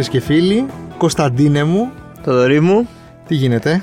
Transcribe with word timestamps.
Φίλες 0.00 0.20
και 0.20 0.26
φίλοι, 0.32 0.66
Κωνσταντίνε 0.98 1.64
μου, 1.64 1.90
Το 2.24 2.34
δωρή 2.34 2.60
μου, 2.60 2.88
τι 3.26 3.34
γίνεται; 3.34 3.82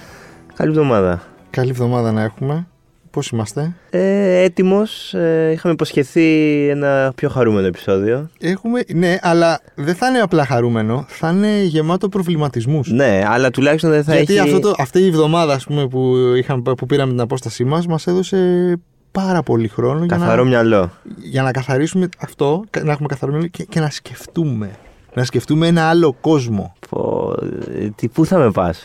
καλή 0.55 0.69
εβδομάδα. 0.69 1.23
Καλή 1.49 1.69
εβδομάδα 1.69 2.11
να 2.11 2.21
έχουμε. 2.23 2.67
Πώς 3.11 3.29
είμαστε; 3.29 3.75
Ε, 3.89 4.41
έτοιμος, 4.43 5.13
ε, 5.13 5.51
είχαμε 5.53 5.73
υποσχεθεί 5.73 6.67
ένα 6.69 7.11
πιο 7.15 7.29
χαρούμενο 7.29 7.67
επεισόδιο. 7.67 8.29
Έχουμε, 8.39 8.81
ναι, 8.93 9.17
αλλά 9.21 9.59
δεν 9.75 9.95
θα 9.95 10.07
είναι 10.07 10.19
απλά 10.19 10.45
χαρούμενο, 10.45 11.05
θα 11.07 11.29
είναι 11.29 11.61
γεμάτο 11.61 12.09
προβληματισμούς. 12.09 12.91
Ναι, 12.91 13.23
αλλά 13.27 13.51
τουλάχιστον 13.51 13.89
δεν 13.89 14.03
θα 14.03 14.15
Γιατί 14.15 14.33
έχει... 14.33 14.41
αυτό 14.41 14.59
το, 14.59 14.73
αυτή 14.77 14.99
η 14.99 15.07
εβδομάδα 15.07 15.53
ας 15.53 15.65
πούμε, 15.65 15.87
που, 15.87 16.15
είχαμε, 16.37 16.61
που 16.61 16.85
πήραμε 16.85 17.11
την 17.11 17.21
απόστασή 17.21 17.63
μας, 17.63 17.87
μας 17.87 18.07
έδωσε 18.07 18.73
πάρα 19.11 19.43
πολύ 19.43 19.67
χρόνο 19.67 20.05
για 20.05 20.17
Καθαρό 20.17 20.43
να, 20.43 20.49
μυαλό. 20.49 20.91
για 21.17 21.41
να 21.41 21.51
καθαρίσουμε 21.51 22.09
αυτό, 22.17 22.63
να 22.83 22.91
έχουμε 22.91 23.07
καθαρό 23.07 23.31
μυαλό 23.31 23.47
και, 23.47 23.63
και 23.63 23.79
να 23.79 23.89
σκεφτούμε. 23.89 24.69
Να 25.13 25.23
σκεφτούμε 25.23 25.67
ένα 25.67 25.89
άλλο 25.89 26.15
κόσμο. 26.21 26.73
Πω, 26.89 27.33
ε, 27.79 27.89
τι, 27.95 28.07
πού 28.07 28.25
θα 28.25 28.37
με 28.37 28.51
πας; 28.51 28.81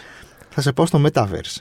Θα 0.50 0.60
σε 0.60 0.72
πάω 0.72 0.86
στο 0.86 1.02
Metaverse. 1.06 1.56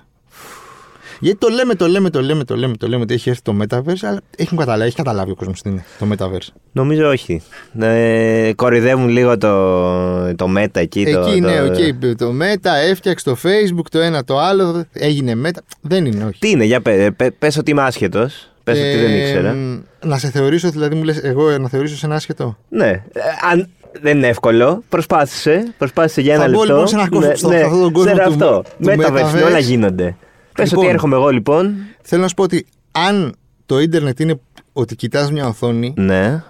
Γιατί 1.20 1.38
το 1.38 1.48
λέμε, 1.50 1.74
το 1.76 1.88
λέμε, 1.88 2.10
το 2.10 2.22
λέμε, 2.22 2.44
το 2.44 2.56
λέμε, 2.56 2.76
το 2.78 2.88
λέμε 2.88 3.02
ότι 3.02 3.14
έχει 3.14 3.30
έρθει 3.30 3.42
το 3.42 3.55
Metaverse, 3.62 4.02
αλλά 4.02 4.22
έχουν 4.38 4.58
καταλάβει, 4.58 4.88
έχει 4.88 4.96
καταλάβει 4.96 5.32
ο 5.32 5.36
κόσμος 5.36 5.62
τι 5.62 5.70
είναι 5.70 5.86
το 6.00 6.08
Metaverse. 6.12 6.48
Νομίζω 6.72 7.10
όχι. 7.10 7.42
Ε, 7.80 8.52
κοροϊδεύουν 8.55 9.08
λίγο 9.10 9.38
το, 9.38 10.36
το 10.36 10.48
Meta 10.58 10.68
εκεί. 10.78 11.05
το, 11.12 11.20
Εκεί 11.20 11.40
ναι, 11.40 11.57
το... 11.57 11.66
οκ, 11.66 12.16
το 12.18 12.32
Meta 12.41 12.70
έφτιαξε 12.90 13.26
το 13.26 13.38
Facebook, 13.44 13.85
το 13.91 14.00
ένα 14.00 14.24
το 14.24 14.40
άλλο, 14.40 14.85
έγινε 14.94 15.34
Meta. 15.46 15.60
Δεν 15.82 16.05
είναι, 16.05 16.24
όχι. 16.26 16.40
Τι 16.40 16.50
είναι, 16.50 16.63
για 16.66 16.82
πέ, 16.82 17.12
πέ, 17.18 17.32
πες 17.32 17.57
ότι 17.57 17.72
είμαι 17.72 17.82
άσχετος. 17.82 18.52
Πες 18.63 18.80
ότι 18.80 18.98
δεν 18.98 19.10
Ε, 19.12 19.18
ήξερα. 19.22 19.54
μ, 19.54 19.80
Να 20.05 20.18
σε 20.18 20.30
θεωρήσω, 20.30 20.70
δηλαδή 20.70 20.96
μου 20.96 21.04
λες 21.04 21.18
εγώ 21.24 21.57
να 21.57 21.70
θεωρήσω 21.70 21.96
σε 21.98 22.05
ένα 22.05 22.16
άσχετο; 22.16 22.57
Ναι. 22.70 22.88
Ε, 22.90 23.02
αν 23.52 23.70
δεν 24.02 24.18
είναι 24.18 24.28
εύκολο, 24.28 24.84
προσπάθησε. 24.90 25.74
Προσπάθησε 25.78 26.22
για 26.22 26.34
ένα 26.34 26.44
Θα 26.44 26.50
μπω, 26.50 26.58
λεπτό. 26.60 26.74
λοιπόν, 26.74 26.88
σε 26.88 26.96
ένα 26.96 27.10
κόσμο- 27.10 27.36
στο- 27.36 27.50
σε 27.50 27.62
αυτόν 27.62 27.82
τον 27.82 27.92
κόσμο 27.94 28.12
ξέρω 28.14 28.28
του- 28.28 28.32
αυτό. 28.34 28.64
του 28.82 28.90
Metaverse, 28.90 29.36
Metaverse. 29.36 29.46
όλα 29.46 29.60
γίνονται. 29.60 30.16
Πες 30.54 30.70
Λοιπόν. 30.70 30.84
ότι 30.86 30.94
έρχομαι 30.94 31.16
εγώ 31.16 31.30
λοιπόν. 31.30 31.76
Θέλω 32.02 32.22
να 32.22 32.28
σου 32.28 32.34
πω 32.34 32.44
ότι 32.44 32.66
αν 32.92 33.36
το 33.66 33.80
ίντερνετ 33.80 34.20
είναι 34.20 34.40
ότι 34.74 34.96
κοιτάς 34.96 35.32
μια 35.32 35.48
οθόνη, 35.48 35.94
Ναι. 35.98 36.44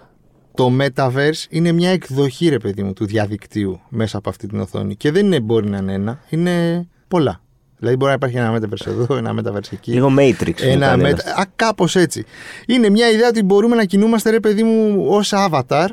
το 0.54 0.72
Metaverse 0.80 1.46
είναι 1.50 1.72
μια 1.72 1.90
εκδοχή, 1.90 2.50
ρε 2.50 2.58
παιδί 2.58 2.84
μου, 2.84 2.94
του 2.94 3.06
διαδικτύου 3.06 3.80
μέσα 3.90 4.18
από 4.18 4.30
αυτή 4.30 4.48
την 4.48 4.60
οθόνη. 4.60 4.96
Και 4.96 5.12
δεν 5.12 5.26
είναι, 5.26 5.40
μπορεί 5.40 5.70
να 5.70 5.78
είναι 5.78 5.94
ένα, 5.94 6.20
είναι 6.30 6.88
πολλά. 7.08 7.42
Δηλαδή 7.78 7.98
μπορεί 7.98 8.10
να 8.12 8.16
υπάρχει 8.28 8.38
ένα 8.38 8.58
Metaverse 8.58 8.88
εδώ, 8.88 9.16
ένα 9.16 9.34
Metaverse 9.40 9.72
εκεί. 9.72 9.92
Λίγο 9.92 10.08
Matrix. 10.18 10.62
μου 10.64 10.70
Ένα 10.72 10.86
κάνει 10.88 11.02
μετα... 11.02 11.24
ένας. 11.26 11.38
Α, 11.40 11.46
κάπως 11.56 11.96
έτσι. 11.96 12.26
Είναι 12.66 12.90
μια 12.90 13.10
ιδέα 13.10 13.28
ότι 13.28 13.44
μπορούμε 13.44 13.76
να 13.76 13.84
κινούμαστε, 13.86 14.30
ρε 14.30 14.40
παιδί 14.40 14.64
μου, 14.64 15.06
ως 15.10 15.32
avatar 15.36 15.88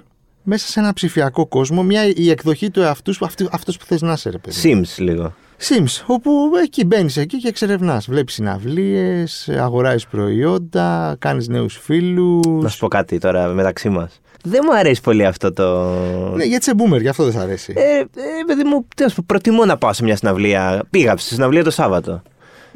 μέσα 0.49 0.67
σε 0.67 0.81
ένα 0.81 0.93
ψηφιακό 0.93 1.47
κόσμο, 1.47 1.83
μια 1.83 2.03
η 2.17 2.31
εκδοχή 2.31 2.71
του 2.71 2.81
εαυτούς 2.81 3.17
σου, 3.17 3.25
αυτού- 3.25 3.49
αυτός 3.53 3.77
που 3.77 3.85
θες 3.85 4.01
να 4.03 4.13
είσαι, 4.13 4.31
ρε 4.31 4.39
παιδί. 4.39 4.75
μου. 4.75 4.81
Sims 4.85 4.95
λίγο. 4.99 5.35
Sims, 5.69 6.03
όπου 6.07 6.31
εκεί 6.63 6.85
μπαίνεις 6.85 7.17
εκεί 7.17 7.39
και 7.39 7.49
εξερευνάς. 7.49 8.07
Βλέπεις 8.09 8.35
συναυλίες, 8.35 9.49
αγοράζεις 9.59 10.07
προϊόντα, 10.07 11.17
κάνεις 11.19 11.49
νέους 11.49 11.79
φίλους. 11.83 12.63
Να 12.63 12.69
σου 12.69 12.79
πω 12.79 12.89
κάτι 12.89 13.19
τώρα 13.19 13.47
μεταξύ 13.47 13.89
μας. 13.89 14.21
Δεν 14.45 14.61
μου 14.67 14.77
αρέσει 14.77 15.01
πολύ 15.01 15.27
αυτό 15.27 15.53
το. 15.53 15.85
Ναι, 16.35 16.45
γιατί 16.45 16.71
είσαι 16.71 16.73
boomer, 16.79 17.01
γι' 17.01 17.09
αυτό 17.09 17.25
δεν 17.25 17.33
σ' 17.33 17.37
αρέσει. 17.37 17.73
Ε, 17.77 17.99
ε, 17.99 18.05
παιδί 18.47 18.65
μου, 18.65 18.87
τι 18.97 19.03
να 19.03 19.09
σου 19.09 19.15
πω, 19.17 19.23
προτιμώ 19.27 19.65
να 19.65 19.77
πάω 19.77 19.93
σε 19.93 20.03
μια 20.05 20.17
συναυλία. 20.17 20.83
Πήγα 20.91 21.17
στη 21.17 21.35
συναυλία 21.35 21.65
το 21.65 21.71
Σάββατο. 21.71 22.23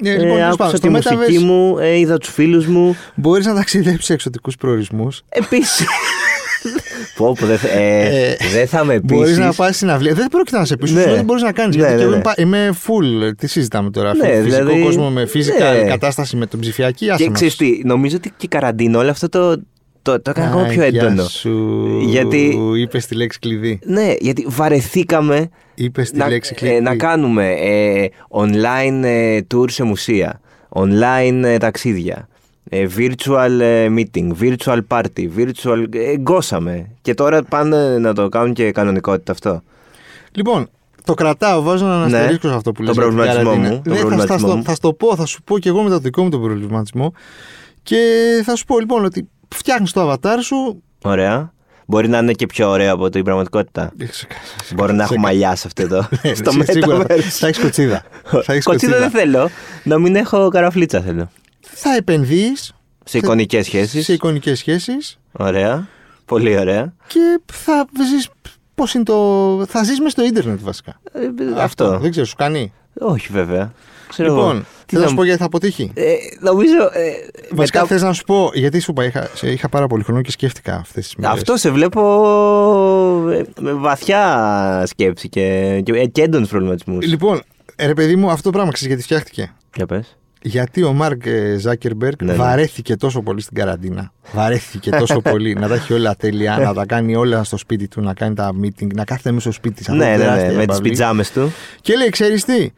Ε, 0.04 0.10
λοιπόν, 0.10 0.20
τέλος 0.28 0.42
άκουσα 0.42 0.56
πάντων, 0.56 0.72
τη 0.72 0.76
στο 0.78 0.90
μουσική 1.16 1.38
Metaverse 1.40 1.44
μου, 1.44 1.78
ε, 1.78 1.98
είδα 1.98 2.18
τους 2.18 2.30
φίλους 2.30 2.66
μου. 2.66 2.96
μπορείς 3.14 3.46
να 3.46 3.54
ταξιδέψεις 3.54 4.04
σε 4.04 4.12
εξωτικούς 4.12 4.56
προορισμούς. 4.56 5.22
Επίση. 5.28 5.84
Πω, 7.16 7.36
πω, 7.40 7.46
δεν 7.46 7.58
θα, 7.58 7.68
ε, 7.68 8.30
Ε, 8.30 8.36
δεν 8.52 8.66
θα 8.66 8.84
με 8.84 9.00
Μπορείς 9.00 9.22
πείσεις. 9.22 9.38
να 9.38 9.52
πάει 9.52 9.72
συναυλία. 9.72 10.14
Δεν 10.14 10.26
πρόκειται 10.26 10.58
να 10.58 10.64
σε 10.64 10.76
πείσει. 10.76 10.94
Ναι. 10.94 11.04
Δεν 11.04 11.24
μπορείς 11.24 11.42
να 11.42 11.52
κάνεις. 11.52 11.76
Ναι, 11.76 11.82
γιατί 11.82 11.94
ναι, 11.94 12.00
και 12.00 12.04
εγώ 12.04 12.16
ναι. 12.16 12.16
είμαι 12.16 12.22
πα- 12.22 12.42
είμαι 12.42 12.72
full. 12.86 13.32
Τι 13.38 13.46
συζητάμε 13.46 13.90
τώρα. 13.90 14.14
Ναι, 14.14 14.26
φυσικό 14.26 14.42
δηλαδή, 14.42 14.82
κόσμο 14.82 15.10
με 15.10 15.26
φυσικά 15.26 15.72
ναι. 15.72 15.82
κατάσταση 15.84 16.36
με 16.36 16.46
τον 16.46 16.60
ψηφιακή. 16.60 17.10
άσε 17.10 17.22
Και 17.22 17.28
μας. 17.28 17.34
ξέρεις 17.38 17.56
τι, 17.56 17.80
νομίζω 17.84 18.16
ότι 18.16 18.28
και 18.28 18.44
η 18.44 18.48
καραντίνα 18.48 18.98
όλο 18.98 19.10
αυτό 19.10 19.28
το, 19.28 19.56
το, 20.02 20.20
το 20.22 20.30
έκανα 20.30 20.46
ακόμα 20.46 20.64
πιο 20.66 20.82
Άγια 20.82 21.00
έντονο. 21.02 21.22
Σου... 21.28 21.98
Γιατί- 22.06 22.58
Είπες 22.78 23.06
τη 23.06 23.14
λέξη 23.14 23.38
κλειδί. 23.38 23.78
Ναι, 23.84 24.14
γιατί 24.20 24.44
βαρεθήκαμε 24.48 25.48
Είπες 25.74 26.10
τη 26.10 26.16
να, 26.16 26.28
λέξη 26.28 26.52
ε, 26.56 26.58
κλειδί. 26.60 26.80
να 26.80 26.96
κάνουμε 26.96 27.50
ε, 27.50 28.06
online 28.28 29.02
ε, 29.04 29.38
tour 29.54 29.70
σε 29.70 29.82
μουσεία, 29.82 30.40
online 30.74 31.40
ε, 31.44 31.56
ταξίδια, 31.56 32.14
ε, 32.14 32.31
virtual 32.70 33.58
ε, 33.60 33.86
meeting, 33.96 34.30
virtual 34.40 34.78
party, 34.88 35.28
virtual... 35.36 35.84
Ε, 35.94 36.16
γκώσαμε. 36.16 36.86
Και 37.02 37.14
τώρα 37.14 37.42
πάνε 37.42 37.98
να 37.98 38.14
το 38.14 38.28
κάνουν 38.28 38.52
και 38.54 38.72
κανονικότητα 38.72 39.32
αυτό. 39.32 39.62
Λοιπόν, 40.32 40.68
το 41.04 41.14
κρατάω, 41.14 41.62
βάζω 41.62 41.84
ένα 41.84 42.06
Ναι. 42.08 42.16
αστερίσκο 42.18 42.48
σε 42.48 42.54
αυτό 42.54 42.72
που 42.72 42.84
Τον 42.84 42.86
λες. 42.86 42.94
για 42.94 43.04
την 43.04 43.14
προβληματισμό 43.16 43.50
καραντίνα. 43.50 43.74
μου, 43.74 43.82
τον 43.84 43.92
Ναι, 43.92 43.98
θα, 43.98 44.00
θα, 44.02 44.06
προβληματισμό 44.06 44.48
στο- 44.48 44.56
μου. 44.56 44.62
θα 44.64 44.74
στο 44.74 44.92
πω, 44.92 45.16
θα 45.16 45.26
σου 45.26 45.42
πω 45.42 45.58
και 45.58 45.68
εγώ 45.68 45.82
με 45.82 45.90
το 45.90 45.98
δικό 45.98 46.22
μου 46.22 46.28
τον 46.30 46.42
προβληματισμό. 46.42 47.12
Και 47.82 47.96
θα 48.44 48.56
σου 48.56 48.64
πω 48.64 48.78
λοιπόν 48.80 49.04
ότι 49.04 49.28
φτιάχνεις 49.54 49.92
το 49.92 50.10
avatar 50.12 50.36
σου. 50.40 50.82
Ωραία. 51.02 51.52
Μπορεί 51.86 52.08
να 52.08 52.18
είναι 52.18 52.32
και 52.32 52.46
πιο 52.46 52.68
ωραίο 52.70 52.92
από 52.92 53.08
την 53.08 53.24
πραγματικότητα. 53.24 53.92
Μπορεί 54.74 54.92
να 54.92 55.02
έχω 55.02 55.18
μαλλιά 55.18 55.56
σε 55.56 55.66
αυτό 55.66 55.82
εδώ. 55.82 56.08
στο 56.40 56.52
Ναι, 56.52 56.64
Σίγουρα 56.64 56.98
Metaverse. 57.02 57.20
θα 57.20 57.46
έχεις 57.46 57.58
κοτσίδα. 57.62 58.02
θα 58.42 58.52
έχεις 58.52 58.64
Κοτσίδα 58.64 58.98
δεν 58.98 59.10
θέλω. 59.10 59.48
Να 59.84 59.98
μην 59.98 60.16
έχω 60.16 60.48
καραφλίτσα 60.48 61.00
θέλω. 61.00 61.30
Θα 61.74 61.94
επενδύεις 61.96 62.72
Σε 63.04 63.18
εικονικές 63.18 63.64
σχέσεις. 63.66 64.04
σε 64.04 64.12
εικονικές 64.12 64.58
σχέσεις 64.58 65.18
Ωραία. 65.32 65.86
Πολύ 66.24 66.58
ωραία. 66.58 66.94
και 67.06 67.40
θα 67.52 67.86
ζεις. 68.10 68.28
Πώς 68.74 68.94
είναι 68.94 69.04
το. 69.04 69.64
Θα 69.68 69.82
ζεις 69.84 70.00
μες 70.00 70.12
στο 70.12 70.24
ίντερνετ 70.24 70.60
βασικά. 70.62 71.00
Ε, 71.12 71.20
αυτό. 71.62 71.98
Δεν 71.98 72.10
ξέρω, 72.10 72.26
σου 72.26 72.36
κάνει; 72.36 72.72
Όχι 72.98 73.28
βέβαια. 73.32 73.72
Ξέρω 74.08 74.28
εγώ. 74.32 74.40
Λοιπόν, 74.40 74.58
Τι 74.60 74.66
θέλω 74.86 74.98
να 75.00 75.04
να 75.04 75.08
σου 75.10 75.14
πω 75.16 75.24
γιατί 75.24 75.38
θα 75.38 75.44
αποτύχει; 75.46 75.90
Ε, 75.94 76.14
νομίζω. 76.40 76.82
Ε, 76.92 77.12
Βασικά 77.50 77.80
μετά- 77.80 77.92
θες 77.94 78.02
να 78.02 78.12
σου 78.12 78.24
πω, 78.24 78.50
γιατί 78.54 78.80
σου 78.80 78.90
είπα, 78.90 79.04
είχα, 79.04 79.30
σε- 79.34 79.50
είχα 79.50 79.68
πάρα 79.68 79.86
πολύ 79.86 80.02
χρόνο 80.02 80.20
και 80.22 80.30
σκέφτηκα 80.30 80.74
αυτές 80.76 81.04
τις 81.04 81.16
μέρες. 81.16 81.36
Αυτό 81.36 81.56
σε 81.56 81.70
βλέπω 81.70 82.00
ε, 83.30 83.42
με 83.60 83.72
βαθιά 83.72 84.82
σκέψη 84.86 85.28
και, 85.28 85.80
και, 85.84 85.92
ε, 85.92 86.06
και 86.06 86.22
έντονους 86.22 86.48
προβληματισμούς. 86.48 87.06
Λοιπόν, 87.06 87.42
ε, 87.76 87.86
ρε 87.86 87.94
παιδί 87.94 88.16
μου, 88.16 88.30
αυτό 88.30 88.42
το 88.42 88.50
πράγμα 88.50 88.72
ξέρεις 88.72 88.88
γιατί 88.94 89.02
φτιάχτηκε; 89.02 89.52
Για 89.76 89.86
πες. 89.86 90.16
Γιατί 90.44 90.82
ο 90.82 90.92
Μάρκ 90.92 91.22
Ζάκερμπεργκ 91.58 92.22
Ναι, 92.22 92.32
ναι. 92.32 92.38
βαρέθηκε 92.38 92.96
τόσο 92.96 93.22
πολύ 93.22 93.40
στην 93.40 93.56
καραντίνα. 93.56 94.12
Βαρέθηκε 94.32 94.90
τόσο 94.90 95.20
πολύ 95.30 95.54
να 95.54 95.68
τα 95.68 95.74
έχει 95.74 95.92
όλα 95.92 96.16
τέλεια, 96.16 96.56
να 96.58 96.74
τα 96.74 96.86
κάνει 96.86 97.16
όλα 97.16 97.44
στο 97.44 97.56
σπίτι 97.56 97.88
του, 97.88 98.00
να 98.00 98.14
κάνει 98.14 98.34
τα 98.34 98.50
meeting, 98.62 98.86
να 98.94 99.04
κάθεται 99.04 99.28
μέσα 99.30 99.40
στο 99.40 99.52
σπίτι 99.52 99.84
σαν 99.84 99.96
Ναι, 99.96 100.04
ναι, 100.04 100.10
ναι, 100.10 100.16
τεράστια 100.18 100.46
με 100.46 100.52
τις 100.54 100.62
επαυλή. 100.62 100.88
πιτζάμες 100.88 101.30
του. 101.32 101.52
Και 101.80 101.96
λέει, 101.96 102.08
ξέρεις 102.08 102.44
τι, 102.44 102.70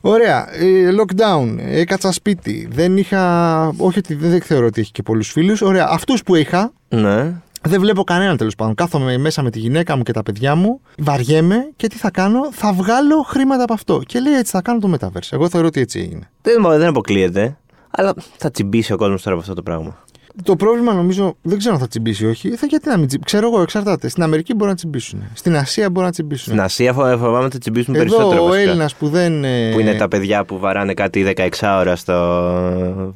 ωραία, 0.00 0.54
ε, 0.54 0.88
lockdown, 1.00 1.56
έκατσα 1.58 2.12
σπίτι, 2.12 2.68
δεν 2.72 2.96
είχα, 2.96 3.66
όχι 3.76 3.98
ότι 3.98 4.14
δεν 4.14 4.40
θεωρώ 4.40 4.66
ότι 4.66 4.80
έχει 4.80 4.92
και 4.92 5.02
πολλούς 5.02 5.30
φίλους, 5.30 5.60
ωραία, 5.62 5.86
αυτούς 5.90 6.22
που 6.22 6.34
είχα, 6.34 6.72
Ναι. 6.88 7.32
Δεν 7.68 7.80
βλέπω 7.80 8.02
κανέναν 8.04 8.36
τέλος 8.36 8.54
πάντων. 8.54 8.74
Κάθομαι 8.74 9.18
μέσα 9.18 9.42
με 9.42 9.50
τη 9.50 9.58
γυναίκα 9.58 9.96
μου 9.96 10.02
και 10.02 10.12
τα 10.12 10.22
παιδιά 10.22 10.54
μου, 10.54 10.80
βαριέμαι 10.98 11.68
και 11.76 11.86
τι 11.86 11.96
θα 11.96 12.10
κάνω, 12.10 12.48
θα 12.52 12.72
βγάλω 12.72 13.22
χρήματα 13.22 13.62
από 13.62 13.72
αυτό. 13.72 14.00
Και 14.06 14.20
λέει 14.20 14.32
έτσι 14.34 14.52
θα 14.52 14.62
κάνω 14.62 14.78
το 14.78 14.90
Metaverse. 14.94 15.28
Εγώ 15.30 15.48
θεωρώ 15.48 15.66
ότι 15.66 15.80
έτσι 15.80 15.98
έγινε. 16.00 16.30
Δεν, 16.42 16.78
δεν 16.78 16.88
αποκλείεται. 16.88 17.56
Αλλά 17.90 18.14
θα 18.36 18.50
τσιμπήσει 18.50 18.92
ο 18.92 18.96
κόσμος 18.96 19.22
τώρα 19.22 19.32
από 19.34 19.42
αυτό 19.44 19.54
το 19.54 19.62
πράγμα. 19.62 20.04
Το 20.42 20.56
πρόβλημα 20.56 20.92
νομίζω 20.92 21.36
δεν 21.42 21.58
ξέρω 21.58 21.74
αν 21.74 21.80
θα 21.80 21.88
τσιμπήσει 21.88 22.24
ή 22.24 22.26
όχι. 22.26 22.50
Θα 22.56 22.66
γιατί 22.66 22.88
να 22.88 22.96
μην 22.96 23.06
τσιμπήσει. 23.06 23.26
Ξέρω 23.34 23.46
εγώ, 23.52 23.62
εξαρτάται. 23.62 24.08
Στην 24.08 24.22
Αμερική 24.22 24.54
μπορεί 24.54 24.70
να 24.70 24.76
τσιμπήσουν. 24.76 25.22
Στην 25.34 25.56
Ασία 25.56 25.90
μπορεί 25.90 26.06
να 26.06 26.12
τσιμπήσουν. 26.12 26.46
Στην 26.52 26.60
Ασία 26.60 26.92
φο- 26.92 27.16
φοβάμαι 27.18 27.48
θα 27.50 27.58
τσιμπήσουν 27.58 27.94
Εδώ 27.94 28.04
περισσότερο 28.04 28.42
ο 28.42 28.46
βασικά. 28.46 28.68
Έλληνας 28.68 28.94
που 28.94 29.08
δεν. 29.08 29.44
ε, 29.44 29.70
Που 29.72 29.80
είναι 29.80 29.94
τα 29.94 30.08
παιδιά 30.08 30.44
που 30.44 30.58
βαράνε 30.58 30.94
κάτι 30.94 31.34
16 31.36 31.48
ώρα 31.78 31.96
στο... 31.96 32.12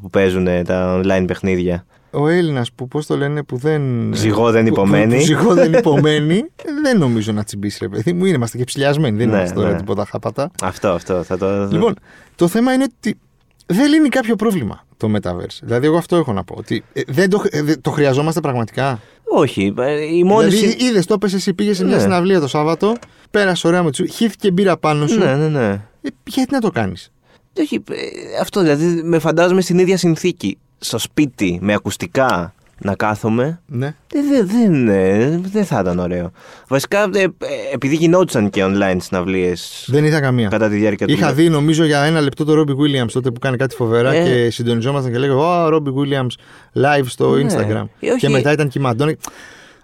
που 0.03 0.11
παίζουν 0.11 0.65
τα 0.65 1.01
online 1.05 1.25
παιχνίδια. 1.27 1.87
Ο 2.17 2.29
Έλληνας 2.29 2.73
που, 2.73 2.89
πώς 2.89 3.07
το 3.07 3.17
λένε, 3.17 3.43
που 3.43 3.57
δεν. 3.57 3.83
Ζυγό 4.15 4.51
δεν 4.51 4.63
που- 4.63 4.69
υπομένει. 4.69 5.13
Που, 5.13 5.19
που 5.19 5.25
ζυγό 5.25 5.55
δεν 5.55 5.73
υπομένει. 5.73 6.45
δεν 6.83 6.99
νομίζω 6.99 7.33
να 7.33 7.45
τσιμπήσει, 7.45 7.79
ρε 7.83 7.89
παιδί 7.89 8.13
μου. 8.13 8.25
Είναι, 8.25 8.37
Είμαστε 8.37 8.57
και 8.59 8.65
ψηλιασμένοι. 8.65 9.17
Δεν 9.17 9.29
Ναι, 9.29 9.35
είμαστε 9.37 9.55
τώρα 9.55 9.71
ναι. 9.71 9.77
τίποτα 9.77 10.05
χάπατα. 10.05 10.51
Αυτό, 10.63 10.89
αυτό. 10.89 11.23
Θα 11.23 11.39
το... 11.39 11.69
Λοιπόν, 11.71 11.95
το 12.35 12.49
θέμα 12.49 12.73
είναι 12.73 12.87
ότι 12.99 13.19
δεν 13.67 13.89
λύνει 13.91 14.09
κάποιο 14.09 14.37
πρόβλημα 14.37 14.85
το 14.97 15.11
Metaverse. 15.17 15.59
Δηλαδή, 15.63 15.87
εγώ 15.87 15.97
αυτό 15.97 16.17
έχω 16.17 16.33
να 16.33 16.45
πω. 16.45 16.55
Ότι 16.59 16.85
ε, 16.93 17.01
δεν 17.07 17.31
το, 17.31 17.43
ε, 17.51 17.63
δεν- 17.63 17.81
το 17.81 17.91
χρειαζόμαστε 17.91 18.41
πραγματικά; 18.41 19.01
Όχι. 19.25 19.75
ε, 19.79 20.05
Η 20.17 20.25
μόνη 20.25 20.49
δηλαδή, 20.49 20.71
συ- 20.71 20.83
είδες, 20.83 21.07
το 21.07 21.15
έπεσε 21.15 21.37
εσύ, 21.37 21.55
πήγες 21.55 21.77
σε 21.77 21.85
μια 21.85 21.97
Ναι. 21.97 22.01
συναυλία 22.03 22.41
το 22.41 22.47
Σάββατο, 22.49 22.95
πέρασε 23.31 23.67
ωραία 23.67 23.83
με 23.83 23.91
του, 23.91 24.07
χύθηκε 24.07 24.51
μπύρα 24.51 24.77
πάνω 24.77 25.07
σου. 25.07 25.19
Ναι, 25.19 25.35
ναι, 25.35 25.49
ναι. 25.49 25.67
Ε, 26.03 26.09
γιατί 26.25 26.53
να 26.53 26.61
το 26.61 26.71
κάνεις; 26.71 27.11
Όχι, 27.61 27.75
ε, 27.91 27.95
αυτό 28.41 28.61
δηλαδή 28.61 29.01
με 29.05 29.19
φαντάζομαι 29.19 29.61
στην 29.61 29.79
ίδια 29.79 29.97
συνθήκη. 29.97 30.59
Στο 30.79 30.99
σπίτι, 30.99 31.59
με 31.63 31.73
ακουστικά, 31.75 32.55
να 32.79 32.95
κάθομαι. 32.95 33.61
Ναι. 33.67 33.87
Ε, 33.87 33.93
Δεν 34.31 34.47
δεν, 34.49 34.89
ε, 34.89 35.41
δεν 35.53 35.65
θα 35.65 35.81
ήταν 35.81 35.99
ωραίο. 35.99 36.31
Βασικά, 36.69 37.03
ε, 37.15 37.21
ε, 37.23 37.29
επειδή 37.73 37.95
γινόντουσαν 37.97 38.51
και 38.51 38.63
online 38.65 38.97
συναυλίες 39.01 39.85
Δεν 39.91 40.05
είχα 40.05 40.21
καμία. 40.21 40.49
κατά 40.49 40.69
τη 40.69 40.77
διάρκεια 40.77 41.07
Είχα 41.09 41.29
του. 41.29 41.35
δει 41.35 41.49
νομίζω 41.49 41.85
για 41.85 42.03
ένα 42.05 42.21
λεπτό 42.21 42.45
το 42.45 42.55
Ρόμπι 42.55 42.73
Williams 42.79 43.11
τότε 43.13 43.31
που 43.31 43.39
κάνει 43.41 43.57
κάτι 43.57 43.75
φοβερά 43.75 44.13
Ε. 44.13 44.23
και 44.25 44.51
συντονιζόμασταν 44.51 45.13
και 45.13 45.19
λέγαμε 45.19 45.41
Ω, 45.41 45.69
Ρόμπι 45.69 45.91
Williams 45.97 46.31
live 46.83 47.05
στο 47.07 47.31
Ναι. 47.37 47.47
Instagram. 47.51 47.85
Ε, 48.01 48.11
όχι. 48.11 48.19
Και 48.19 48.29
μετά 48.29 48.53
ήταν 48.53 48.69
και 48.69 48.79
η 48.79 48.83
Μαντόνα. 48.83 49.15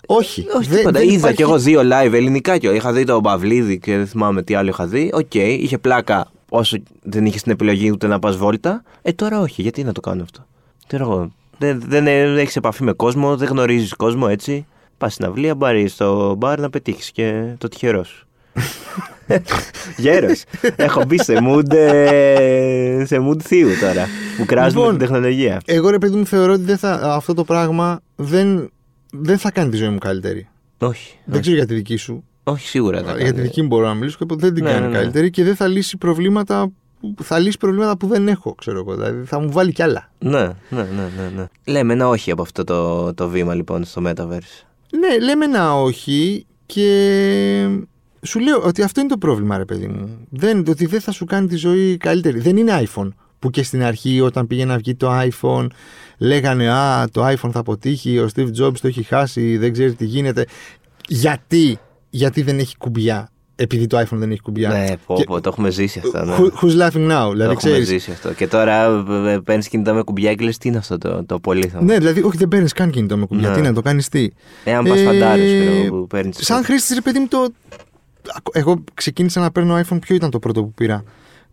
Όχι. 0.06 0.47
Όχι 0.56 0.69
δεν- 0.69 0.79
τίποτα. 0.79 0.99
δεν 0.99 1.09
Είδα 1.09 1.17
υπάρχει- 1.17 1.37
κι 1.37 1.43
εγώ 1.43 1.59
δύο 1.59 1.81
live 1.81 2.12
ελληνικά 2.12 2.59
και 2.59 2.69
είχα 2.69 2.93
δει 2.93 3.05
τον 3.05 3.23
Παυλίδη 3.23 3.79
και 3.79 3.97
δεν 3.97 4.06
θυμάμαι 4.06 4.43
τι 4.43 4.55
άλλο 4.55 4.69
είχα 4.69 4.87
δει. 4.87 5.11
Οκ, 5.15 5.35
είχε 5.35 5.79
πλάκα 5.79 6.31
όσο 6.49 6.77
δεν 7.03 7.27
είχε 7.27 7.38
την 7.38 7.53
επιλογή 7.53 7.91
ούτε 7.91 8.06
να 8.06 8.19
πας 8.19 8.37
βόλτα. 8.37 8.83
Ε, 9.03 9.12
τώρα 9.12 9.41
όχι. 9.41 9.62
Γιατί 9.62 9.85
να 9.85 9.93
το 9.93 10.00
κάνω 10.00 10.23
αυτό; 10.23 10.47
Ξέρω 10.87 11.05
εγώ. 11.11 11.32
Δεν, 11.58 11.82
δεν 11.87 12.06
έχεις 12.37 12.56
επαφή 12.56 12.82
με 12.82 12.93
κόσμο, 12.93 13.37
δεν 13.37 13.49
γνωρίζεις 13.49 13.94
κόσμο 13.94 14.26
έτσι. 14.31 14.67
Πας 14.99 15.12
στη 15.12 15.25
συναυλία, 15.25 15.55
μπαρί 15.55 15.88
στο 15.88 16.34
μπαρ 16.38 16.61
να 16.61 16.70
πετύχεις 16.70 17.11
και 17.11 17.55
το 17.58 17.69
τυχερό 17.69 18.09
σου. 18.08 18.26
Γέρος. 19.96 20.43
Έχω 20.76 21.05
μπει 21.05 21.23
σε 21.23 21.37
mood, 21.43 21.73
ε, 21.75 23.02
σε 23.06 23.17
mood 23.29 23.43
θείου 23.43 23.69
τώρα. 23.81 24.06
Που 24.37 24.44
κράζουμε 24.44 24.81
Λοιπόν, 24.81 24.99
την 24.99 24.99
τεχνολογία. 25.08 25.61
Εγώ 25.64 25.90
ρε 25.90 25.99
παιδί 25.99 26.17
μου 26.17 26.26
θεωρώ 26.26 26.52
ότι 26.52 26.62
δεν 26.62 26.79
θα, 26.79 26.93
αυτό 26.93 27.35
το 27.35 27.44
πράγμα 27.44 28.00
δεν, 28.17 28.70
δεν 29.12 29.38
θα 29.38 29.50
κάνει 29.50 29.70
τη 29.70 29.76
ζωή 29.76 29.88
μου 29.88 29.99
καλύτερη. 29.99 30.49
Όχι. 30.78 31.17
Δεν 31.25 31.40
ξέρω 31.40 31.56
για 31.56 31.67
τη 31.67 31.75
δική 31.75 31.96
σου. 31.96 32.25
Όχι, 32.44 32.69
σίγουρα 32.69 32.96
δεν 33.02 33.06
θα 33.06 33.17
για 33.17 33.26
τη 33.26 33.32
κάνει. 33.32 33.43
δική 33.46 33.61
μου 33.62 33.67
μπορώ 33.67 33.87
να 33.87 33.94
μιλήσω 33.94 34.17
και 34.19 34.35
δεν 34.38 34.55
την 34.55 34.64
Ναι, 34.64 34.70
κάνει 34.70 34.82
ναι, 34.87 34.88
ναι. 34.93 34.99
καλύτερη 34.99 35.31
και 35.31 35.44
δεν 35.44 35.56
θα 35.56 35.67
λύσει 35.67 35.96
προβλήματα 35.96 36.70
που, 37.14 37.25
θα 37.25 37.38
λύσει 37.38 37.58
προβλήματα 37.58 37.96
που 37.96 38.06
δεν 38.06 38.28
έχω, 38.28 38.54
ξέρω 38.54 38.78
εγώ. 38.78 38.94
Δηλαδή 38.94 39.25
θα 39.25 39.40
μου 39.40 39.50
βάλει 39.52 39.72
κι 39.72 39.82
άλλα. 39.82 40.10
Ναι, 40.19 40.40
ναι, 40.40 40.82
ναι, 40.82 41.10
ναι, 41.16 41.31
ναι. 41.37 41.44
Λέμε 41.64 41.93
ένα 41.93 42.08
όχι 42.08 42.31
από 42.31 42.43
αυτό 42.43 42.64
το, 42.64 43.14
το 43.14 43.28
βήμα 43.28 43.54
λοιπόν 43.54 43.84
στο 43.84 44.02
Metaverse. 44.06 44.64
Ναι, 44.99 45.19
λέμε 45.25 45.44
ένα 45.44 45.75
όχι 45.75 46.46
και 46.66 47.69
σου 48.22 48.38
λέω 48.40 48.62
ότι 48.62 48.82
αυτό 48.82 49.00
είναι 49.00 49.08
το 49.08 49.19
πρόβλημα, 49.19 49.56
ρε 49.56 49.64
παιδί 49.64 49.87
μου. 49.87 50.26
Δεν, 50.31 50.64
ότι 50.69 50.87
δεν 50.87 51.00
θα 51.00 51.12
σου 51.12 51.25
κάνει 51.25 51.46
τη 51.46 51.56
ζωή 51.56 51.96
καλύτερη. 51.96 52.38
Δεν 52.38 52.56
είναι 52.56 52.82
iPhone. 52.87 53.08
Που 53.38 53.50
και 53.50 53.62
στην 53.62 53.82
αρχή, 53.82 54.20
όταν 54.20 54.46
πήγε 54.46 54.64
να 54.64 54.76
βγει 54.76 54.94
το 54.94 55.20
iPhone, 55.20 55.66
λέγανε 56.19 56.70
Α, 56.70 57.08
το 57.08 57.26
iPhone 57.26 57.50
θα 57.52 57.58
αποτύχει, 57.58 58.19
ο 58.19 58.28
Steve 58.34 58.49
Jobs 58.60 58.78
το 58.81 58.87
έχει 58.87 59.02
χάσει, 59.02 59.56
δεν 59.56 59.72
ξέρει 59.72 59.94
τι 59.94 60.04
γίνεται. 60.04 60.46
Γιατί, 61.08 61.78
γιατί 62.10 62.43
δεν 62.43 62.58
έχει 62.58 62.76
κουμπιά, 62.76 63.31
επειδή 63.62 63.87
το 63.87 63.99
iPhone 64.00 64.06
δεν 64.17 64.31
έχει 64.31 64.41
κουμπιά. 64.41 64.69
Ναι, 64.69 64.87
πω, 65.06 65.14
Και- 65.14 65.25
πω, 65.25 65.41
το 65.41 65.49
έχουμε 65.53 65.70
ζήσει 65.70 65.99
αυτό. 66.05 66.25
Ναι. 66.25 66.37
Who- 66.38 66.50
who's 66.61 66.81
laughing 66.87 67.11
now, 67.11 67.23
το 67.25 67.31
δηλαδή 67.31 67.50
έχουμε 67.53 67.55
ξέρεις. 67.55 67.88
ζήσει 67.88 68.11
αυτό. 68.11 68.32
Και 68.32 68.47
τώρα 68.49 69.05
παίρνεις 69.44 69.69
κινητό 69.69 69.94
με 69.94 70.03
κουμπιά 70.03 70.35
και 70.35 70.44
λες 70.44 70.59
τι 70.59 70.69
είναι 70.69 70.76
αυτό 70.79 70.99
το, 70.99 71.25
το 71.25 71.38
πολύθωμα; 71.38 71.85
Ναι, 71.85 71.99
δηλαδή, 71.99 72.23
όχι, 72.23 72.37
δεν 72.37 72.49
παίρνεις 72.49 72.73
καν 72.73 72.91
κινητό 72.91 73.17
με 73.17 73.26
κουμπιά. 73.26 73.49
Ναι. 73.49 73.55
Τι 73.55 73.61
να 73.61 73.73
το 73.73 73.81
κάνεις 73.82 74.09
τι; 74.09 74.29
Ε, 74.64 74.75
αν 74.75 74.85
πας 74.85 74.99
Ε, 75.00 75.05
φαντάρο, 75.05 75.43
που 75.88 76.06
παίρνεις. 76.06 76.37
Σαν 76.41 76.64
χρήστη, 76.64 76.94
ρε 76.94 77.00
παιδί 77.00 77.19
μου, 77.19 77.29
το. 77.29 77.47
Εγώ 78.53 78.85
ξεκίνησα 78.94 79.41
να 79.41 79.50
παίρνω 79.50 79.81
iPhone. 79.81 79.99
Ποιο 80.00 80.14
ήταν 80.14 80.31
το 80.31 80.38
πρώτο 80.38 80.62
που 80.62 80.73
πήρα; 80.73 81.05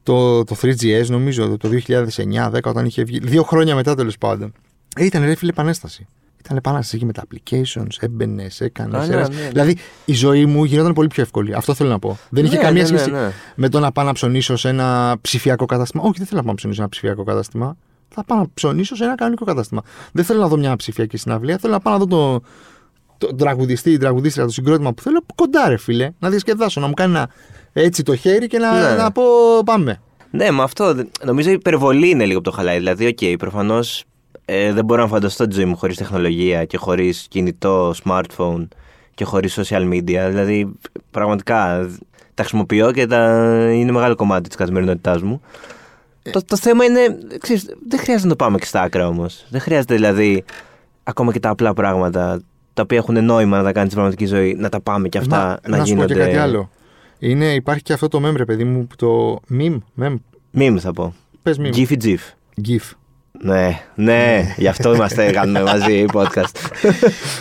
Το, 0.03 0.44
το 0.44 0.56
3GS, 0.61 1.06
νομίζω, 1.07 1.57
το 1.57 1.69
2009-10, 1.69 2.59
όταν 2.63 2.85
είχε 2.85 3.03
βγει. 3.03 3.19
Δύο 3.23 3.44
χρόνια 3.44 3.75
μετά 3.75 3.95
τέλος 3.95 4.17
πάντων. 4.17 4.51
Ε, 4.95 5.06
ήταν 5.06 5.23
ρε 5.25 5.35
φίλε 5.35 5.50
επανέσταση. 5.51 6.07
Ήταν 6.44 6.57
επανάσταση 6.57 6.95
εκεί 6.95 7.06
με 7.06 7.12
τα 7.13 7.24
applications, 7.27 7.88
έμπαινε, 8.00 8.47
έκανε. 8.59 8.97
Α, 8.97 9.06
ναι, 9.06 9.15
ναι, 9.15 9.21
ναι. 9.21 9.47
Δηλαδή 9.51 9.77
η 10.06 10.13
ζωή 10.13 10.45
μου 10.45 10.63
γινόταν 10.63 10.94
πολύ 10.94 11.07
πιο 11.07 11.24
εύκολη. 11.24 11.53
Αυτό 11.53 11.74
θέλω 11.74 11.89
να 11.89 12.00
πω. 12.00 12.18
Δεν 12.30 12.45
είχε 12.45 12.56
Ναι, 12.56 12.62
καμία 12.62 12.83
ναι, 12.83 12.89
ναι, 12.89 12.97
σχέση 12.97 13.12
ναι. 13.12 13.31
με 13.56 13.69
το 13.69 13.80
να 13.80 13.91
πάω 13.91 14.06
να 14.06 14.13
ψωνίσω 14.13 14.56
σε 14.56 14.69
ένα 14.69 15.18
ψηφιακό 15.21 15.65
κατάστημα. 15.65 16.03
Όχι, 16.03 16.13
δεν 16.18 16.25
θέλω 16.27 16.39
να 16.39 16.44
πάω 16.45 16.51
να 16.51 16.57
ψωνίσω 16.57 16.75
σε 16.75 16.81
ένα 16.81 16.89
ψηφιακό 16.89 17.24
κατάστημα. 17.24 17.77
Θα 18.09 18.24
πάω 18.24 18.38
να 18.38 18.45
ψωνίσω 18.53 18.95
σε 18.95 19.03
ένα 19.03 19.15
κανονικό 19.15 19.45
κατάστημα. 19.45 19.81
Δεν 20.12 20.24
θέλω 20.25 20.39
να 20.39 20.47
δω 20.47 20.57
μια 20.57 20.75
ψηφιακή 20.75 21.18
συναυλία. 21.18 21.57
Θέλω 21.57 21.74
να 21.74 21.80
πάω 21.80 21.97
να 21.97 22.06
δω 22.06 22.07
το, 22.07 23.27
το 23.27 23.35
τραγουδιστή 23.35 23.92
ή 23.92 23.97
τραγουδίστρια, 23.97 24.45
το 24.45 24.51
συγκρότημα 24.51 24.94
που 24.94 25.01
θέλω 25.01 25.24
κοντά, 25.35 25.68
ρε 25.69 25.77
φίλε. 25.77 26.09
Να 26.19 26.30
διασκεδάσω, 26.30 26.80
να 26.81 26.88
μου 26.88 26.94
κάνει 26.94 27.12
ένα, 27.12 27.30
έτσι 27.74 28.03
το 28.03 28.15
χέρι 28.15 28.47
και 28.47 28.57
να, 28.57 28.89
Ναι. 28.89 28.95
να 29.01 29.12
πω 29.12 29.24
πάμε. 29.65 30.01
Ναι, 30.31 30.51
με 30.51 30.63
αυτό 30.63 30.94
δεν- 30.94 31.09
νομίζω 31.25 31.50
η 31.50 31.53
υπερβολή 31.53 32.09
είναι 32.09 32.25
λίγο 32.25 32.42
που 32.42 32.50
το 32.50 32.56
χαλάει. 32.56 32.77
Δηλαδή, 32.77 33.06
οκ, 33.07 33.38
προφανώς 33.38 34.03
δεν 34.73 34.85
μπορώ 34.85 35.01
να 35.01 35.07
φανταστώ 35.07 35.47
τη 35.47 35.55
ζωή 35.55 35.65
μου 35.65 35.75
χωρίς 35.77 35.97
τεχνολογία 35.97 36.65
και 36.65 36.77
χωρίς 36.77 37.25
κινητό, 37.29 37.93
smartphone 38.03 38.67
και 39.13 39.23
χωρίς 39.23 39.59
social 39.59 39.89
media. 39.93 40.25
Δηλαδή, 40.29 40.71
πραγματικά 41.11 41.87
τα 42.33 42.43
χρησιμοποιώ 42.43 42.91
και 42.91 43.07
τα... 43.07 43.47
είναι 43.71 43.91
μεγάλο 43.91 44.15
κομμάτι 44.15 44.47
της 44.47 44.57
καθημερινότητάς 44.57 45.21
μου. 45.21 45.41
Το, 46.31 46.41
το 46.45 46.57
θέμα 46.57 46.85
είναι, 46.85 47.17
ξέρεις, 47.39 47.65
δεν 47.87 47.99
χρειάζεται 47.99 48.27
να 48.27 48.35
το 48.35 48.43
πάμε 48.45 48.57
και 48.57 48.65
στα 48.65 48.81
άκρα 48.81 49.07
όμως. 49.07 49.45
Δεν 49.49 49.61
χρειάζεται 49.61 49.95
δηλαδή 49.95 50.43
ακόμα 51.03 51.31
και 51.31 51.39
τα 51.39 51.49
απλά 51.49 51.73
πράγματα 51.73 52.41
τα 52.73 52.81
οποία 52.81 52.97
έχουν 52.97 53.23
νόημα 53.25 53.57
να 53.57 53.63
τα 53.63 53.71
κάνει 53.71 53.89
στην 53.89 53.99
πραγματική 53.99 54.25
ζωή, 54.25 54.55
να 54.59 54.69
τα 54.69 54.81
πάμε 54.81 55.09
και 55.09 55.17
αυτά 55.17 55.37
Μα, 55.37 55.59
να, 55.69 55.77
να 55.77 55.85
σου 55.85 55.93
πω 55.95 56.01
γίνονται. 56.03 56.13
και 56.13 56.19
κάτι 56.19 56.35
άλλο. 56.37 56.69
Είναι, 57.19 57.53
υπάρχει 57.53 57.83
και 57.83 57.93
αυτό 57.93 58.07
το 58.07 58.27
meme, 58.27 58.35
ρε 58.35 58.45
παιδί 58.45 58.63
μου, 58.63 58.87
που 58.87 58.95
το 58.95 59.39
meme, 59.59 59.77
meme, 60.01 60.15
Meme 60.57 60.77
θα 60.79 60.93
πω. 60.93 61.13
πες 61.43 61.59
meme, 61.61 61.73
Gif 61.75 61.91
Gif. 62.03 62.17
gif. 62.67 62.91
Ναι, 63.41 63.81
ναι, 63.95 64.53
γι' 64.57 64.68
αυτό 64.68 64.94
είμαστε 64.94 65.31
κάνουμε 65.31 65.63
μαζί 65.63 66.06
podcast. 66.13 66.56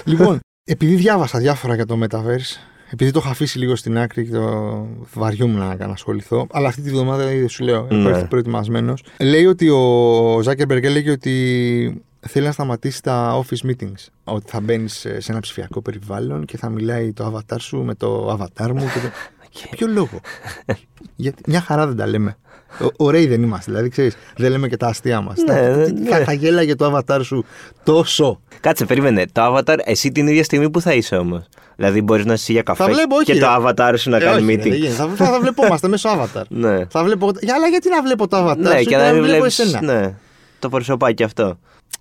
λοιπόν, 0.04 0.38
επειδή 0.64 0.94
διάβασα 0.94 1.38
διάφορα 1.38 1.74
για 1.74 1.86
το 1.86 1.98
Metaverse, 2.02 2.56
επειδή 2.90 3.10
το 3.10 3.18
είχα 3.22 3.30
αφήσει 3.30 3.58
λίγο 3.58 3.76
στην 3.76 3.98
άκρη 3.98 4.24
και 4.24 4.30
το 4.30 4.86
βαριούμουν 5.12 5.58
να 5.58 5.86
να 5.86 5.92
ασχοληθώ, 5.92 6.46
αλλά 6.50 6.68
αυτή 6.68 6.80
τη 6.82 6.90
βδομάδα 6.90 7.32
ήδη 7.32 7.46
σου 7.46 7.64
λέω, 7.64 7.86
έχω 7.90 8.00
Ναι. 8.00 8.08
έρθει 8.08 8.24
προετοιμασμένος. 8.26 9.02
Λέει 9.20 9.46
ότι 9.46 9.68
ο 9.68 10.40
Ζάκερμπεργκ 10.42 10.84
έλεγε 10.84 11.10
ότι 11.10 12.02
θέλει 12.20 12.46
να 12.46 12.52
σταματήσει 12.52 13.02
τα 13.02 13.44
office 13.44 13.66
meetings. 13.70 14.06
Ότι 14.24 14.50
θα 14.50 14.60
μπαίνεις 14.60 14.92
σε 14.98 15.20
σε 15.20 15.32
ένα 15.32 15.40
ψηφιακό 15.40 15.82
περιβάλλον 15.82 16.44
και 16.44 16.56
θα 16.56 16.68
μιλάει 16.68 17.12
το 17.12 17.34
avatar 17.50 17.56
σου 17.60 17.76
με 17.78 17.94
το 17.94 18.32
avatar 18.32 18.68
μου. 18.74 18.80
Και 18.92 18.98
το... 19.00 19.08
Για 19.58 19.66
ποιο 19.70 19.86
λόγο; 19.86 20.20
Γιατί 21.16 21.42
μια 21.46 21.60
χαρά 21.60 21.86
δεν 21.86 21.96
τα 21.96 22.06
λέμε. 22.06 22.36
Ο- 22.80 23.04
Ωραίοι 23.04 23.26
δεν 23.26 23.42
είμαστε, 23.42 23.70
δηλαδή 23.70 23.88
ξέρεις, 23.88 24.16
δεν 24.36 24.50
λέμε 24.50 24.68
και 24.68 24.76
τα 24.76 24.86
αστεία 24.86 25.20
μας. 25.20 25.36
Ναι, 25.46 25.60
ναι, 25.60 25.86
ναι. 25.86 26.24
Θα 26.24 26.32
γέλαγε 26.32 26.74
το 26.74 26.96
avatar 27.08 27.20
σου 27.22 27.44
τόσο. 27.84 28.40
Κάτσε, 28.60 28.84
περίμενε. 28.84 29.24
Το 29.32 29.54
avatar, 29.56 29.76
εσύ 29.84 30.12
την 30.12 30.26
ίδια 30.26 30.44
στιγμή 30.44 30.70
που 30.70 30.80
θα 30.80 30.92
είσαι 30.94 31.16
όμως; 31.16 31.44
Δηλαδή 31.76 32.02
μπορείς 32.02 32.24
να 32.24 32.32
είσαι 32.32 32.52
για 32.52 32.62
καφέ 32.62 32.82
Θα 32.84 32.90
βλέπω, 32.90 33.14
όχι, 33.16 33.24
και 33.24 33.32
ρε. 33.32 33.38
το 33.38 33.46
avatar 33.50 33.94
σου 33.96 34.10
να 34.10 34.16
Ε, 34.16 34.20
κάνει 34.20 34.36
όχι, 34.44 34.46
ρε, 34.46 34.62
δεν 34.62 34.72
meeting. 34.72 34.76
γίνεται. 34.76 34.92
θα, 34.94 35.08
θα, 35.16 35.24
θα 35.26 35.40
βλεπόμαστε 35.40 35.88
μέσω 35.88 36.08
avatar. 36.10 36.42
Ναι. 36.64 36.84
Θα 36.86 37.04
βλέπω, 37.04 37.30
για, 37.40 37.54
αλλά 37.54 37.66
γιατί 37.66 37.88
να 37.88 38.02
βλέπω 38.02 38.28
το 38.28 38.36
avatar 38.50 38.56
Ναι, 38.56 38.78
σου 38.78 38.84
και 38.84 38.96
να 38.96 39.04
μην 39.04 39.12
μην 39.14 39.22
βλέπω 39.22 39.44
βλέπει. 39.44 39.46
εσένα. 39.62 39.82
Ναι. 40.00 40.14
Το 40.58 40.68
προσωπάκι 40.68 41.22
αυτό. 41.22 41.58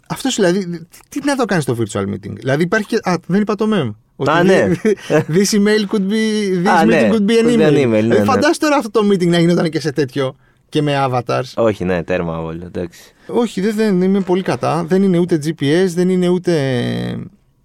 Αυτός 0.10 0.36
δηλαδή, 0.36 0.88
τι 1.10 1.19
να 1.24 1.36
το 1.36 1.46
κάνεις 1.46 1.64
στο 1.64 1.75
virtual 1.80 2.02
meeting; 2.14 2.34
Δηλαδή 2.36 2.64
υπάρχει 2.64 2.88
και. 2.88 3.00
Α, 3.04 3.14
δεν 3.28 3.42
είπα 3.42 3.56
το 3.56 3.66
meme. 3.74 3.96
Α, 4.30 4.44
ναι. 4.44 4.68
This 5.10 5.52
email 5.58 5.86
could 5.92 6.08
be. 6.12 6.64
This 6.64 6.68
Α, 6.68 6.81
meeting 6.81 6.88
ναι. 6.88 7.09
could 7.12 7.26
be 7.30 7.42
an 7.42 7.45
Could 7.45 7.57
be 7.57 7.59
email. 7.59 7.69
an 7.69 7.78
email, 7.78 7.88
ναι, 7.90 7.97
Ε, 7.97 8.02
ναι. 8.02 8.24
Φαντάσου 8.24 8.59
τώρα 8.59 8.76
αυτό 8.76 8.90
το 8.92 9.07
meeting 9.12 9.28
να 9.28 9.40
γινόταν 9.40 9.69
και 9.69 9.80
σε 9.80 9.92
τέτοιο 9.92 10.36
και 10.69 10.81
με 10.81 11.06
avatars. 11.09 11.52
Όχι, 11.56 11.83
ναι, 11.83 12.04
τέρμα 12.04 12.40
όλο. 12.40 12.66
Εντάξει. 12.66 13.00
Όχι, 13.28 13.62
δεν, 13.62 13.76
δεν 13.76 14.02
είμαι 14.02 14.19
πολύ 14.21 14.42
κατά. 14.42 14.83
Δεν 14.83 15.04
είναι 15.04 15.18
ούτε 15.18 15.40
GPS, 15.45 15.86
δεν 15.88 16.09
είναι 16.09 16.28
ούτε, 16.28 16.54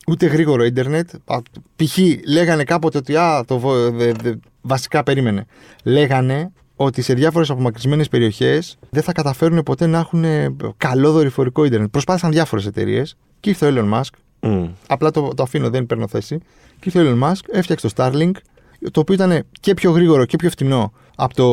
ούτε 0.07 0.27
γρήγορο 0.27 0.65
ίντερνετ. 0.65 1.11
Α, 1.25 1.39
Π.χ. 1.77 1.99
λέγανε 2.29 2.65
κάποτε 2.65 2.99
ότι. 2.99 3.17
Α, 3.17 3.45
το, 3.47 3.59
βο- 3.59 3.91
δε- 3.91 4.13
δε- 4.13 4.35
βασικά 4.61 5.03
περίμενε. 5.03 5.45
Λέγανε 5.85 6.53
ότι 6.77 7.03
σε 7.03 7.15
διάφορες 7.15 7.51
απομακρυσμένες 7.51 8.09
περιοχές 8.09 8.79
δεν 8.91 9.03
θα 9.03 9.13
καταφέρουν 9.13 9.63
ποτέ 9.63 9.87
να 9.87 9.99
έχουν 9.99 10.25
ε, 10.25 10.57
καλό 10.77 11.13
δορυφορικό 11.13 11.65
ίντερνετ. 11.65 11.91
Προσπάθησαν 11.91 12.31
διάφορες 12.31 12.67
εταιρείες 12.67 13.17
και 13.41 13.49
ήρθε 13.51 13.67
ο 13.67 13.73
Elon 13.77 13.95
Musk. 13.99 14.11
Μμ. 14.41 14.65
Απλά 14.87 15.11
το, 15.11 15.29
το 15.37 15.43
αφήνω, 15.43 15.71
δεν 15.71 15.87
παίρνω 15.87 16.09
θέση. 16.09 16.39
Και 16.81 16.91
ήρθε 16.95 17.03
ο 17.03 17.17
Elon 17.21 17.29
Musk, 17.29 17.41
έφτιαξε 17.53 17.89
το 17.89 17.95
Starlink, 17.97 18.31
το 18.91 19.01
οποίο 19.01 19.15
ήταν 19.15 19.43
και 19.61 19.75
πιο 19.75 19.91
γρήγορο 19.91 20.25
και 20.25 20.37
πιο 20.37 20.51
φτηνό 20.51 20.93
από 21.17 21.35
το 21.35 21.47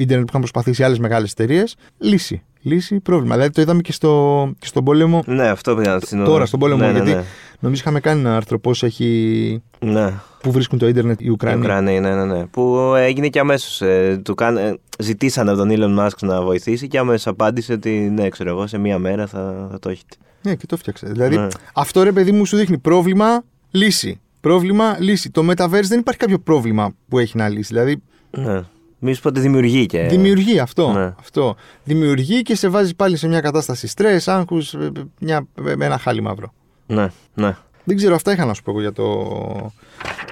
ίντερνετ 0.00 0.24
που 0.24 0.28
είχαν 0.28 0.40
προσπαθήσει 0.40 0.82
άλλες 0.84 0.98
μεγάλες 0.98 1.30
εταιρείες. 1.30 1.76
Λύση. 1.98 2.42
Λύση, 2.62 3.00
πρόβλημα. 3.00 3.34
Δηλαδή 3.34 3.52
το 3.52 3.60
είδαμε 3.60 3.80
και, 3.80 3.92
στο, 3.92 4.52
και 4.58 4.66
στον 4.66 4.84
πόλεμο. 4.84 5.22
Ναι, 5.26 5.48
αυτό 5.48 5.74
πήγα 5.76 5.92
να 5.92 6.00
συνοδεύω. 6.00 6.32
Τώρα 6.32 6.46
στον 6.46 6.60
πόλεμο, 6.60 6.80
ναι, 6.80 6.86
ναι, 6.86 6.92
γιατί 6.92 7.10
ναι. 7.10 7.22
νομίζω 7.60 7.80
είχαμε 7.80 8.00
κάνει 8.00 8.20
ένα 8.20 8.36
άρθρο 8.36 8.58
πώς 8.58 8.82
έχει. 8.82 9.62
Ναι. 9.78 10.12
Πού 10.42 10.52
βρίσκουν 10.52 10.78
το 10.78 10.88
ίντερνετ 10.88 11.20
οι 11.20 11.24
Η 11.26 11.30
Ουκρανοί. 11.30 11.60
Ουκρανία, 11.60 12.00
ναι, 12.00 12.14
ναι, 12.14 12.24
ναι. 12.24 12.46
Που 12.46 12.94
έγινε 12.96 13.28
και 13.28 13.38
αμέσως. 13.38 13.80
Ε, 13.80 14.20
του 14.24 14.34
κάν, 14.34 14.56
ε, 14.56 14.78
ζητήσαν 14.98 15.48
από 15.48 15.58
τον 15.58 15.68
Elon 15.70 15.98
Musk 16.04 16.16
να 16.20 16.42
βοηθήσει 16.42 16.88
και 16.88 16.98
αμέσως 16.98 17.26
απάντησε 17.26 17.72
ότι 17.72 17.90
ναι, 17.90 18.28
ξέρω 18.28 18.50
εγώ, 18.50 18.66
σε 18.66 18.78
μία 18.78 18.98
μέρα 18.98 19.26
θα, 19.26 19.68
θα 19.70 19.78
το 19.78 19.88
έχετε. 19.88 20.16
Ναι, 20.42 20.54
και 20.54 20.66
το 20.66 20.76
φτιάξε. 20.76 21.06
Δηλαδή 21.06 21.36
Ναι. 21.36 21.46
αυτό 21.74 22.02
ρε 22.02 22.12
παιδί 22.12 22.32
μου 22.32 22.44
σου 22.44 22.56
δείχνει 22.56 22.78
πρόβλημα, 22.78 23.44
λύση. 23.70 24.20
Πρόβλημα, 24.40 24.96
λύση. 24.98 25.30
Το 25.30 25.46
Metaverse 25.50 25.84
δεν 25.88 25.98
υπάρχει 25.98 26.20
κάποιο 26.20 26.38
πρόβλημα 26.38 26.94
που 27.08 27.18
έχει 27.18 27.36
να 27.36 27.48
λύσει. 27.48 27.68
Δηλαδή 27.74 28.02
Ναι. 28.30 28.62
Μη 28.98 29.12
σου 29.12 29.22
πω 29.22 29.28
ότι 29.28 29.40
δημιουργεί 29.40 29.86
και. 29.86 30.06
Δημιουργεί 30.10 30.58
αυτό, 30.58 30.92
ναι. 30.92 31.14
αυτό. 31.18 31.56
Δημιουργεί 31.84 32.42
και 32.42 32.54
σε 32.56 32.68
βάζει 32.68 32.94
πάλι 32.94 33.16
σε 33.16 33.28
μια 33.28 33.40
κατάσταση 33.40 33.86
στρες, 33.86 34.28
άγχους, 34.28 34.74
μια, 35.20 35.46
με 35.54 35.84
ένα 35.84 35.98
χάλι 35.98 36.20
μαύρο. 36.20 36.52
Ναι, 36.86 37.08
ναι. 37.34 37.56
Δεν 37.84 37.96
ξέρω, 37.96 38.14
αυτά 38.14 38.32
είχα 38.32 38.44
να 38.44 38.54
σου 38.54 38.62
πω 38.62 38.70
εγώ 38.70 38.80
για 38.80 38.92
το. 38.92 39.72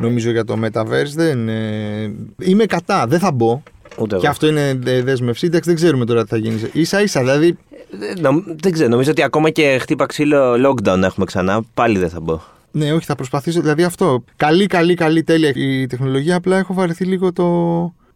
Νομίζω 0.01 0.31
για 0.31 0.45
το 0.45 0.59
Metaverse. 0.65 1.13
Δεν, 1.15 1.49
ε, 1.49 2.15
είμαι 2.39 2.65
κατά, 2.65 3.07
δεν 3.07 3.19
θα 3.19 3.33
μπω. 3.33 3.63
Ούτε 3.99 4.15
εγώ. 4.15 4.23
Και 4.23 4.29
αυτό 4.29 4.47
είναι 4.47 4.81
ε, 4.85 5.03
δέσμευση. 5.03 5.47
Εντάξει, 5.47 5.69
δεν 5.69 5.79
ξέρουμε 5.79 6.05
τώρα 6.05 6.23
τι 6.23 6.29
θα 6.29 6.37
γίνει. 6.37 6.85
σα 6.85 7.03
ίσα, 7.03 7.21
δηλαδή. 7.21 7.59
Ε, 8.01 8.21
νομ- 8.21 8.45
δεν 8.63 8.73
ξέρω, 8.73 8.89
νομίζω 8.89 9.11
ότι 9.11 9.23
ακόμα 9.23 9.51
και 9.51 9.79
χτύπα 9.81 10.07
ξύλο 10.07 10.53
lockdown 10.53 11.03
έχουμε 11.03 11.27
ξανά, 11.27 11.63
πάλι 11.75 11.99
δεν 11.99 12.09
θα 12.09 12.21
μπω. 12.21 12.41
Ναι, 12.71 12.93
όχι, 12.93 13.05
θα 13.05 13.15
προσπαθήσω. 13.15 13.61
Δηλαδή 13.61 13.83
αυτό. 13.83 14.25
Καλή, 14.37 14.67
καλή, 14.67 14.95
καλή, 14.95 15.23
τέλεια 15.23 15.53
η 15.55 15.87
τεχνολογία. 15.87 16.37
Απλά 16.37 16.59
έχω 16.59 16.75
βαρεθεί 16.75 17.05
λίγο 17.05 17.33
το, 17.33 17.45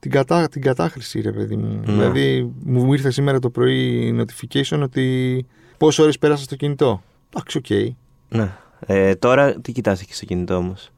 την, 0.01 0.11
κατά, 0.11 0.49
την 0.49 0.63
κατάχρηση, 0.63 1.21
ρε 1.21 1.33
παιδί 1.33 1.57
μου. 1.57 1.83
Ναι. 1.87 1.93
Δηλαδή, 1.93 2.53
μου 2.65 2.93
ήρθε 2.93 3.11
σήμερα 3.11 3.39
το 3.39 3.51
πρωί 3.51 4.15
notification 4.21 4.81
ότι 4.83 5.47
πόσες 5.77 5.99
ώρες 5.99 6.19
πέρασα 6.19 6.43
στο 6.43 6.57
κινητό. 6.57 7.03
Εντάξει, 7.35 7.59
οκ. 7.59 7.95
Ναι. 8.29 8.53
Ε, 8.87 9.15
τώρα 9.15 9.61
τι 9.61 9.73
κοιτάς 9.73 10.01
εκεί 10.01 10.15
στο 10.15 10.25
κινητό 10.25 10.55
όμως; 10.55 10.91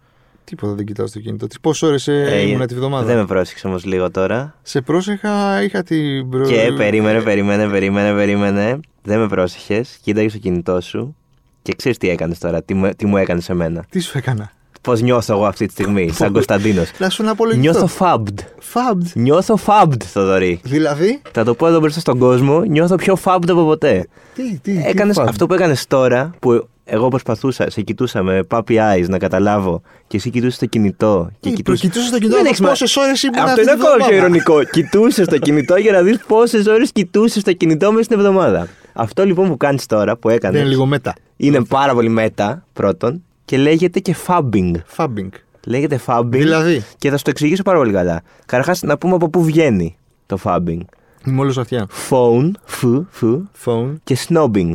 Τίποτα 0.44 0.74
δεν 0.74 0.84
κοιτάω 0.86 1.06
στο 1.06 1.20
κινητό. 1.20 1.46
Τι 1.46 1.56
πόσες 1.60 1.88
ώρες 1.88 2.08
ε, 2.08 2.40
ήμουν 2.48 2.66
τη 2.66 2.74
βδομάδα; 2.74 3.04
Δεν 3.04 3.16
με 3.16 3.26
πρόσεξε 3.26 3.66
όμως 3.66 3.84
λίγο 3.84 4.10
τώρα. 4.10 4.54
Σε 4.62 4.80
πρόσεχα, 4.80 5.62
είχα 5.62 5.82
την 5.82 6.28
προ... 6.28 6.46
Και 6.46 6.72
περίμενε, 6.76 7.22
περίμενε, 7.22 7.68
περίμενε, 7.68 8.14
περίμενε. 8.14 8.80
Δεν 9.02 9.20
με 9.20 9.28
πρόσεχες. 9.28 9.98
Κοίταγες 10.02 10.32
το 10.32 10.38
κινητό 10.38 10.80
σου. 10.80 11.16
Και 11.62 11.74
ξέρεις 11.76 11.98
τι 11.98 12.08
έκανες 12.08 12.38
τώρα, 12.38 12.62
τι 12.62 12.74
μου, 12.74 12.90
τι 12.96 13.06
μου 13.06 13.16
έκανες 13.16 13.44
σε 13.44 13.54
μένα. 13.54 13.84
Τι 13.90 14.00
σου 14.00 14.18
έκανα; 14.18 14.52
Πώς 14.82 15.00
νιώθω 15.00 15.32
εγώ 15.34 15.46
αυτή 15.46 15.66
τη 15.66 15.72
στιγμή, 15.72 16.10
σαν 16.12 16.32
Κωνσταντίνος. 16.32 16.90
Να 16.98 17.08
σου 17.10 17.30
απολογηθώ. 17.30 17.60
Νιώθω 17.72 17.88
fabbed. 17.98 18.38
Fabbed. 18.74 19.06
Νιώθω 19.14 19.58
fabbed, 19.66 20.02
Θοδωρή. 20.04 20.60
Δηλαδή; 20.62 21.22
Θα 21.32 21.44
το 21.44 21.54
πω 21.54 21.66
εδώ 21.66 21.78
μπροστά 21.80 22.00
στον 22.00 22.18
κόσμο, 22.18 22.60
νιώθω 22.62 22.94
πιο 22.96 23.16
fabbed 23.24 23.48
από 23.50 23.64
ποτέ. 23.64 24.06
Τι, 24.34 24.58
τι, 24.58 24.82
Έκανες 24.86 25.16
τι 25.16 25.22
fabbed? 25.22 25.28
αυτό 25.28 25.46
που 25.46 25.54
έκανες 25.54 25.86
τώρα, 25.86 26.30
που 26.38 26.68
εγώ 26.84 27.08
προσπαθούσα, 27.08 27.70
σε 27.70 27.80
κοιτούσα 27.80 28.22
με 28.22 28.40
puppy 28.50 28.72
eyes 28.76 29.04
να 29.08 29.18
καταλάβω 29.18 29.82
και 30.06 30.16
εσύ 30.16 30.30
κοιτούσες 30.30 30.58
το 30.58 30.66
κινητό. 30.66 31.28
Και 31.40 31.48
Τι, 31.48 31.54
κοιτούσες- 31.54 31.80
προκοιτούσες 31.80 32.10
το 32.10 32.16
κινητό 32.18 32.34
Δεν 32.34 32.42
να 32.42 32.48
έχεις 32.48 32.58
δεις 32.58 32.66
μα- 32.66 32.72
πόσες 32.72 32.96
ώρες 32.96 33.22
ήμουν 33.22 33.38
Αυτό 33.38 33.48
αυτή 33.50 33.60
είναι 33.62 33.70
τη 33.70 33.76
ακόμα 33.80 33.94
πιο 33.96 34.04
βδομάδα; 34.04 34.24
ηρωνικό. 34.26 34.64
κοιτούσες 34.64 35.26
το 35.26 35.38
κινητό 35.38 35.76
για 35.76 35.92
να 35.92 36.02
δεις 36.02 36.18
πόσες 36.26 36.66
ώρες 36.66 36.92
κοιτούσες 36.92 37.42
το 37.42 37.52
κινητό 37.52 37.90
μέσα 37.92 38.02
στην 38.04 38.18
εβδομάδα. 38.18 38.68
Αυτό 38.92 39.24
λοιπόν 39.24 39.48
που 39.48 39.56
κάνεις 39.56 39.86
τώρα, 39.86 40.16
που 40.16 40.28
έκανε. 40.28 40.52
Δεν 40.52 40.60
είναι 40.62 40.70
λίγο 40.70 40.86
μέτα. 40.86 41.14
είναι 41.36 41.64
πάρα 41.64 41.94
πολύ 41.94 42.08
μέτα, 42.08 42.64
πρώτον, 42.72 43.22
και 43.52 43.58
λέγεται 43.58 44.00
και 44.00 44.16
fabbing. 44.26 44.72
Fabbing. 44.96 45.28
Λέγεται 45.66 46.00
fabbing. 46.06 46.28
Δηλαδή; 46.30 46.82
Και 46.98 47.10
θα 47.10 47.16
σου 47.16 47.24
το 47.24 47.30
εξηγήσω 47.30 47.62
πάρα 47.62 47.78
πολύ 47.78 47.92
καλά. 47.92 48.22
Καταρχάς, 48.46 48.82
να 48.82 48.98
πούμε 48.98 49.14
από 49.14 49.28
πού 49.28 49.44
βγαίνει 49.44 49.96
το 50.26 50.38
fabbing. 50.44 50.78
Είμαι 51.26 51.40
όλο 51.40 51.54
αυτιά. 51.58 51.86
Phone, 52.10 52.50
φου, 52.64 53.06
φου, 53.10 53.48
Phone. 53.64 53.94
και 54.04 54.16
snobbing. 54.28 54.72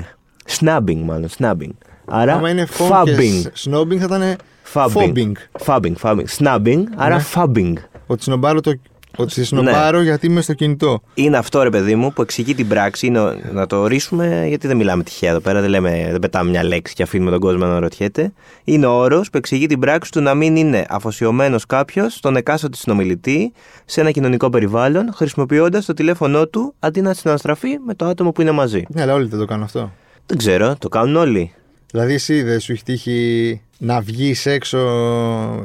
Snubbing, 0.59 0.97
μάλλον, 1.05 1.29
snubbing. 1.37 1.69
Άρα, 2.05 2.33
Άμα 2.33 2.49
είναι 2.49 2.67
phone 2.77 2.91
fabbing. 2.91 3.41
και 3.43 3.51
snobbing 3.71 3.97
θα 3.97 4.05
ήταν 4.05 4.35
Fabbing. 4.73 4.91
fobbing. 5.13 5.31
Fabbing, 5.65 5.93
fabbing. 6.01 6.25
Snubbing, 6.37 6.83
άρα 6.95 7.15
Ναι. 7.15 7.23
fabbing. 7.33 7.73
Ότι 8.07 8.23
σνομπάρω, 8.23 8.61
το... 8.61 8.73
ότι 9.17 9.31
σε 9.31 9.39
Ναι. 9.39 9.45
σνομπάρω 9.45 10.01
γιατί 10.01 10.25
είμαι 10.25 10.41
στο 10.41 10.53
κινητό. 10.53 11.01
Είναι 11.13 11.37
αυτό 11.37 11.63
ρε 11.63 11.69
παιδί 11.69 11.95
μου 11.95 12.13
που 12.13 12.21
εξηγεί 12.21 12.55
την 12.55 12.67
πράξη. 12.67 13.05
Είναι, 13.07 13.19
ο- 13.19 13.35
να 13.51 13.65
το 13.67 13.77
ορίσουμε 13.77 14.45
γιατί 14.47 14.67
δεν 14.67 14.77
μιλάμε 14.77 15.03
τυχαία 15.03 15.29
εδώ 15.29 15.39
πέρα. 15.39 15.61
Δεν, 15.61 15.69
λέμε, 15.69 16.07
δεν 16.11 16.19
πετάμε 16.19 16.49
μια 16.49 16.63
λέξη 16.63 16.93
και 16.93 17.03
αφήνουμε 17.03 17.31
τον 17.31 17.39
κόσμο 17.39 17.65
να 17.65 17.79
ρωτιέται. 17.79 18.33
Είναι 18.63 18.85
ο 18.85 18.91
όρος 18.91 19.29
που 19.29 19.37
εξηγεί 19.37 19.65
την 19.65 19.79
πράξη 19.79 20.11
του 20.11 20.21
να 20.21 20.33
μην 20.33 20.55
είναι 20.55 20.85
αφοσιωμένος 20.89 21.65
κάποιος 21.65 22.13
στον 22.13 22.35
εκάστοτε 22.35 22.77
συνομιλητή 22.77 23.51
σε 23.85 24.01
ένα 24.01 24.11
κοινωνικό 24.11 24.49
περιβάλλον 24.49 25.09
χρησιμοποιώντας 25.13 25.85
το 25.85 25.93
τηλέφωνό 25.93 26.47
του 26.47 26.73
αντί 26.79 27.01
να 27.01 27.13
συναναστραφεί 27.13 27.77
με 27.85 27.93
το 27.93 28.05
άτομο 28.05 28.31
που 28.31 28.41
είναι 28.41 28.51
μαζί. 28.51 28.83
Ναι, 28.89 29.01
αλλά 29.01 29.13
όλοι 29.13 29.27
δεν 29.27 29.39
το 29.39 29.45
κάνουν 29.45 29.63
αυτό. 29.63 29.91
Δεν 30.25 30.37
ξέρω, 30.37 30.75
το 30.79 30.89
κάνουν 30.89 31.15
όλοι. 31.15 31.51
Δηλαδή, 31.91 32.13
εσύ 32.13 32.41
δεν 32.43 32.59
σου 32.59 32.71
έχει 32.71 32.83
τύχει 32.83 33.61
να 33.77 34.01
βγεις 34.01 34.45
έξω 34.45 34.79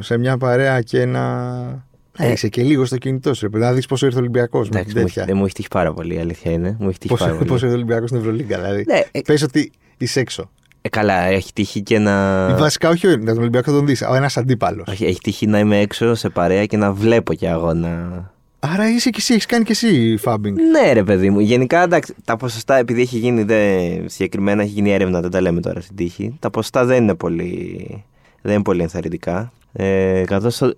σε 0.02 0.18
μια 0.18 0.37
παρέα 0.38 0.80
και 0.80 1.04
να. 1.04 1.21
Να 2.19 2.25
Ε. 2.26 2.33
είσαι 2.33 2.49
και 2.49 2.62
λίγο 2.62 2.85
στο 2.85 2.97
κινητό 2.97 3.35
σου. 3.35 3.42
ρε 3.42 3.49
παιδί, 3.49 3.64
Να 3.64 3.73
δεις 3.73 3.87
πόσο 3.87 4.07
ήρθε 4.07 4.19
ο 4.19 4.21
Ολυμπιακός 4.21 4.69
με 4.69 4.71
την 4.71 4.78
Εντάξει, 4.78 4.95
μου, 4.97 5.00
έχει- 5.04 5.14
τέτοια. 5.14 5.26
δεν 5.26 5.37
μου 5.37 5.45
έχει 5.45 5.54
τύχει 5.54 5.69
πάρα 5.69 5.92
πολύ, 5.92 6.14
η 6.14 6.19
αλήθεια 6.19 6.50
είναι. 6.52 6.76
Μου 6.81 6.88
έχει 6.88 6.99
τύχει 6.99 7.14
πάρα 7.14 7.25
Πόσο, 7.25 7.37
πολύ. 7.38 7.50
πόσο 7.50 7.64
ήρθε 7.66 7.76
ο 7.76 7.81
Ολυμπιακός 7.81 8.09
στην 8.09 8.21
Ευρωλίγκα, 8.21 8.57
δηλαδή. 8.61 8.85
Ναι, 8.87 9.00
ε, 9.11 9.21
Πες 9.26 9.42
ότι 9.42 9.73
είσαι 9.99 10.21
έξω. 10.21 10.50
ε, 10.83 10.88
καλά, 10.88 11.23
έχει 11.23 11.52
τύχει 11.52 11.83
και 11.83 11.99
να. 11.99 12.47
Βασικά, 12.57 12.88
όχι 12.88 13.07
ο- 13.07 13.25
τον 13.25 13.38
Ολυμπιακό 13.38 13.71
θα 13.71 13.76
τον 13.76 13.87
δεις. 13.87 14.00
Ένας 14.00 14.37
αντίπαλος. 14.37 14.87
Όχι, 14.88 15.04
έχει 15.04 15.21
τύχει 15.21 15.47
να 15.47 15.59
είμαι 15.59 15.78
έξω 15.81 16.14
σε 16.14 16.28
παρέα 16.28 16.66
και 16.66 16.76
να 16.76 16.92
βλέπω 16.92 17.35
και 17.35 17.49
αγώνα. 17.49 18.31
Άρα 18.64 18.90
είσαι 18.90 19.11
και 19.11 19.16
εσύ, 19.21 19.33
έχεις 19.33 19.47
κάνει 19.47 19.64
και 19.64 19.73
εσύ 19.73 20.16
φάμπινγκ. 20.16 20.57
Ναι, 20.57 20.92
ρε 20.92 21.04
παιδί 21.04 21.31
μου. 21.31 21.40
Γενικά, 21.40 21.83
εντάξει, 21.83 22.14
τα 22.25 22.37
ποσοστά, 22.37 22.76
επειδή 22.76 23.00
έχει 23.00 23.19
γίνει 23.19 23.42
δε, 23.42 23.78
συγκεκριμένα, 24.07 24.62
έχει 24.62 24.71
γίνει 24.71 24.90
έρευνα, 24.92 25.21
δεν 25.21 25.31
τα 25.31 25.40
λέμε 25.40 25.61
τώρα 25.61 25.81
στην 25.81 25.97
τύχη. 25.97 26.37
Τα 26.38 26.50
ποσοστά 26.50 26.85
δεν 26.85 27.02
είναι 27.02 27.14
πολύ, 27.14 27.87
δεν 28.42 28.54
είναι 28.54 28.62
πολύ 28.62 28.83
ενθαρρυντικά. 28.83 29.52
Ε, 29.73 30.23
καθώς, 30.26 30.62
α, 30.62 30.73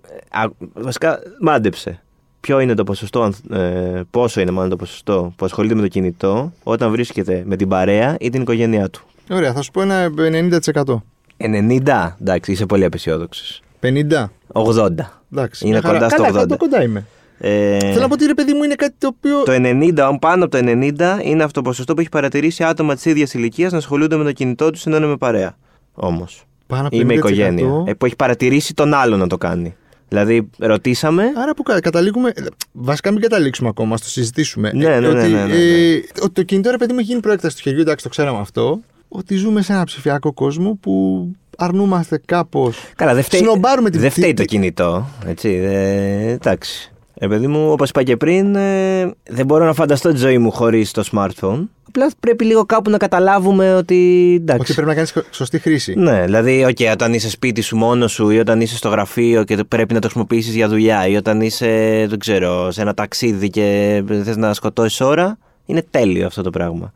βασικά, 0.73 1.19
μάντεψε. 1.41 1.99
Ποιο 2.39 2.59
είναι 2.59 2.73
το 2.73 2.83
ποσοστό, 2.83 3.21
αν- 3.21 3.35
ε, 3.59 4.01
πόσο 4.11 4.41
είναι 4.41 4.51
μάλλον 4.51 4.69
το 4.69 4.75
ποσοστό 4.75 5.33
που 5.35 5.45
ασχολείται 5.45 5.75
με 5.75 5.81
το 5.81 5.87
κινητό 5.87 6.53
όταν 6.63 6.91
βρίσκεται 6.91 7.43
με 7.45 7.55
την 7.55 7.67
παρέα 7.67 8.15
ή 8.19 8.29
την 8.29 8.41
οικογένειά 8.41 8.89
του; 8.89 9.01
Ωραία, 9.31 9.53
θα 9.53 9.61
σου 9.61 9.71
πω 9.71 9.81
ένα 9.81 10.09
90%. 10.17 11.03
90, 11.37 12.15
εντάξει, 12.21 12.51
είσαι 12.51 12.65
πολύ 12.65 12.85
απεσιόδοξος. 12.85 13.61
50. 13.79 14.31
80. 14.53 14.87
Εντάξει. 15.33 15.65
Είναι 15.67 15.79
μια 15.79 15.81
χαρά. 15.87 15.93
κοντά 15.97 16.09
στο 16.09 16.21
Καλά, 16.23 16.29
80. 16.29 16.39
κοντά, 16.41 16.55
κοντά 16.57 16.83
είμαι. 16.83 17.05
Ε, 17.39 17.77
Θέλω 17.79 17.99
να 17.99 18.07
πω 18.07 18.13
ότι 18.13 18.25
ρε 18.25 18.33
παιδί 18.33 18.53
μου 18.53 18.63
είναι 18.63 18.75
κάτι 18.75 18.95
το 18.97 19.07
οποίο. 19.07 19.43
Το 19.43 19.51
90, 19.55 20.17
πάνω 20.19 20.43
από 20.45 20.57
το 20.57 20.63
90 20.63 21.19
είναι 21.23 21.43
αυτό 21.43 21.61
το 21.61 21.69
ποσοστό 21.69 21.93
που 21.93 21.99
έχει 21.99 22.09
παρατηρήσει 22.09 22.63
άτομα 22.63 22.93
της 22.95 23.05
ίδιας 23.05 23.33
ηλικίας 23.33 23.71
να 23.71 23.77
ασχολούνται 23.77 24.15
με 24.17 24.23
το 24.23 24.31
κινητό 24.31 24.69
τους 24.71 24.85
ενώ 24.85 24.97
είναι 24.97 25.05
με 25.05 25.17
παρέα. 25.17 25.55
Όμως. 25.93 26.43
Πάνω 26.67 26.87
από 26.87 26.95
Ή 26.95 27.03
με 27.03 27.13
50%. 27.13 27.17
οικογένεια. 27.17 27.83
Ε, 27.87 27.93
που 27.93 28.05
έχει 28.05 28.15
παρατηρήσει 28.15 28.73
τον 28.73 28.93
άλλο 28.93 29.17
να 29.17 29.27
το 29.27 29.37
κάνει. 29.37 29.75
Δηλαδή, 30.09 30.49
ρωτήσαμε. 30.57 31.23
Άρα 31.35 31.53
που 31.53 31.63
κα- 31.63 31.79
καταλήγουμε. 31.79 32.33
Βασικά 32.71 33.11
μην 33.11 33.21
καταλήξουμε 33.21 33.69
ακόμα, 33.69 33.93
ας 33.93 34.01
το 34.01 34.07
συζητήσουμε. 34.09 34.71
Ναι, 34.73 34.87
ναι, 34.87 34.99
ναι, 34.99 35.07
ότι, 35.07 35.17
ναι, 35.17 35.27
ναι, 35.27 35.43
ναι. 35.45 35.53
ε, 35.55 36.01
ότι 36.21 36.31
το 36.33 36.43
κινητό 36.43 36.71
ρε 36.71 36.77
παιδί 36.77 36.93
μου 36.93 36.99
έχει 36.99 37.07
γίνει 37.07 37.19
προέκταση 37.21 37.55
του 37.55 37.61
χεριού, 37.61 37.79
εντάξει, 37.81 38.03
το 38.03 38.09
ξέραμε 38.09 38.37
αυτό. 38.39 38.79
Ότι 39.07 39.35
ζούμε 39.35 39.61
σε 39.61 39.73
ένα 39.73 39.83
ψηφιακό 39.83 40.33
κόσμο 40.33 40.77
που 40.81 41.25
αρνούμαστε 41.57 42.21
κάπως. 42.25 42.77
Καλά, 42.95 43.13
δεν 43.13 43.23
φταίει, 43.23 43.39
Σνομπάρουμε 43.39 43.89
την 43.89 43.99
δεν 43.99 44.09
φταίει 44.11 44.29
τη- 44.33 44.35
το 44.35 44.43
κινητό. 44.43 45.07
Έτσι, 45.25 45.49
ε, 45.49 46.31
εντάξει. 46.31 46.93
Ε, 47.25 47.27
παιδί 47.27 47.47
μου, 47.47 47.71
όπως 47.71 47.89
είπα 47.89 48.03
και 48.03 48.17
πριν, 48.17 48.55
ε, 48.55 49.11
δεν 49.29 49.45
μπορώ 49.45 49.65
να 49.65 49.73
φανταστώ 49.73 50.09
τη 50.11 50.17
ζωή 50.17 50.37
μου 50.37 50.51
χωρίς 50.51 50.91
το 50.91 51.03
smartphone. 51.11 51.67
Απλά 51.87 52.11
πρέπει 52.19 52.43
λίγο 52.45 52.65
κάπου 52.65 52.89
να 52.89 52.97
καταλάβουμε 52.97 53.75
ότι. 53.75 54.33
Εντάξει. 54.41 54.61
Ότι 54.61 54.73
πρέπει 54.73 54.87
να 54.87 54.93
κάνεις 54.93 55.13
σωστή 55.29 55.59
χρήση. 55.59 55.93
Ναι, 55.97 56.23
δηλαδή, 56.25 56.65
οκ, 56.65 56.91
όταν 56.91 57.13
είσαι 57.13 57.29
σπίτι 57.29 57.61
σου 57.61 57.77
μόνος 57.77 58.11
σου 58.11 58.29
ή 58.29 58.39
όταν 58.39 58.61
είσαι 58.61 58.75
στο 58.75 58.89
γραφείο 58.89 59.43
και 59.43 59.57
πρέπει 59.67 59.93
να 59.93 59.99
το 59.99 60.05
χρησιμοποιήσεις 60.07 60.55
για 60.55 60.67
δουλειά 60.67 61.07
ή 61.07 61.15
όταν 61.15 61.41
είσαι, 61.41 62.05
δεν 62.09 62.19
ξέρω, 62.19 62.71
σε 62.71 62.81
ένα 62.81 62.93
ταξίδι 62.93 63.49
και 63.49 64.03
θες 64.23 64.37
να 64.37 64.53
σκοτώσεις 64.53 65.01
ώρα, 65.01 65.37
είναι 65.65 65.85
τέλειο 65.91 66.25
αυτό 66.25 66.41
το 66.41 66.49
πράγμα. 66.49 66.91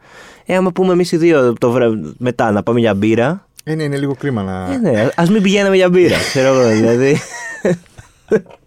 Ε, 0.45 0.55
άμα 0.55 0.71
πούμε 0.71 0.93
εμείς 0.93 1.12
οι 1.12 1.17
δύο 1.17 1.53
το 1.53 1.71
βρε- 1.71 1.89
μετά 2.17 2.51
να 2.51 2.63
πάμε 2.63 2.79
για 2.79 2.93
μπύρα. 2.93 3.48
Ε, 3.63 3.75
ναι, 3.75 3.83
είναι 3.83 3.98
λίγο 3.98 4.15
κρίμα 4.15 4.43
να. 4.43 4.74
Ε, 4.74 4.77
ναι, 4.77 5.09
ας 5.15 5.29
μην 5.29 5.41
πηγαίναμε 5.41 5.75
για 5.75 5.89
μπύρα, 5.89 6.17
ξέρω 6.17 6.53
εγώ, 6.53 6.69
δηλαδή. 6.69 7.17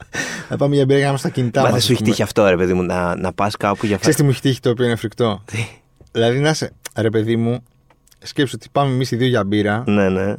Να 0.49 0.57
πάμε 0.57 0.75
για 0.75 0.85
μπύρα 0.85 0.99
για 0.99 1.07
να 1.07 1.09
είμαστε 1.09 1.28
στα 1.28 1.37
κινητά 1.37 1.61
Μα 1.61 1.66
μας. 1.66 1.75
δεν 1.75 1.83
σου 1.87 1.92
έχει 1.92 2.02
τύχει 2.02 2.23
αυτό, 2.23 2.49
ρε 2.49 2.57
παιδί 2.57 2.73
μου, 2.73 2.83
να, 2.83 3.16
να 3.16 3.33
πας 3.33 3.57
κάπου 3.57 3.87
για 3.87 3.97
Ξέρεις 3.97 4.16
τι 4.16 4.23
μου 4.23 4.31
έχει 4.31 4.40
τύχει 4.40 4.61
το 4.61 4.71
οποίο 4.71 4.85
είναι 4.85 4.97
φρικτό; 4.97 5.42
Τι; 5.45 5.66
δηλαδή 6.12 6.38
να 6.38 6.50
είσαι, 6.50 6.73
ρε 6.97 7.11
παιδί 7.11 7.37
μου, 7.37 7.62
σκέψου 8.19 8.54
ότι 8.61 8.69
πάμε 8.73 8.92
εμείς 8.92 9.11
οι 9.11 9.16
δύο 9.16 9.26
για 9.26 9.45
μπύρα. 9.45 9.85
Ναι, 9.87 10.09
ναι. 10.09 10.35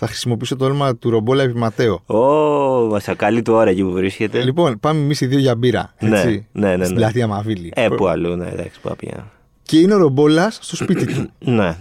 Θα 0.00 0.06
χρησιμοποιήσω 0.06 0.56
το 0.56 0.64
όνομα 0.64 0.96
του 0.96 1.10
Ρομπόλα 1.10 1.42
επί 1.42 1.58
Ματέο. 1.58 2.02
Ω, 2.06 2.86
μας 2.86 3.08
καλή 3.16 3.42
του 3.42 3.52
ώρα 3.52 3.70
εκεί 3.70 3.82
που 3.82 3.90
βρίσκεται. 3.90 4.42
Λοιπόν, 4.42 4.80
πάμε 4.80 5.00
εμείς 5.00 5.20
οι 5.20 5.26
δύο 5.26 5.38
για 5.38 5.54
μπύρα. 5.54 5.94
Ναι, 6.00 6.20
Έτσι, 6.20 6.46
ναι, 6.52 6.68
ναι, 6.68 6.76
ναι. 6.76 6.84
Στην 6.84 6.96
πλατεία 6.96 7.26
Μαβίλη. 7.26 7.72
Ε, 7.74 7.88
που 7.88 8.06
αλλού, 8.06 8.36
ναι, 8.36 8.48
εντάξει, 8.48 8.80
πάω 8.80 8.94
πια. 8.94 9.30
Και 9.62 9.78
είναι 9.78 9.94
ο 9.94 9.98
Ρομπόλας 9.98 10.58
στο 10.62 10.76
σπίτι 10.76 11.14
του. 11.14 11.30
Ναι. 11.38 11.76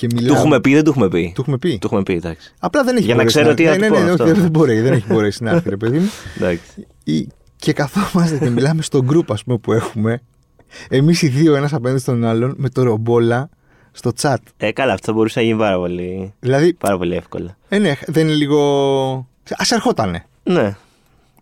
Και 0.00 0.06
Του 0.06 0.14
μιλάμε. 0.16 0.38
έχουμε 0.38 0.60
πει, 0.60 0.74
δεν 0.74 0.84
του 0.84 0.90
έχουμε 0.90 1.08
πει. 1.08 1.32
Του 1.34 1.40
έχουμε 1.40 1.58
πει. 1.58 1.78
Του 1.78 1.86
έχουμε 1.86 2.02
πει, 2.02 2.12
εντάξει. 2.12 2.54
Απλά 2.58 2.84
δεν 2.84 2.96
έχει 2.96 3.04
Για 3.04 3.14
να 3.14 3.20
μπορέσει 3.20 3.38
ξέρω 3.40 3.54
τι 3.54 3.64
να 3.64 3.70
έρθει. 3.70 3.80
του 3.86 3.92
ναι, 3.92 3.98
πω 3.98 4.04
ναι, 4.04 4.10
αυτό. 4.10 4.24
όχι, 4.24 4.32
δεν 4.40 4.50
μπορεί, 4.50 4.80
δεν 4.80 4.92
έχει 4.92 5.04
μπορέσει 5.08 5.42
να 5.44 5.50
έρθει, 5.50 5.68
ρε 5.68 5.76
παιδί 5.76 5.98
μου. 5.98 6.10
εντάξει. 6.36 6.86
Ή- 7.04 7.26
Και 7.56 7.72
καθόμαστε 7.72 8.38
και 8.38 8.48
μιλάμε 8.50 8.82
στο 8.82 9.04
group, 9.12 9.24
ας 9.28 9.44
πούμε, 9.44 9.58
που 9.58 9.72
έχουμε. 9.72 10.22
Εμείς 10.88 11.22
οι 11.22 11.28
δύο, 11.28 11.54
ένας 11.54 11.72
απέναντι 11.72 12.00
στον 12.00 12.24
άλλον, 12.24 12.54
με 12.56 12.68
το 12.68 12.82
Ρομπόλα 12.82 13.48
στο 13.92 14.12
chat. 14.20 14.36
Ε, 14.56 14.72
καλά, 14.72 14.92
αυτό 14.92 15.06
θα 15.06 15.12
μπορούσε 15.12 15.38
να 15.38 15.44
γίνει 15.44 15.58
πάρα 15.58 15.76
πολύ, 15.76 16.34
Δηλαδή, 16.40 16.72
πάρα 16.74 16.98
πολύ 16.98 17.14
εύκολα. 17.16 17.56
ε, 17.68 17.78
ναι, 17.78 17.94
δεν 18.06 18.26
είναι 18.26 18.36
λίγο. 18.36 18.58
Α 19.50 19.64
ερχότανε. 19.70 20.24
Ναι. 20.42 20.76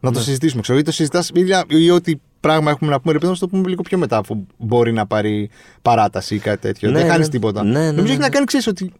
Να 0.01 0.13
το 0.13 0.21
συζητήσουμε, 0.21 0.63
ξέρω. 0.63 0.79
Ή 0.79 0.83
το 0.83 0.93
συζητάς, 0.93 1.31
ή 1.69 1.91
ό,τι 1.91 2.13
πράγμα 2.41 2.71
έχουμε 2.71 2.91
να 2.91 3.01
πούμε, 3.01 3.13
ρε 3.13 3.19
παιδί, 3.19 3.33
να 3.33 3.39
το 3.39 3.49
πούμε 3.49 3.69
λίγο 3.69 3.83
πιο 3.83 3.99
μετά, 3.99 4.17
αφού 4.17 4.47
μπορεί 4.57 4.93
να 4.93 5.07
πάρει 5.07 5.51
παράταση 5.83 6.35
ή 6.35 6.39
κάτι 6.39 6.61
τέτοιο. 6.61 6.91
Ναι, 6.91 6.99
δεν 6.99 7.09
χάνεις 7.11 7.27
ναι. 7.27 7.33
τίποτα. 7.33 7.65
Ναι, 7.65 7.71
ναι, 7.71 7.79
Νομίζω 7.79 8.03
ναι, 8.03 8.09
έχει 8.09 8.19
ναι. 8.19 8.25
να 8.25 8.29
κάνει, 8.31 8.45
ξέρεις 8.47 8.67
ότι. 8.67 8.93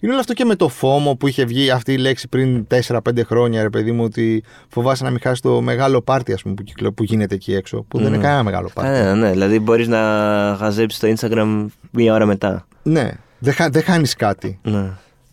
Είναι 0.00 0.12
όλο 0.12 0.20
αυτό 0.20 0.32
και 0.32 0.44
με 0.44 0.54
το 0.56 0.68
φόμο 0.68 1.14
που 1.16 1.26
είχε 1.28 1.44
βγει 1.44 1.70
αυτή 1.70 1.92
η 1.92 1.96
λέξη 1.96 2.28
πριν 2.28 2.66
4-5 2.88 2.98
χρόνια, 3.24 3.62
ρε 3.62 3.70
παιδί 3.70 3.92
μου, 3.92 4.04
ότι 4.04 4.42
φοβάσαι 4.68 5.04
να 5.04 5.10
μην 5.10 5.20
χάσεις 5.22 5.40
το 5.40 5.60
μεγάλο 5.60 6.00
πάρτι, 6.02 6.32
ας 6.32 6.42
πούμε, 6.42 6.54
που, 6.54 6.62
κυκλο- 6.62 6.92
που 6.92 7.02
γίνεται 7.04 7.34
εκεί 7.34 7.54
έξω. 7.54 7.82
Που 7.88 7.98
δεν 7.98 8.06
είναι 8.06 8.22
κανένα 8.22 8.42
μεγάλο 8.42 8.70
πάρτι. 8.74 8.90
Κανένα, 8.90 9.14
ναι. 9.14 9.30
Δηλαδή 9.30 9.58
μπορείς 9.58 9.88
να 9.88 9.98
χαζέψεις 10.58 11.00
το 11.00 11.14
Instagram 11.28 11.66
μία 11.90 12.14
ώρα 12.14 12.26
μετά. 12.26 12.66
Ναι, 12.82 13.10
δεν, 13.38 13.52
χα, 13.54 13.68
δεν 13.68 13.82
χάνεις 13.82 14.14
κάτι. 14.14 14.58
Ναι. 14.62 14.90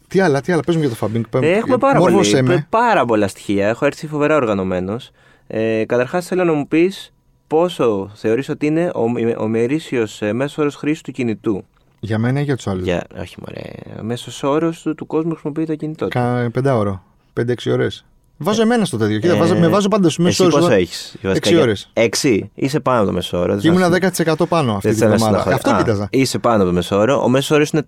Τι 0.08 0.20
άλλα, 0.20 0.42
τι 0.42 0.52
άλλα, 0.52 0.62
πες 0.62 0.76
μου 0.76 0.82
για 0.82 0.90
το 0.90 0.96
Φαμπίνγκ. 0.96 1.24
Ε, 1.42 1.52
έχουμε 1.52 1.78
πάρα, 1.78 2.00
Μόρφωσέ 2.00 2.32
πολύ, 2.32 2.48
με. 2.48 2.66
πάρα 2.70 3.06
πολλά 3.06 3.28
στοιχεία. 3.28 3.68
Έχω 3.68 3.86
έρθει 3.86 4.08
φοβερά 4.08 4.36
οργανωμένος. 4.36 5.12
Ε, 5.48 5.86
Καταρχάς, 5.86 6.26
θέλω 6.26 6.44
να 6.44 6.54
μου 6.54 6.68
πεις 6.68 7.14
πόσο 7.56 8.10
θεωρείς 8.14 8.50
ότι 8.50 8.66
είναι 8.66 8.92
ο, 8.96 9.04
ο 9.44 9.48
μερίσιος 9.48 10.22
μέσος 10.34 10.58
όρος 10.58 10.76
χρήσης 10.76 11.02
του 11.02 11.12
κινητού; 11.12 11.64
Για 12.00 12.18
μένα 12.18 12.40
ή 12.40 12.44
για 12.44 12.56
τους 12.56 12.68
άλλους; 12.68 12.84
Για, 12.84 13.04
όχι, 13.20 13.36
μωρέ. 13.40 13.62
Ο 14.00 14.04
μέσος 14.04 14.44
όρος 14.44 14.82
του, 14.82 14.96
του 14.96 15.06
κόσμου 15.08 15.32
χρησιμοποιεί 15.32 15.66
το 15.66 15.76
κινητό. 15.76 16.06
του. 16.06 16.12
Κα... 16.12 16.50
Πεντάωρο. 16.54 17.04
5-6 17.40 17.54
ώρες. 17.72 18.06
Βάζω 18.38 18.62
εμένα 18.62 18.86
στο 18.86 18.98
τέτοιο. 18.98 19.20
Κοίτα, 19.20 19.34
Ε, 19.34 19.38
βάζω, 19.38 19.56
με 19.56 19.68
βάζω 19.68 19.88
πάντα 19.88 20.10
στου 20.10 20.22
μέσου 20.22 20.44
Εσύ 20.44 20.54
όρου. 20.56 20.64
πόσο 20.64 20.76
έχεις, 20.78 21.16
Έξι 21.22 21.56
ώρες. 21.58 21.90
Έξι. 21.94 22.52
Είσαι 22.56 22.80
πάνω 22.80 22.98
από 22.98 23.08
το 23.08 23.14
μέσο 23.14 23.38
όρο. 23.40 23.58
Και 23.58 23.68
ήμουνα 23.68 23.90
10% 23.90 24.48
πάνω 24.48 24.74
αυτή 24.74 24.88
Δεν 24.88 24.94
τη 24.96 25.00
θέλω 25.00 25.10
να 25.12 25.16
βδομάδα. 25.18 25.38
συναχωρήσω. 25.44 25.56
Αυτό 25.56 25.70
Α, 25.70 25.78
κοίταζα. 25.78 26.08
Είσαι 26.12 26.40
πάνω 26.40 26.56
από 26.56 26.66
το 26.66 26.72
μέσο 26.74 26.98
όρο. 26.98 27.24
Ο 27.24 27.30
μέσος 27.30 27.52
όρος 27.52 27.70
είναι 27.70 27.82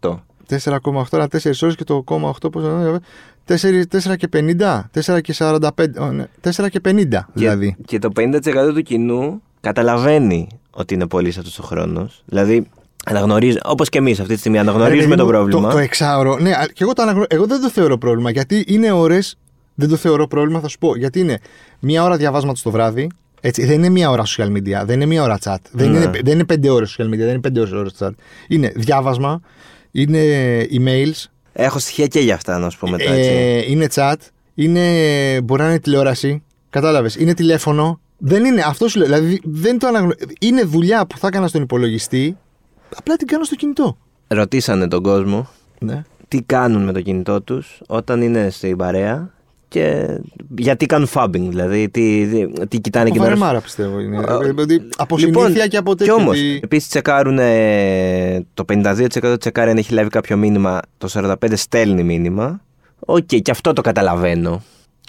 4,8. 0.00 0.18
4,8 0.50 1.02
ανά 1.10 1.28
4 1.28 1.52
ώρες 1.62 1.74
και 1.76 1.84
το 1.84 2.04
0,8 2.08 2.52
πόσο. 2.52 3.00
4, 3.48 3.52
4 3.90 4.16
και 4.16 4.28
50. 4.32 4.90
4 5.14 5.20
και 5.20 5.34
45. 5.38 5.60
ω, 6.00 6.04
ναι, 6.12 6.26
4 6.44 6.68
και 6.70 6.80
50 6.84 7.04
δηλαδή. 7.32 7.76
Και, 7.76 7.82
και 7.84 7.98
το 7.98 8.10
50% 8.16 8.72
του 8.74 8.82
κοινού 8.82 9.42
καταλαβαίνει 9.60 10.48
ότι 10.70 10.94
είναι 10.94 11.06
πολύ 11.06 11.28
αυτό 11.28 11.62
ο 11.62 11.66
χρόνο. 11.66 12.10
Δηλαδή, 12.24 12.66
αναγνωρίζει, 13.04 13.58
όπως 13.64 13.88
και 13.88 13.98
εμείς 13.98 14.20
αυτή 14.20 14.32
τη 14.32 14.38
στιγμή, 14.38 14.58
αναγνωρίζουμε 14.58 15.14
Ρε 15.14 15.20
το 15.20 15.26
παιδί 15.26 15.38
μου, 15.38 15.44
πρόβλημα. 15.44 15.68
Το, 15.68 15.74
το 15.74 15.80
εξάωρο. 15.82 16.38
Ναι, 16.38 16.50
α- 16.50 16.66
και 16.72 16.82
εγώ, 16.82 16.92
το 16.92 17.02
αναγνω... 17.02 17.24
εγώ 17.28 17.46
δεν 17.46 17.60
το 17.60 17.70
θεωρώ 17.70 17.98
πρόβλημα. 17.98 18.30
Γιατί 18.30 18.64
είναι 18.68 18.92
ώρες. 18.92 19.36
Δεν 19.74 19.88
το 19.88 19.96
θεωρώ 19.96 20.26
πρόβλημα, 20.26 20.60
θα 20.60 20.68
σου 20.68 20.78
πω. 20.78 20.96
Γιατί 20.96 21.20
είναι 21.20 21.38
μία 21.80 22.04
ώρα 22.04 22.16
διαβάσματος 22.16 22.62
το 22.62 22.70
βράδυ. 22.70 23.10
Έτσι, 23.40 23.64
δεν 23.64 23.74
είναι 23.74 23.88
μία 23.88 24.10
ώρα 24.10 24.22
social 24.26 24.46
media, 24.46 24.82
δεν 24.84 24.90
είναι 24.90 25.06
μία 25.06 25.22
ώρα 25.22 25.38
chat. 25.44 25.56
Δεν, 25.72 25.90
Ναι. 25.90 25.98
είναι, 25.98 26.10
δεν 26.24 26.34
είναι 26.34 26.44
πέντε 26.44 26.70
ώρες 26.70 26.96
social 26.98 27.04
media, 27.06 27.16
δεν 27.18 27.28
είναι 27.28 27.40
πέντε 27.40 27.60
ώρες 27.60 27.92
chat. 27.98 28.10
Είναι 28.48 28.72
διάβασμα, 28.76 29.40
είναι 29.92 30.18
emails, 30.70 31.24
Έχω 31.52 31.78
στοιχεία 31.78 32.06
και 32.06 32.20
για 32.20 32.34
αυτά, 32.34 32.58
να 32.58 32.70
σου 32.70 32.78
πω 32.78 32.88
μετά. 32.88 33.10
Έτσι. 33.12 33.30
ε, 33.30 33.70
είναι 33.70 33.86
chat, 33.94 34.14
είναι, 34.54 35.40
μπορεί 35.44 35.62
να 35.62 35.68
είναι 35.68 35.78
τηλεόραση. 35.78 36.42
Κατάλαβες. 36.70 37.14
Είναι 37.16 37.34
τηλέφωνο. 37.34 38.00
Δεν 38.18 38.44
είναι. 38.44 38.62
Αυτό 38.66 38.88
σου 38.88 38.98
λέω. 38.98 39.06
Δηλαδή 39.06 39.40
δεν 39.44 39.78
το 39.78 39.86
αναγνω... 39.86 40.12
Είναι 40.40 40.62
δουλειά 40.62 41.06
που 41.06 41.18
θα 41.18 41.26
έκανα 41.26 41.48
στον 41.48 41.62
υπολογιστή. 41.62 42.36
Απλά 42.96 43.16
την 43.16 43.26
κάνω 43.26 43.44
στο 43.44 43.54
κινητό. 43.54 43.96
Ρωτήσανε 44.26 44.88
τον 44.88 45.02
κόσμο 45.02 45.48
Ναι. 45.78 46.02
τι 46.28 46.42
κάνουν 46.42 46.84
με 46.84 46.92
το 46.92 47.00
κινητό 47.00 47.42
τους 47.42 47.80
όταν 47.86 48.22
είναι 48.22 48.50
στην 48.50 48.76
παρέα 48.76 49.34
και 49.70 50.06
γιατί 50.58 50.86
κάνουν 50.86 51.08
fabbing, 51.14 51.30
δηλαδή 51.48 51.88
τι, 51.88 52.26
τι, 52.26 52.66
τι 52.68 52.78
κοιτάνε 52.80 53.04
Από 53.04 53.14
εκεί 53.14 53.18
πέρα. 53.24 53.36
βαρεμάρα 53.36 53.60
πιστεύω 53.60 54.00
είναι. 54.00 54.16
Α, 54.18 54.38
Δηλαδή, 54.38 54.88
από 54.96 55.16
λοιπόν, 55.16 55.42
συνήθεια 55.44 55.66
και 55.66 55.76
από 55.76 55.94
τέτοιο. 55.94 56.14
Κι 56.14 56.20
όμως, 56.22 56.36
ότι- 56.38 56.60
επίσης 56.62 56.88
τσεκάρουν 56.88 57.38
ε, 57.38 58.46
το 58.54 58.64
52% 58.72 59.36
τσεκάρει 59.40 59.70
αν 59.70 59.76
έχει 59.76 59.92
λάβει 59.92 60.08
κάποιο 60.08 60.36
μήνυμα, 60.36 60.80
το 60.98 61.08
45% 61.12 61.34
στέλνει 61.54 62.02
μήνυμα. 62.02 62.60
Οκ, 63.00 63.26
και 63.26 63.50
αυτό 63.50 63.72
το 63.72 63.80
καταλαβαίνω. 63.82 64.62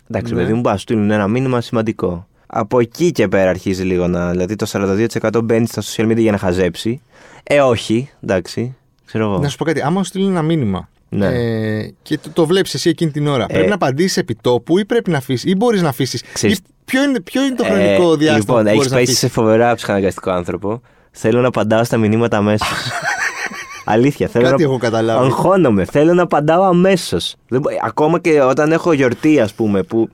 Εντάξει, 0.09 0.33
Ναι. 0.33 0.41
παιδί 0.41 0.53
μου, 0.53 0.61
να 0.61 0.77
στείλουν 0.77 1.11
ένα 1.11 1.27
μήνυμα 1.27 1.61
σημαντικό. 1.61 2.27
Από 2.47 2.79
εκεί 2.79 3.11
και 3.11 3.27
πέρα 3.27 3.49
αρχίζει 3.49 3.83
λίγο 3.83 4.07
να. 4.07 4.29
Δηλαδή 4.31 4.55
το 4.55 4.65
42% 4.65 5.41
μπαίνει 5.43 5.67
στα 5.67 5.81
social 5.81 6.11
media 6.11 6.17
για 6.19 6.31
να 6.31 6.37
χαζέψει. 6.37 7.01
Ε, 7.43 7.59
όχι, 7.61 8.09
εντάξει. 8.23 8.75
Ξέρω 9.05 9.23
εγώ. 9.25 9.37
Να 9.39 9.49
σου 9.49 9.57
πω 9.57 9.63
κάτι. 9.65 9.81
Άμα 9.81 10.03
σου 10.03 10.09
στείλει 10.09 10.25
ένα 10.27 10.41
μήνυμα 10.41 10.89
Ναι. 11.13 11.25
ε, 11.25 11.93
και 12.01 12.17
το, 12.17 12.29
το 12.33 12.45
βλέπεις 12.45 12.73
εσύ 12.73 12.89
εκείνη 12.89 13.11
την 13.11 13.27
ώρα, 13.27 13.43
Ε. 13.43 13.53
πρέπει 13.53 13.67
να 13.69 13.75
απαντήσεις 13.75 14.17
επί 14.17 14.35
τόπου 14.41 14.77
ή 14.77 14.85
πρέπει 14.85 15.09
να 15.11 15.17
αφήσεις 15.17 15.51
ή 15.51 15.55
μπορείς 15.55 15.81
να 15.81 15.89
αφήσεις. 15.89 16.21
Ξέρεις- 16.33 16.59
Ποιο 16.85 17.03
είναι, 17.03 17.19
ποιο 17.21 17.43
είναι 17.45 17.55
το 17.55 17.63
Ε, 17.65 17.67
χρονικό 17.67 18.15
διάστημα 18.15 18.37
Λοιπόν, 18.37 18.61
που 18.63 18.67
έχεις 18.67 18.75
μπορείς 18.77 18.91
να 18.91 18.97
πέσει 18.97 19.03
αφήσεις; 19.11 19.17
σε 19.17 19.27
φοβερά 19.27 19.75
ψυχαναγκαστικό 19.75 20.31
άνθρωπο. 20.31 20.81
Θέλω 21.11 21.41
να 21.41 21.47
απαντάω 21.47 21.83
στα 21.83 21.97
μηνύματα 21.97 22.37
αμέσως. 22.37 22.67
Αλήθεια, 23.85 24.27
θέλω 24.27 24.49
Κάτι 24.49 24.63
να. 24.63 24.69
έχω 24.69 24.77
καταλάβει. 24.77 25.25
Αγχώνομαι. 25.25 25.85
Θέλω 25.85 26.13
να 26.13 26.21
απαντάω 26.21 26.63
αμέσως. 26.63 27.35
Ακόμα 27.85 28.19
και 28.19 28.41
όταν 28.41 28.71
έχω 28.71 28.93
γιορτή, 28.93 29.39
ας 29.39 29.53
πούμε, 29.53 29.83
που. 29.83 30.09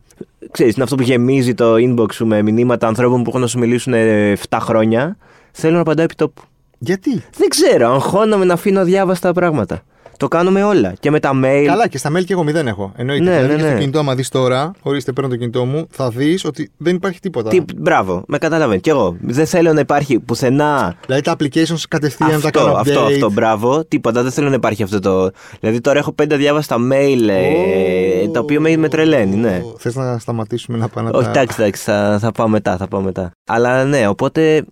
Ξέρεις, 0.52 0.74
είναι 0.74 0.84
αυτό 0.84 0.96
που 0.96 1.02
γεμίζει 1.04 1.54
το 1.54 1.74
inbox 1.76 2.14
σου 2.14 2.26
με 2.26 2.42
μηνύματα 2.42 2.88
ανθρώπων 2.88 3.24
που 3.24 3.30
έχουν 3.30 3.42
να 3.42 3.48
σου 3.48 3.60
μιλήσουν 3.60 3.94
ε, 3.94 4.34
7 4.50 4.58
χρόνια. 4.62 5.18
Θέλω 5.52 5.74
να 5.76 5.82
απαντάω 5.82 6.04
επί 6.06 6.16
τόπου. 6.16 6.42
Γιατί; 6.78 7.12
Δεν 7.38 7.48
ξέρω, 7.50 7.92
αγχώνομαι 7.94 8.46
να 8.46 8.54
αφήνω 8.54 8.80
αδιάβαστα 8.80 9.32
πράγματα. 9.34 9.82
Το 10.18 10.28
κάνουμε 10.28 10.64
όλα. 10.64 10.94
Και 11.00 11.12
με 11.12 11.20
τα 11.20 11.32
mail. 11.44 11.64
Καλά, 11.66 11.88
και 11.88 11.98
στα 11.98 12.10
mail 12.18 12.24
και 12.26 12.34
εγώ 12.34 12.44
μηδέν 12.44 12.68
έχω. 12.68 12.92
Εννοείται. 12.96 13.24
Ναι, 13.24 13.32
δηλαδή 13.32 13.54
ναι, 13.54 13.56
και 13.56 13.64
ναι. 13.64 13.70
στο 13.70 13.80
κινητό, 13.80 14.00
άμα 14.00 14.16
δεις 14.16 14.30
τώρα, 14.30 14.72
ορίστε 14.82 15.12
παίρνω 15.12 15.30
το 15.30 15.36
κινητό 15.36 15.66
μου, 15.66 15.88
θα 15.90 16.10
δεις 16.10 16.46
ότι 16.46 16.72
δεν 16.78 16.96
υπάρχει 16.96 17.20
τίποτα. 17.20 17.50
Τι, 17.50 17.62
μπράβο, 17.78 18.24
με 18.28 18.38
καταλαβαίνει. 18.38 18.80
Κι 18.80 18.90
εγώ. 18.90 19.16
Δεν 19.22 19.46
θέλω 19.46 19.74
να 19.74 19.80
υπάρχει 19.80 20.20
πουθενά 20.20 20.96
Δηλαδή 21.06 21.24
τα 21.24 21.36
applications 21.40 21.82
κατευθείαν 21.90 22.30
τα 22.30 22.36
Αυτό, 22.36 22.50
κάνω 22.50 22.74
update. 22.74 22.80
αυτό, 22.80 23.00
αυτό, 23.00 23.32
μπράβο. 23.32 23.86
Τίποτα, 23.86 24.24
δεν 24.24 24.32
θέλω 24.32 24.50
να 24.50 24.56
υπάρχει 24.56 24.84
αυτό 24.84 25.00
το. 25.00 25.32
Δηλαδή 25.60 25.82
τώρα 25.82 26.00
έχω 26.00 26.12
πέντε 26.12 26.36
αδιάβαστα 26.36 26.76
mail, 26.92 27.28
ε, 27.28 28.24
Ω. 28.28 28.30
τα 28.32 28.40
οποία 28.40 28.60
με, 28.60 28.78
με 28.78 28.90
τρελαίνει, 28.90 29.36
ναι. 29.36 29.62
Θες 29.78 29.96
να 29.96 30.18
σταματήσουμε 30.20 30.78
να 30.78 30.88
πάμε 30.88 31.10
να 31.10 31.18
Όχι, 31.18 31.26
τα... 31.26 31.32
εντάξει, 31.32 31.58
εντάξει, 31.60 31.84
θα, 31.84 32.18
θα 32.22 32.32
πάω 32.32 32.48
μετά, 32.48 32.78
θα 32.78 32.88
πάω 32.88 33.02
μετά. 33.02 33.32
Αλλά 33.48 33.84
ναι, 33.84 34.08
οπότε. 34.08 34.66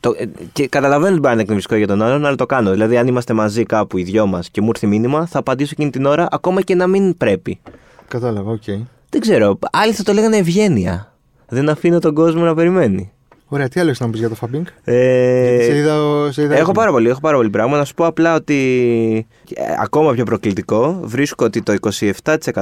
Το, 0.00 0.14
ε, 0.18 0.24
και 0.52 0.68
καταλαβαίνω 0.68 1.10
ότι 1.10 1.14
μπορεί 1.14 1.24
να 1.26 1.32
είναι 1.32 1.40
εκνευριστικό 1.40 1.76
για 1.78 1.86
τον 1.86 2.02
άλλον, 2.02 2.26
αλλά 2.26 2.36
το 2.36 2.46
κάνω. 2.46 2.70
Δηλαδή, 2.70 2.96
αν 2.96 3.06
είμαστε 3.06 3.32
μαζί 3.32 3.62
κάπου 3.62 3.98
οι 3.98 4.02
δυο 4.02 4.26
μας 4.26 4.50
και 4.50 4.60
μου 4.60 4.68
έρθει 4.68 4.86
μήνυμα, 4.86 5.26
θα 5.26 5.38
απαντήσω 5.38 5.70
εκείνη 5.72 5.90
την 5.90 6.06
ώρα, 6.06 6.28
ακόμα 6.30 6.60
και 6.62 6.74
να 6.74 6.86
μην 6.86 7.16
πρέπει. 7.16 7.60
Κατάλαβα, 8.08 8.50
οκ. 8.50 8.62
Δεν 9.10 9.20
ξέρω. 9.20 9.58
Άλλοι 9.72 9.92
θα 9.92 10.02
το 10.02 10.12
λέγανε 10.12 10.36
ευγένεια. 10.36 11.14
Δεν 11.48 11.68
αφήνω 11.68 11.98
τον 11.98 12.14
κόσμο 12.14 12.44
να 12.44 12.54
περιμένει. 12.54 13.12
Ωραία, 13.52 13.68
τι 13.68 13.80
άλλο 13.80 13.88
έχεις 13.88 14.00
να 14.00 14.06
μου 14.06 14.12
πεις 14.12 14.20
για 14.20 14.28
το 14.28 14.36
Phubbing. 14.40 14.62
Ε, 14.84 15.48
Γιατί 15.48 15.64
σε 15.64 15.76
είδα, 15.76 15.94
σε 16.32 16.42
είδα 16.42 16.52
Έχω 16.52 16.60
έτοιμο. 16.60 16.72
πάρα 16.72 16.90
πολύ, 16.90 17.08
έχω 17.08 17.20
πάρα 17.20 17.36
πολύ 17.36 17.50
πράγμα. 17.50 17.76
Να 17.76 17.84
σου 17.84 17.94
πω 17.94 18.06
απλά 18.06 18.34
ότι 18.34 19.26
ε, 19.54 19.62
ακόμα 19.82 20.12
πιο 20.12 20.24
προκλητικό 20.24 21.00
βρίσκω 21.02 21.44
ότι 21.44 21.62
το 21.62 21.74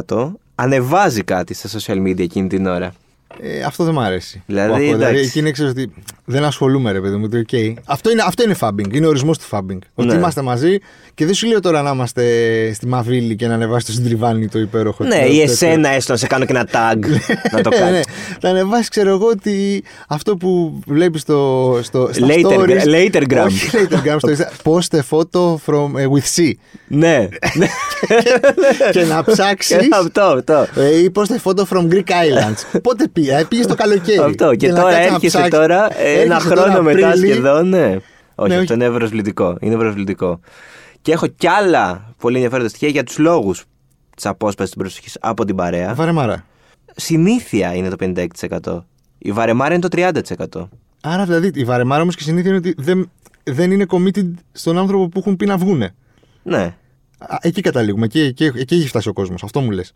27% 0.06 0.32
ανεβάζει 0.54 1.22
κάτι 1.22 1.54
στα 1.54 1.78
social 1.78 1.96
media 2.02 2.20
εκείνη 2.20 2.48
την 2.48 2.66
ώρα. 2.66 2.92
Ε, 3.42 3.62
αυτό 3.62 3.84
δεν 3.84 3.94
μ' 3.94 4.00
αρέσει. 4.00 4.42
Δηλαδή, 4.46 4.68
Που 4.70 4.74
ακούω. 4.76 4.94
εντάξει. 4.94 5.22
εκεί 5.24 5.38
είναι 5.38 5.50
ξέρεις 5.50 5.70
ότι 5.70 5.92
δεν 6.24 6.44
ασχολούμαι, 6.44 6.92
ρε 6.92 7.00
παιδί 7.00 7.16
μου. 7.16 7.22
ότι, 7.24 7.38
οκ. 7.38 7.78
Αυτό, 7.84 8.10
είναι, 8.10 8.22
αυτό 8.26 8.42
είναι 8.42 8.56
phubbing. 8.60 8.94
Είναι 8.94 9.06
ο 9.06 9.08
ορισμός 9.08 9.38
του 9.38 9.44
phubbing. 9.50 9.78
Ότι 9.94 10.08
Ναι. 10.08 10.14
είμαστε 10.14 10.42
μαζί 10.42 10.78
και 11.14 11.24
δεν 11.24 11.34
σου 11.34 11.46
λέω 11.46 11.60
τώρα 11.60 11.82
να 11.82 11.90
είμαστε 11.90 12.22
στη 12.72 12.86
Μαβίλη 12.86 13.36
και 13.36 13.46
να 13.46 13.54
ανεβάσει 13.54 13.86
το 13.86 13.92
συντριβάνι 13.92 14.48
το 14.48 14.58
υπέροχο. 14.58 15.04
Ναι, 15.04 15.10
το- 15.10 15.16
ή 15.26 15.28
τέτοιο. 15.28 15.42
εσένα 15.42 15.88
έστω 15.88 16.12
να 16.12 16.18
σε 16.18 16.26
κάνω 16.26 16.44
και 16.44 16.52
ένα 16.52 16.66
tag 16.72 16.98
να 17.52 17.60
το 17.60 17.70
Ε, 17.72 17.78
κάνεις. 17.78 17.92
ναι. 18.06 18.36
Θα 18.40 18.48
ανεβάσεις, 18.48 18.88
ξέρω 18.88 19.10
εγώ, 19.10 19.26
ότι 19.26 19.84
αυτό 20.08 20.36
που 20.36 20.80
βλέπεις 20.86 21.20
στο, 21.20 21.78
στο, 21.82 22.08
στα 22.12 22.26
Later- 22.26 22.58
stories. 22.58 22.84
latergram. 22.86 23.44
Όχι, 23.46 23.70
latergram. 23.90 24.16
στο 24.18 24.28
Insta- 24.28 24.70
Post 24.70 24.98
a 24.98 25.02
photo 25.10 25.54
from, 25.66 25.98
ε, 25.98 26.06
with 26.12 26.40
C. 26.40 26.52
Ναι, 26.88 27.28
και 28.92 29.04
να 29.04 29.24
ψάξει. 29.24 29.76
αυτό, 29.92 30.20
αυτό. 30.22 30.66
ή 31.02 31.10
post 31.14 31.30
a 31.32 31.50
photo 31.50 31.62
from 31.70 31.92
Greek 31.92 32.08
Islands. 32.08 32.64
Πότε 32.82 33.08
πήγε, 33.20 33.36
ε, 33.38 33.44
πήγε 33.48 33.66
το 33.66 33.74
καλοκαίρι. 33.74 34.18
Αυτό. 34.18 34.54
Και, 34.54 34.68
να 34.68 34.74
τώρα 34.80 34.90
κάτσεις 34.92 35.08
να 35.08 35.14
έρχεσαι 35.14 35.36
ψάξεις. 35.38 35.50
τώρα 35.58 36.00
ε, 36.00 36.20
ένα 36.20 36.34
Έρχεσαι 36.34 36.54
χρόνο 36.54 36.66
τώρα 36.70 36.82
μετά 36.82 37.08
Απρίλη. 37.08 37.30
σχεδόν. 37.32 37.68
Ναι. 37.68 37.96
Όχι, 38.34 38.48
Ναι, 38.48 38.56
αυτό 38.58 38.74
όχι. 38.74 38.84
είναι 38.84 38.90
προσβλητικό. 38.96 39.56
Είναι 39.60 39.76
προσβλητικό. 39.76 40.40
Και 41.02 41.12
έχω 41.12 41.26
κι 41.26 41.46
άλλα 41.46 42.14
πολύ 42.18 42.34
ενδιαφέροντα 42.34 42.68
στοιχεία 42.68 42.88
για 42.88 43.04
τους 43.04 43.18
λόγους 43.18 43.64
της 44.16 44.26
απόσπασης 44.26 44.72
της 44.74 44.82
προσοχής 44.82 45.16
από 45.20 45.44
την 45.44 45.56
παρέα. 45.56 45.94
Βαρεμάρα. 45.94 46.44
Συνήθεια 46.96 47.74
είναι 47.74 47.88
το 47.88 47.96
56%. 48.62 48.84
Η 49.18 49.32
βαρεμάρα 49.32 49.74
είναι 49.74 49.88
το 49.88 50.10
30%. 50.56 50.68
Άρα 51.02 51.24
δηλαδή 51.24 51.50
η 51.54 51.64
βαρεμάρα 51.64 52.02
όμως 52.02 52.16
και 52.16 52.22
η 52.22 52.26
συνήθεια 52.26 52.48
είναι 52.50 52.58
ότι 52.58 52.74
δεν, 52.78 53.10
δεν 53.42 53.70
είναι 53.70 53.86
committed 53.88 54.30
στον 54.52 54.78
άνθρωπο 54.78 55.08
που 55.08 55.18
έχουν 55.18 55.36
πει 55.36 55.46
να 55.46 55.56
βγούνε. 55.56 55.94
Ναι. 56.42 56.76
Α, 57.18 57.36
Εκεί 57.40 57.60
καταλήγουμε. 57.60 58.04
Εκεί, 58.04 58.20
εκεί, 58.20 58.44
εκεί 58.44 58.74
έχει 58.74 58.88
φτάσει 58.88 59.08
ο 59.08 59.12
κόσμος. 59.12 59.42
Αυτό 59.42 59.60
μου 59.60 59.70
λες. 59.70 59.92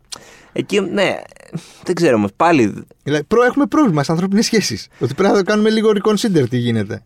Εκεί, 0.52 0.80
ναι, 0.80 1.14
δεν 1.84 1.94
ξέρω 1.94 2.16
όμως. 2.16 2.30
Πάλι. 2.36 2.84
Δηλαδή, 3.02 3.24
προ, 3.24 3.42
έχουμε 3.42 3.66
πρόβλημα 3.66 4.02
στις 4.02 4.14
ανθρώπινες 4.14 4.44
σχέσεις. 4.44 4.88
Ότι 4.98 5.14
πρέπει 5.14 5.32
να 5.32 5.38
το 5.38 5.44
κάνουμε 5.44 5.70
λίγο 5.70 5.90
reconsider 5.90 6.48
τι 6.50 6.56
γίνεται. 6.56 7.02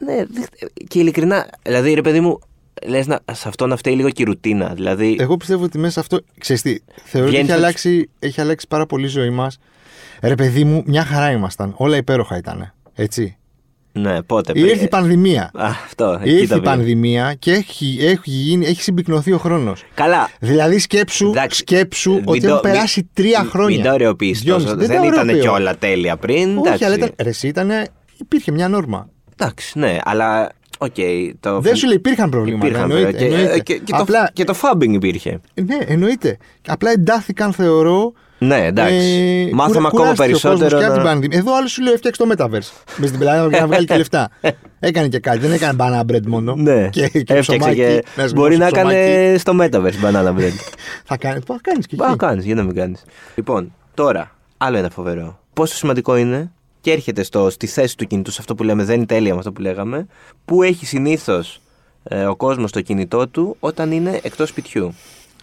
Ναι, 0.00 0.14
δεν- 0.16 0.68
και 0.88 0.98
ειλικρινά. 0.98 1.48
Δηλαδή, 1.62 1.94
ρε 1.94 2.00
παιδί 2.00 2.20
μου, 2.20 2.38
λες 2.86 3.04
σε 3.32 3.48
αυτό 3.48 3.66
να 3.66 3.76
φταίει 3.76 3.94
λίγο 3.94 4.10
και 4.10 4.22
η 4.22 4.24
ρουτίνα. 4.24 4.74
Δηλαδή. 4.74 5.16
Εγώ 5.20 5.36
πιστεύω 5.36 5.64
ότι 5.64 5.78
μέσα 5.78 5.92
σε 5.92 6.00
αυτό. 6.00 6.20
Ξέρεις 6.38 6.62
τι, 6.62 6.78
θεωρώ 7.04 7.26
ότι 7.26 7.36
Βγαίνεις 7.36 7.38
έχει 7.38 7.50
από- 7.50 7.60
αλλάξει, 7.66 8.10
έχει 8.18 8.40
αλλάξει 8.40 8.66
πάρα 8.68 8.86
πολύ 8.86 9.04
η 9.04 9.08
ζωή 9.08 9.30
μας. 9.30 9.58
Ρε 10.22 10.34
παιδί 10.34 10.64
μου, 10.64 10.82
μια 10.86 11.04
χαρά 11.04 11.30
ήμασταν. 11.30 11.74
Όλα 11.76 11.96
υπέροχα 11.96 12.36
ήταν. 12.36 12.72
Έτσι. 12.94 13.36
Ναι, 14.00 14.22
πότε. 14.22 14.52
Ήρθε 14.54 14.84
η 14.84 14.88
πανδημία. 14.88 15.50
Α, 15.54 15.66
αυτό. 15.66 16.18
εκεί 16.20 16.30
Ήρθε 16.30 16.46
το 16.46 16.54
η 16.56 16.60
πήγα. 16.60 16.70
πανδημία 16.74 17.34
και 17.38 17.52
έχει, 17.52 17.98
έχει, 18.00 18.20
γίνει, 18.24 18.66
έχει 18.66 18.82
συμπυκνωθεί 18.82 19.32
ο 19.32 19.38
χρόνος. 19.38 19.84
Καλά. 19.94 20.30
Δηλαδή 20.40 20.78
σκέψου, 20.78 21.28
Εντάξει, 21.28 21.58
σκέψου 21.58 22.12
μην 22.12 22.22
ότι 22.26 22.40
το- 22.40 22.48
έχουν 22.48 22.60
περάσει 22.60 23.00
μην- 23.00 23.10
τρία 23.26 23.40
μην- 23.40 23.50
χρόνια. 23.50 23.76
Μην 23.76 23.84
το 23.86 23.92
ωρεοποιήσει 23.92 24.42
Δυόμιση. 24.42 24.66
τόσο. 24.66 24.78
Δεν 24.78 24.86
Δεν 24.88 25.00
τα 25.00 25.06
ήταν 25.06 25.18
ωρεοποιώ. 25.28 25.42
και 25.42 25.48
όλα 25.48 25.76
τέλεια 25.76 26.16
πριν. 26.16 26.48
Όχι, 26.58 26.66
εντάξει. 26.66 26.84
αλλά 26.84 26.94
ήταν, 26.94 27.10
ρε, 27.22 27.28
εσύ 27.28 27.48
ήταν, 27.48 27.70
υπήρχε 28.18 28.52
μια 28.52 28.68
νόρμα. 28.68 29.08
Εντάξει, 29.38 29.78
ναι, 29.78 29.98
αλλά. 30.04 30.48
Οκ. 30.80 30.94
το... 31.40 31.60
Δεν 31.60 31.76
σου 31.76 31.86
λέει 31.86 31.96
υπήρχαν 31.96 32.30
προβλήματα. 32.30 32.66
Υπήρχαν 32.66 32.90
εννοείται, 32.90 33.10
βέβαια, 33.12 33.28
και, 33.28 33.34
εννοείται. 33.34 33.58
και, 33.60 33.78
και, 33.78 33.92
Απλά, 33.96 34.24
το, 34.24 34.30
και 34.32 34.44
το 34.44 34.54
phubbing 34.62 34.88
υπήρχε. 34.92 35.40
ναι, 35.54 35.76
εννοείται. 35.86 36.36
Απλά 36.66 36.90
εντάθηκαν, 36.90 37.52
θεωρώ. 37.52 38.12
Ναι, 38.38 38.64
εντάξει. 38.66 39.48
ε, 39.50 39.54
Μάθαμε 39.54 39.74
κουρα- 39.74 39.88
ακόμα 39.88 39.88
κουράστηκε 39.88 40.22
ο 40.22 40.24
περισσότερο. 40.26 40.60
κόσμος 40.60 40.80
Και 40.80 40.84
από 40.86 40.94
να- 40.94 41.00
την 41.00 41.02
πανδημία. 41.10 41.38
Εδώ 41.38 41.56
άλλο 41.56 41.66
σου 41.66 41.82
λέει 41.82 41.92
έφτιαξε 41.92 42.24
το 42.26 42.34
Metaverse. 42.36 42.82
Με 42.96 43.06
στην 43.06 43.18
πλάτη 43.18 43.56
να 43.56 43.66
βγάλει 43.66 43.86
και 43.86 43.96
λεφτά. 43.96 44.30
έκανε 44.80 45.08
και 45.08 45.18
κάτι. 45.18 45.38
Δεν 45.38 45.52
έκανε 45.52 45.76
banana 45.80 46.00
bread 46.12 46.26
μόνο. 46.26 46.54
Ναι, 46.54 46.88
και, 46.88 47.08
και 47.08 47.18
έφτιαξε 47.18 47.40
ψωμάκι, 47.56 47.74
και. 47.76 48.04
ένας 48.16 48.32
Μπορεί 48.32 48.56
να 48.56 48.68
γνωστός 48.68 48.78
ψωμάκι. 48.92 48.98
έκανε 49.10 49.38
στο 49.38 49.52
Metaverse 49.60 50.04
banana 50.06 50.38
bread. 50.38 50.52
Θα 51.08 51.16
κάνει. 51.16 51.40
Θα 51.46 51.58
κάνεις 51.62 51.86
και 51.86 51.96
Μπορεί 51.96 52.08
να 52.08 52.14
εκεί. 52.14 52.24
κάνεις, 52.26 52.44
γιατί 52.44 52.60
να 52.60 52.66
μην 52.66 52.74
κάνεις. 52.74 53.04
Λοιπόν, 53.34 53.72
τώρα, 53.94 54.30
άλλο 54.56 54.76
ένα 54.76 54.90
φοβερό. 54.90 55.38
Πόσο 55.52 55.74
σημαντικό 55.74 56.16
είναι 56.16 56.50
και 56.80 56.90
έρχεται 56.92 57.22
στο, 57.22 57.50
στη 57.50 57.66
θέση 57.66 57.96
του 57.96 58.06
κινητού, 58.06 58.30
σε 58.30 58.36
αυτό 58.40 58.54
που 58.54 58.62
λέμε, 58.62 58.84
δεν 58.84 58.96
είναι 58.96 59.06
τέλεια 59.06 59.32
με 59.32 59.38
αυτό 59.38 59.52
που 59.52 59.60
λέγαμε, 59.60 60.06
που 60.44 60.62
έχει 60.62 60.86
συνήθως 60.86 61.60
ε, 62.02 62.24
ο 62.24 62.36
κόσμος 62.36 62.72
το 62.72 62.80
κινητό 62.80 63.28
του 63.28 63.56
όταν 63.60 63.92
είναι 63.92 64.20
εκτός 64.22 64.48
σπιτιού. 64.48 64.94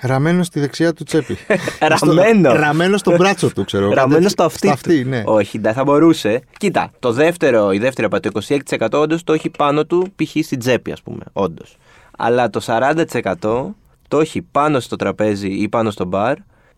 Ραμμένο 0.01 0.43
στη 0.43 0.60
δεξιά 0.60 0.93
του 0.93 1.03
τσέπη. 1.03 1.38
Ραμμένο. 2.01 2.49
Στο- 2.49 2.60
Ραμμένο 2.60 2.97
στο 2.97 3.15
μπράτσο 3.15 3.53
του, 3.53 3.63
ξέρω. 3.65 3.89
Ραμμένο 3.93 4.19
Κάτι- 4.19 4.29
στο 4.31 4.43
αυτί. 4.43 4.67
του. 4.67 4.73
αυτί, 4.73 5.03
ναι. 5.05 5.23
Όχι, 5.25 5.58
δεν 5.58 5.73
θα 5.73 5.84
μπορούσε. 5.84 6.41
Κοίτα, 6.58 6.91
το 6.99 7.12
δεύτερο, 7.12 7.71
η 7.71 7.77
δεύτερη 7.77 8.08
από 8.12 8.19
το 8.19 8.41
26% 8.79 8.88
όντως 8.91 9.23
το 9.23 9.34
έχει 9.34 9.49
πάνω 9.49 9.86
του, 9.86 10.08
π.χ. 10.15 10.29
στην 10.45 10.60
τσέπη, 10.60 10.91
ας 10.91 11.01
πούμε. 11.01 11.23
Όντως. 11.34 11.77
Αλλά 12.17 12.49
το 12.49 12.60
40% 12.65 13.75
το 14.08 14.19
έχει 14.19 14.41
πάνω 14.41 14.79
στο 14.79 14.95
τραπέζι 14.95 15.47
ή 15.47 15.69
πάνω 15.69 15.91
στο 15.91 16.05
μπαρ, 16.05 16.36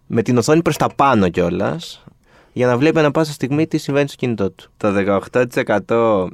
με 0.08 0.22
την 0.22 0.38
οθόνη 0.38 0.62
προς 0.62 0.78
τα 0.78 0.88
πάνω 0.96 1.30
κιόλας, 1.30 2.04
για 2.54 2.68
να 2.68 2.78
βλέπει 2.78 3.00
ανα 3.00 3.12
πάσα 3.12 3.32
στιγμή 3.32 3.68
τι 3.68 3.78
συμβαίνει 3.78 4.08
στο 4.08 4.18
κινητό 4.18 4.52
του. 4.52 4.70
Το 4.78 4.94
18% 4.94 6.28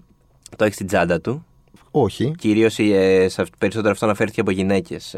το 0.56 0.64
έχει 0.66 0.74
στην 0.74 0.88
τσάντα 0.88 1.22
του. 1.22 1.46
Όχι. 1.96 2.34
Κυρίως 2.38 2.76
περισσότερο 3.58 3.92
αυτό 3.92 4.06
αναφέρθηκε 4.06 4.42
από 4.42 4.52
γυναίκες 4.52 5.16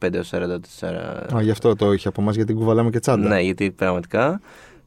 25 0.00 0.22
44. 0.30 1.36
Α, 1.36 1.42
γι' 1.42 1.50
αυτό 1.50 1.76
το 1.76 1.92
είχε 1.92 2.08
από 2.08 2.20
εμάς, 2.22 2.34
γιατί 2.34 2.52
κουβαλάμε 2.52 2.90
και 2.90 2.98
τσάντα. 2.98 3.28
Ναι, 3.28 3.40
γιατί 3.40 3.70
πραγματικά. 3.70 4.40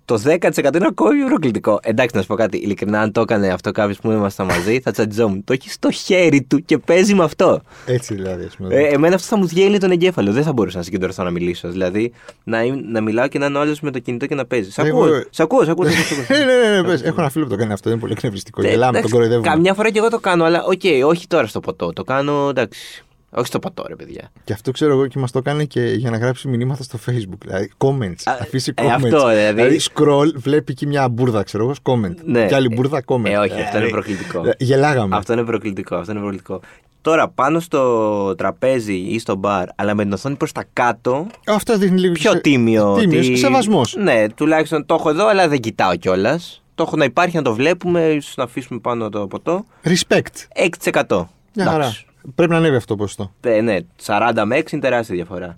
Το 0.10 0.22
10% 0.26 0.76
είναι 0.76 0.86
ακόμη 0.90 1.24
προκλητικό. 1.24 1.80
Εντάξει, 1.82 2.16
να 2.16 2.22
σου 2.22 2.28
πω 2.28 2.36
κάτι. 2.36 2.58
Ειλικρινά, 2.58 3.02
αν 3.02 3.12
το 3.12 3.22
έκανε 3.22 3.48
αυτό 3.48 3.72
κάποιος 3.72 3.98
που 4.00 4.12
ήμασταν 4.12 4.46
μαζί, 4.46 4.80
θα 4.80 4.92
τσατζόμουν. 4.92 5.44
Το 5.44 5.54
έχεις 5.54 5.74
στο 5.74 5.92
χέρι 5.92 6.42
του 6.42 6.66
και 6.66 6.78
παίζει 6.78 7.14
με 7.14 7.24
αυτό. 7.24 7.62
Έτσι 7.86 8.14
δηλαδή, 8.14 8.46
ας 8.46 8.56
πούμε. 8.56 8.76
Ε, 8.76 8.88
εμένα 8.88 9.16
αυτό 9.16 9.28
θα 9.28 9.38
μου 9.38 9.46
διέλυε 9.46 9.78
τον 9.78 9.92
εγκέφαλο. 9.92 10.32
Δεν 10.32 10.44
θα 10.44 10.54
μπορούσα 10.54 10.78
να 10.78 10.84
συγκεντρωθώ 10.84 11.24
να 11.24 11.30
μιλήσω. 11.30 11.70
Δηλαδή, 11.70 12.12
να, 12.44 12.60
να 12.92 13.02
μιλάω 13.02 13.28
και 13.28 13.40
να 13.40 13.46
είναι 13.46 13.60
άλλος 13.60 13.80
με 13.82 13.92
το 13.92 14.00
κινητό 14.00 14.26
και 14.26 14.36
να 14.36 14.46
παίζει. 14.46 14.72
Σ' 14.72 14.80
ακούω, 14.80 15.06
Εγώ- 15.06 15.24
σ' 15.30 15.40
ακούω, 15.40 15.64
σ' 15.64 15.70
ακούω. 15.70 15.90
σ' 15.90 16.12
ακούω. 16.12 16.38
ναι, 16.46 16.70
ναι, 16.70 16.82
ναι, 16.82 16.88
πες. 16.88 17.02
Έχω 17.04 17.22
ένα 17.22 17.30
φίλο 17.30 17.44
που 17.44 17.50
το 17.52 17.58
κάνει 17.58 17.74
αυτό, 17.74 17.90
είναι 17.90 18.00
πολύ 18.00 18.12
εκνευριστικό. 18.12 18.62
Ε, 18.62 18.70
Γελάμε, 18.70 18.86
τον 18.86 18.96
εντάξει, 18.96 19.14
κοροϊδεύουμε. 19.14 19.48
Καμιά 19.48 19.74
φορά 19.74 19.90
και 19.92 19.98
εγώ 20.00 20.10
το 20.10 20.20
κάνω, 20.20 20.44
αλλά 20.44 20.64
οκ, 20.64 20.82
όχι 21.06 21.28
τώρα 21.28 21.48
στο 21.48 21.60
ποτό. 21.60 21.94
Το 21.94 22.04
κάνω, 22.04 22.48
εντάξει. 22.50 23.04
Όχι 23.32 23.46
στο 23.46 23.60
ποτό, 23.60 23.84
ρε 23.88 23.96
παιδιά. 23.96 24.32
Και 24.44 24.54
αυτό 24.54 24.72
ξέρω 24.72 24.92
εγώ 24.92 25.08
και 25.08 25.20
μας 25.20 25.32
το 25.32 25.42
κάνει 25.42 25.68
και 25.68 25.82
για 25.82 26.10
να 26.10 26.18
γράψει 26.18 26.48
μηνύματα 26.48 26.84
στο 26.84 27.00
facebook. 27.08 27.38
Δηλαδή, 27.46 27.72
comments. 27.78 28.22
Α, 28.24 28.38
αφήσει 28.42 28.74
ε, 28.76 28.84
comments. 28.84 28.90
αυτό, 28.90 29.28
δηλαδή. 29.28 29.80
scroll, 29.94 30.34
βλέπει 30.36 30.72
εκεί 30.72 30.86
μια 30.86 31.10
μπούρδα, 31.10 31.44
ξέρω 31.44 31.64
εγώ, 31.64 31.74
comment. 31.84 32.16
Ναι. 32.24 32.46
Και 32.48 32.56
άλλη 32.56 32.68
μπουρδα, 32.76 33.04
comment. 33.06 33.26
Ε, 33.26 33.38
όχι, 33.38 33.62
αυτό 33.62 33.78
είναι 33.78 33.86
Ε, 33.88 33.90
προκλητικό. 33.90 34.46
ε, 34.48 34.52
Γελάγαμε. 34.58 35.16
Αυτό 35.16 35.34
είναι 35.34 35.44
προκλητικό. 35.44 35.96
Αυτό 35.96 36.12
είναι 36.12 36.20
προκλητικό. 36.22 36.60
Τώρα, 37.02 37.28
πάνω 37.30 37.60
στο 37.60 38.36
τραπέζι 38.36 38.94
ή 38.96 39.20
στο 39.20 39.36
μπαρ, 39.36 39.68
αλλά 39.76 39.94
με 39.96 40.04
την 40.04 40.14
οθόνη 40.14 40.36
προς 40.36 40.52
τα 40.52 40.64
κάτω, 40.74 41.28
Αυτό 41.48 41.78
δείχνει 41.78 42.00
λίγο 42.00 42.14
πιο 42.14 42.32
σε- 42.32 42.40
τίμιο. 42.40 42.96
Τίμιος, 43.00 43.28
ότι- 43.28 43.38
σεβασμός. 43.38 43.96
Ναι, 43.96 44.30
τουλάχιστον 44.30 44.86
το 44.86 44.94
έχω 44.94 45.10
εδώ, 45.10 45.28
αλλά 45.28 45.48
δεν 45.48 45.60
κοιτάω 45.60 45.96
κιόλας. 45.96 46.64
Το 46.76 46.84
έχω 46.88 46.96
να 46.96 47.04
υπάρχει, 47.06 47.36
να 47.36 47.42
το 47.42 47.54
βλέπουμε, 47.54 48.02
ίσως 48.08 48.36
να 48.38 48.44
αφήσουμε 48.44 48.80
πάνω 48.80 49.10
το 49.10 49.28
ποτό. 49.28 49.66
Respect. 49.84 50.48
6%. 50.56 51.30
Μια 51.56 51.66
χαρά. 51.66 51.94
Εντάξει. 52.22 52.36
Πρέπει 52.36 52.52
να 52.52 52.58
ανέβει 52.58 52.76
αυτό 52.76 52.96
το 52.96 53.02
ποσοστό. 53.04 53.32
Ε, 53.42 53.62
ναι, 53.62 53.78
40 54.06 54.44
με 54.46 54.58
6 54.60 54.72
είναι 54.72 54.82
τεράστια 54.82 55.16
διαφορά. 55.16 55.58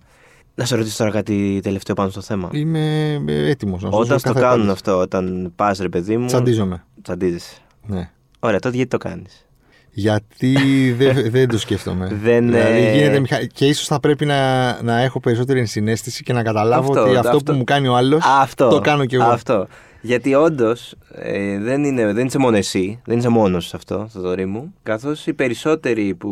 Να 0.55 0.65
σε 0.65 0.75
ρωτήσω 0.75 0.97
τώρα 0.97 1.11
κάτι 1.11 1.59
τελευταίο 1.63 1.95
πάνω 1.95 2.09
στο 2.09 2.21
θέμα. 2.21 2.49
Είμαι 2.51 3.13
έτοιμος 3.27 3.83
να 3.83 3.89
σου 3.89 3.95
Όταν 3.97 4.07
δώσω 4.07 4.19
στο 4.19 4.27
κάθε 4.33 4.39
κάνουν 4.41 4.53
απάντηση. 4.69 4.71
αυτό, 4.89 4.97
όταν 5.01 5.51
πας 5.55 5.79
ρε 5.79 5.89
παιδί 5.89 6.17
μου. 6.17 6.25
Τσαντίζομαι. 6.25 6.85
Τσαντίζεσαι. 7.01 7.55
Ναι. 7.87 8.09
Ωραία, 8.39 8.59
τότε 8.59 8.75
γιατί 8.75 8.89
το 8.89 8.97
κάνεις; 8.97 9.47
Γιατί 9.93 10.55
δεν, 10.97 11.31
δεν 11.31 11.47
το 11.49 11.57
σκέφτομαι. 11.57 12.07
Δεν, 12.23 12.45
δηλαδή, 12.45 12.77
ε, 12.79 12.93
γίνεται 12.93 13.19
μηχα... 13.19 13.45
Και 13.45 13.65
ίσως 13.65 13.87
θα 13.87 13.99
πρέπει 13.99 14.25
να, 14.25 14.81
να 14.81 15.01
έχω 15.01 15.19
περισσότερη 15.19 15.59
ενσυναίσθηση 15.59 16.23
και 16.23 16.33
να 16.33 16.43
καταλάβω 16.43 16.89
Αυτό, 16.89 17.01
ότι 17.01 17.15
αυτό, 17.15 17.37
αυτό. 17.37 17.51
που 17.51 17.57
μου 17.57 17.63
κάνει 17.63 17.87
ο 17.87 17.95
άλλος 17.95 18.23
Αυτό. 18.41 18.69
το 18.69 18.79
κάνω 18.79 19.05
κι 19.05 19.15
εγώ. 19.15 19.23
Αυτό. 19.23 19.67
Γιατί 20.01 20.33
όντως 20.33 20.95
ε, 21.15 21.59
δεν, 21.59 21.83
είναι, 21.83 22.13
δεν 22.13 22.25
είσαι 22.25 22.37
μόνο 22.37 22.57
εσύ, 22.57 23.01
δεν 23.05 23.17
είσαι 23.17 23.29
μόνος 23.29 23.67
σε 23.67 23.75
αυτό, 23.75 24.07
στο 24.09 24.19
δωρή 24.21 24.45
μου. 24.45 24.73
Καθώς 24.83 25.27
οι 25.27 25.33
περισσότεροι 25.33 26.13
που 26.13 26.29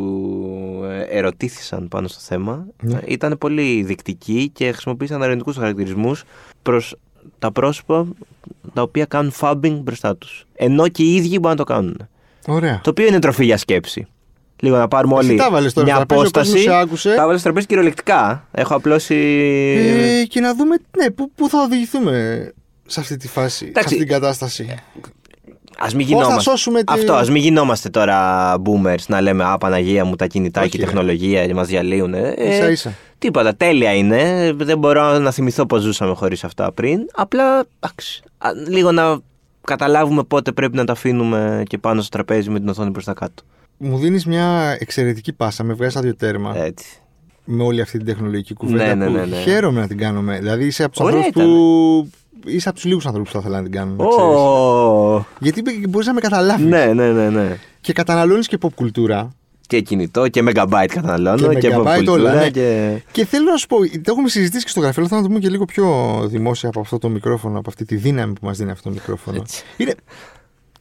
ε, 0.90 1.18
ερωτήθησαν 1.18 1.88
πάνω 1.88 2.08
στο 2.08 2.20
θέμα 2.20 2.66
Ναι. 2.82 2.96
ε, 2.98 3.00
ήταν 3.06 3.38
πολύ 3.38 3.84
δεικτικοί 3.84 4.50
και 4.54 4.72
χρησιμοποίησαν 4.72 5.24
αρνητικούς 5.24 5.56
χαρακτηρισμούς 5.56 6.24
προς 6.62 6.96
τα 7.40 7.52
πρόσωπα 7.52 8.08
τα 8.74 8.82
οποία 8.82 9.06
κάνουν 9.06 9.34
fabbing 9.40 9.80
μπροστά 9.84 10.16
τους. 10.16 10.46
Ενώ 10.56 10.88
και 10.88 11.04
οι 11.04 11.16
ίδιοι 11.16 11.38
μπορούν 11.42 11.50
να 11.50 11.56
το 11.56 11.64
κάνουν. 11.64 12.08
Ωραία. 12.48 12.80
Το 12.84 12.90
οποίο 12.90 13.08
είναι 13.08 13.20
τροφή 13.20 13.46
για 13.46 13.58
σκέψη. 13.58 14.08
Λίγο 14.62 14.78
να 14.78 14.88
πάρουμε 14.88 15.18
Εσύ 15.20 15.28
όλοι 15.30 15.38
τα 15.38 15.50
βάλες 15.52 15.74
τώρα 15.74 15.88
μια 15.88 15.96
στο 15.96 16.06
τραπέζι, 16.06 16.28
ο 16.28 16.32
κόσμος 16.32 16.48
απόσταση. 16.50 16.64
σε 16.76 16.82
άκουσε. 16.82 17.10
Τα 17.16 17.22
βάλες 17.26 17.34
στο 17.40 17.44
τραπέζι 17.44 17.66
κυριολεκτικά. 17.68 18.48
Έχω 18.52 18.76
απλώσει. 18.76 19.16
Ε, 20.22 20.24
και 20.26 20.40
να 20.40 20.56
δούμε 20.56 20.76
ναι, 20.98 21.10
πού, 21.10 21.32
πού 21.36 21.50
θα 21.50 21.62
οδηγηθούμε 21.62 22.48
σε 22.86 23.00
αυτή 23.00 23.18
τη 23.18 23.28
φάση, 23.28 23.58
σε 23.58 23.66
Εντάξει. 23.66 23.94
αυτή 23.94 23.98
την 23.98 24.08
κατάσταση. 24.08 24.64
Α 25.82 25.86
μην 25.96 25.98
Πώς 25.98 26.16
θα 26.16 26.22
γινόμαστε. 26.22 26.42
σώσουμε 26.50 26.84
τη- 26.84 26.94
Αυτό, 26.94 27.14
ας 27.14 27.30
μην 27.30 27.42
γινόμαστε 27.42 27.90
τώρα 27.90 28.54
boomers 28.66 29.06
να 29.08 29.22
λέμε 29.22 29.44
Α, 29.44 29.58
Παναγία 29.58 30.06
μου, 30.06 30.16
τα 30.16 30.26
κινητά 30.28 30.62
Όχι, 30.62 30.70
και 30.70 30.78
η 30.78 30.80
ρε. 30.80 30.86
τεχνολογία 30.86 31.54
μας 31.56 31.68
διαλύουν. 31.68 32.14
Ε, 32.14 32.34
Ίσα 32.38 32.70
ίσα. 32.70 32.94
Τίποτα, 33.18 33.56
τέλεια 33.56 33.94
είναι. 33.94 34.52
Δεν 34.56 34.78
μπορώ 34.78 35.18
να 35.20 35.32
θυμηθώ 35.32 35.66
πώ 35.66 35.78
ζούσαμε 35.78 36.14
χωρίς 36.14 36.44
αυτά 36.44 36.72
πριν. 36.72 37.00
Απλά 37.16 37.66
εντάξει, 37.80 38.22
α, 38.38 38.50
λίγο 38.68 38.92
να 38.92 39.20
καταλάβουμε 39.62 40.24
πότε 40.24 40.52
πρέπει 40.52 40.76
να 40.76 40.86
τα 40.86 40.92
αφήνουμε 40.92 41.64
και 41.68 41.78
πάνω 41.78 42.02
στο 42.02 42.10
τραπέζι 42.10 42.50
με 42.50 42.60
την 42.60 42.70
οθόνη 42.70 42.92
προς 42.92 43.06
τα 43.06 43.14
κάτω. 43.14 43.44
Μου 43.78 43.98
δίνεις 43.98 44.26
μια 44.26 44.78
εξαιρετική 44.80 45.34
πάσα, 45.34 45.64
με 45.64 45.74
βγάζει 45.74 46.00
δύο 46.00 46.16
τέρμα 46.16 46.58
Έτσι. 46.58 46.86
με 47.46 47.64
όλη 47.64 47.82
αυτή 47.82 47.98
την 47.98 48.06
τεχνολογική 48.06 48.54
κουβέντα. 48.54 48.86
Ναι, 48.86 48.94
ναι, 48.94 49.06
που 49.06 49.12
ναι, 49.12 49.26
ναι. 49.26 49.36
Χαίρομαι 49.36 49.80
να 49.82 49.88
την 49.88 49.98
κάνουμε. 49.98 50.38
Δηλαδή 50.40 50.66
είσαι 50.66 50.84
από 50.84 50.92
τους 50.96 51.06
Ωραία 51.06 51.18
ανθρώπους 51.26 51.52
που. 51.52 52.10
είσαι 52.46 52.68
από 52.70 52.78
τους 52.78 52.86
λίγους 52.88 53.06
ανθρώπους 53.06 53.32
που 53.32 53.36
θα 53.36 53.42
ήθελα 53.44 53.58
να 53.58 53.64
την 53.64 53.72
κάνουν. 53.72 53.96
να 53.98 54.08
ξέρεις. 54.08 54.26
Ω, 54.36 55.26
Γιατί 55.40 55.64
μπορείς 55.90 56.08
να 56.08 56.14
με 56.14 56.20
καταλάβεις. 56.22 56.66
Ναι, 56.66 56.86
ναι, 56.86 57.12
ναι, 57.12 57.30
ναι. 57.30 57.58
Και 57.82 57.94
καταναλώνεις 57.94 58.48
και 58.48 58.58
pop 58.62 58.74
κουλτούρα. 58.76 59.30
Και 59.70 59.82
κινητό 59.82 60.28
και 60.28 60.44
megabyte 60.46 60.86
καταναλώνω 60.88 61.54
Και 61.54 61.60
και, 61.60 61.76
megabyte 61.76 62.00
pop 62.00 62.06
όλα, 62.08 62.34
cultura 62.34 62.36
ναι. 62.36 62.50
και... 62.50 63.02
Και 63.12 63.26
θέλω 63.26 63.52
να 63.52 63.58
σου 63.58 63.68
πω, 63.68 63.78
το 63.78 64.02
έχουμε 64.06 64.30
συζητήσει 64.30 64.64
και 64.64 64.70
στο 64.70 64.80
γραφείο, 64.80 65.02
αλλά 65.02 65.10
θέλω 65.10 65.22
να 65.22 65.28
το 65.28 65.34
πούμε 65.34 65.46
και 65.46 65.52
λίγο 65.52 65.66
πιο 65.66 65.88
δημόσια 66.28 66.70
από 66.70 66.80
αυτό 66.80 66.98
το 66.98 67.10
μικρόφωνο, 67.10 67.60
από 67.60 67.70
αυτή 67.70 67.86
τη 67.86 67.96
δύναμη 67.96 68.34
που 68.34 68.46
μας 68.46 68.58
δίνει 68.58 68.72
αυτό 68.72 68.84
το 68.90 68.96
μικρόφωνο. 68.96 69.38
Έτσι. 69.38 69.64
Είναι. 69.78 69.94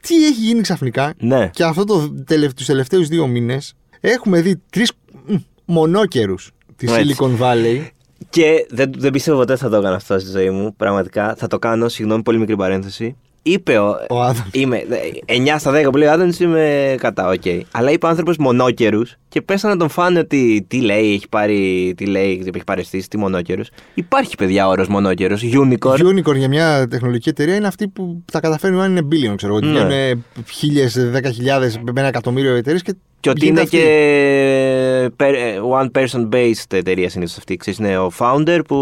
Τι 0.00 0.14
έχει 0.26 0.40
γίνει 0.40 0.60
ξαφνικά 0.60 1.14
Ναι. 1.18 1.48
και 1.52 1.64
αυτό 1.64 1.84
το 1.84 2.14
τελευ... 2.24 2.52
τους 2.52 2.66
τελευταίους 2.66 3.08
δύο 3.08 3.26
μήνες 3.26 3.74
έχουμε 4.00 4.40
δει 4.40 4.62
τρεις 4.70 4.92
μ, 5.26 5.34
μονόκερους 5.64 6.50
τη 6.76 6.92
Έτσι. 6.92 7.14
Silicon 7.18 7.38
Valley. 7.40 7.86
Και 8.30 8.66
δεν, 8.70 8.92
δεν 8.96 9.10
πιστεύω 9.12 9.38
ποτέ 9.38 9.56
θα 9.56 9.68
το 9.68 9.76
έκανα 9.76 9.94
αυτό 9.94 10.18
στη 10.18 10.30
ζωή 10.30 10.50
μου. 10.50 10.74
Πραγματικά 10.76 11.34
θα 11.38 11.46
το 11.46 11.58
κάνω. 11.58 11.88
Συγγνώμη, 11.88 12.22
πολύ 12.22 12.38
μικρή 12.38 12.56
παρένθεση. 12.56 13.16
Είπε 13.42 13.78
ο. 13.78 13.96
Ο 14.10 14.22
Άδαμ. 14.22 14.46
Είμαι 14.52 14.82
9 15.26 15.54
στα 15.58 15.72
10 15.72 15.90
που 15.90 15.96
λέει 15.96 16.08
ο 16.08 16.12
Άδωνης, 16.12 16.40
είμαι 16.40 16.94
κατά, 16.98 17.28
οκ. 17.28 17.42
Αλλά 17.70 17.90
είπε 17.90 18.06
άνθρωπος 18.06 18.36
μονόκερους 18.36 19.14
και 19.28 19.42
πέσανε 19.42 19.72
να 19.72 19.78
τον 19.78 19.88
φάνε 19.88 20.18
ότι 20.18 20.64
τι 20.68 20.80
λέει, 20.80 21.12
έχει 21.14 21.28
πάρει, 21.28 21.92
τι 21.96 22.06
λέει, 22.06 22.42
έχει 22.54 22.64
παραισθήσεις, 22.64 23.08
τι 23.08 23.18
μονόκερους. 23.18 23.68
Υπάρχει 23.94 24.34
παιδιά 24.36 24.68
όρος 24.68 24.88
μονόκερο, 24.88 25.36
unicorn. 25.52 25.98
Unicorn 26.06 26.36
για 26.36 26.48
μια 26.48 26.88
τεχνολογική 26.88 27.28
εταιρεία 27.28 27.54
είναι 27.54 27.66
αυτή 27.66 27.88
που 27.88 28.22
θα 28.32 28.40
καταφέρνει 28.40 28.80
αν 28.80 28.90
είναι 28.96 29.06
billion, 29.12 29.34
ξέρω 29.36 29.56
εγώ. 29.56 29.66
Ναι. 29.72 29.82
Ναι. 29.84 30.10
χίλιες, 30.50 31.10
δέκα 31.10 31.30
χιλιάδες, 31.30 31.76
με 31.78 31.92
ένα 32.00 32.08
εκατομμύριο 32.08 32.54
εταιρείες 32.54 32.82
και. 32.82 32.94
Και 33.20 33.30
ότι 33.30 33.44
γίνεται 33.44 33.60
είναι 33.60 33.60
αυτή. 33.60 33.76
και 33.78 35.10
per- 35.16 35.80
one 35.80 36.00
person 36.00 36.28
based 36.34 36.72
εταιρεία 36.76 37.08
συνήθως 37.10 37.36
αυτή. 37.36 37.56
Ξέρεις, 37.56 37.78
είναι 37.78 37.98
ο 37.98 38.10
founder 38.18 38.60
που 38.68 38.76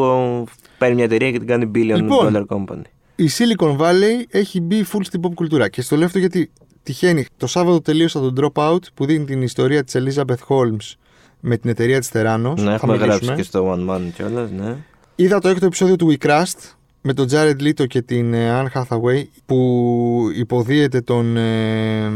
παίρνει 0.78 0.94
μια 0.94 1.04
εταιρεία 1.04 1.30
και 1.30 1.38
την 1.38 1.46
κάνει 1.46 1.70
billion 1.74 1.96
Λοιπόν. 1.96 2.46
dollar 2.48 2.56
company. 2.56 2.82
Η 3.16 3.30
Silicon 3.38 3.76
Valley 3.76 4.24
έχει 4.30 4.60
μπει 4.60 4.84
full 4.92 5.00
στην 5.02 5.20
pop 5.24 5.34
κουλτούρα. 5.34 5.68
Και 5.68 5.82
στο 5.82 5.96
λέω 5.96 6.06
αυτό 6.06 6.18
γιατί 6.18 6.50
τυχαίνει. 6.82 7.26
Το 7.36 7.46
Σάββατο 7.46 7.80
τελείωσα 7.80 8.20
τον 8.20 8.34
Dropout 8.40 8.78
που 8.94 9.06
δίνει 9.06 9.24
την 9.24 9.42
ιστορία 9.42 9.84
της 9.84 9.96
Elizabeth 9.98 10.46
Holmes 10.48 10.92
με 11.40 11.56
την 11.56 11.70
εταιρεία 11.70 11.98
της 11.98 12.10
Theranos. 12.12 12.54
Ναι, 12.56 12.64
Θα 12.64 12.72
έχουμε 12.72 12.96
γράψει 12.96 13.06
μιλήσουμε. 13.06 13.34
και 13.36 13.42
στο 13.42 13.72
One 13.72 13.90
Man 13.90 14.00
κιόλας, 14.14 14.50
ναι. 14.50 14.76
Είδα 15.16 15.38
το 15.38 15.48
έκτο 15.48 15.66
επεισόδιο 15.66 15.96
του 15.96 16.16
We 16.20 16.26
Crust 16.26 16.74
με 17.00 17.12
τον 17.14 17.26
Jared 17.30 17.60
Leto 17.60 17.86
και 17.86 18.02
την 18.02 18.34
ε, 18.34 18.62
Anne 18.62 18.80
Hathaway 18.82 19.24
που 19.46 20.30
υποδίεται 20.36 21.00
τον 21.00 21.36
ε, 21.36 22.06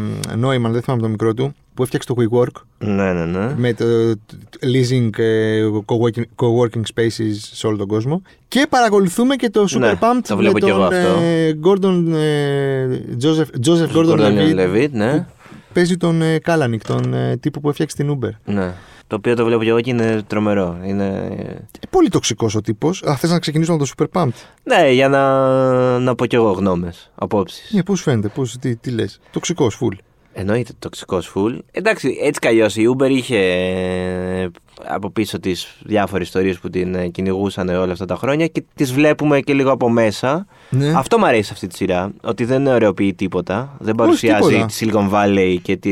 Neumann, 0.42 0.70
δεν 0.70 0.82
θυμάμαι 0.82 1.02
το 1.02 1.08
μικρό 1.08 1.34
του, 1.34 1.54
που 1.80 1.86
έφτιαξε 1.86 2.08
το 2.08 2.14
WeWork 2.18 2.62
Ναι, 2.78 3.12
ναι, 3.12 3.24
ναι. 3.24 3.54
με 3.56 3.72
το 3.74 3.84
leasing 4.62 5.18
ε, 5.18 5.62
co-working, 5.86 6.22
co-working 6.36 6.82
spaces 6.94 7.34
σε 7.52 7.66
όλο 7.66 7.76
τον 7.76 7.86
κόσμο. 7.86 8.22
Και 8.48 8.66
παρακολουθούμε 8.68 9.36
και 9.36 9.50
το 9.50 9.64
Super 9.70 9.78
Ναι, 9.78 9.92
Pumped 10.00 10.20
το 10.28 10.34
με 10.36 10.40
βλέπω 10.40 10.58
τον 10.58 10.68
κι 10.68 10.74
εγώ 10.74 10.82
αυτό. 10.84 11.20
ε, 11.22 11.58
Gordon, 11.64 12.12
ε, 12.14 12.86
Joseph, 13.22 13.66
Joseph 13.66 13.92
Gordon, 13.96 14.18
Gordon 14.18 14.38
Levitt, 14.38 14.54
Levitt, 14.58 14.88
ναι. 14.90 15.18
που 15.18 15.56
παίζει 15.72 15.96
τον 15.96 16.22
ε, 16.22 16.38
Kalanick, 16.46 16.80
τον 16.86 17.14
ε, 17.14 17.36
τύπο 17.36 17.60
που 17.60 17.68
έφτιαξε 17.68 17.96
την 17.96 18.18
Uber. 18.22 18.30
ναι. 18.44 18.74
Το 19.06 19.16
οποίο 19.16 19.34
το 19.36 19.44
βλέπω 19.44 19.62
κι 19.62 19.68
εγώ 19.68 19.80
και 19.80 19.90
είναι 19.90 20.22
τρομερό. 20.26 20.78
Είναι... 20.84 21.06
Ε, 21.38 21.86
πολύ 21.90 22.08
τοξικός 22.08 22.54
ο 22.54 22.60
τύπος. 22.60 23.02
Α, 23.02 23.16
θες 23.16 23.30
να 23.30 23.38
ξεκινήσουμε 23.38 23.76
από 23.76 23.84
το 23.86 23.92
Super 23.96 24.20
Pumped; 24.22 24.32
Ναι, 24.62 24.90
για 24.92 25.08
να, 25.08 25.98
να 25.98 26.14
πω 26.14 26.26
κι 26.26 26.34
εγώ 26.34 26.50
γνώμες, 26.52 27.10
απόψεις. 27.14 27.70
Ναι, 27.74 27.82
πώς 27.82 28.02
φαίνεται, 28.02 28.28
πώς, 28.28 28.56
τι, 28.60 28.76
τι 28.76 28.90
λες. 28.90 29.20
Τοξικός, 29.30 29.78
full. 29.80 29.96
Εννοείται 30.32 30.72
τοξικός 30.78 31.32
full. 31.34 31.58
Εντάξει, 31.72 32.18
έτσι 32.22 32.40
κι 32.40 32.48
αλλιώς 32.48 32.76
η 32.76 32.94
Uber 32.96 33.10
είχε 33.10 33.38
ε, 33.38 34.48
από 34.84 35.10
πίσω 35.10 35.40
τις 35.40 35.76
διάφορες 35.82 36.26
ιστορίες 36.26 36.58
που 36.58 36.70
την 36.70 36.94
ε, 36.94 37.08
κυνηγούσαν 37.08 37.68
όλα 37.68 37.92
αυτά 37.92 38.04
τα 38.04 38.16
χρόνια 38.16 38.46
και 38.46 38.62
τις 38.74 38.92
βλέπουμε 38.92 39.40
και 39.40 39.52
λίγο 39.52 39.70
από 39.70 39.88
μέσα. 39.88 40.46
Ναι. 40.70 40.92
Αυτό 40.96 41.18
μου 41.18 41.26
αρέσει 41.26 41.42
σε 41.42 41.52
αυτή 41.52 41.66
τη 41.66 41.76
σειρά. 41.76 42.12
Ότι 42.22 42.44
δεν 42.44 42.66
ωρεοποιεί 42.66 43.14
τίποτα. 43.14 43.76
Δεν 43.78 43.94
παρουσιάζει 43.94 44.48
τίποτα. 44.48 44.66
τη 44.66 44.74
Silicon 44.80 45.10
Valley 45.10 45.56
και, 45.62 45.76
τη, 45.76 45.90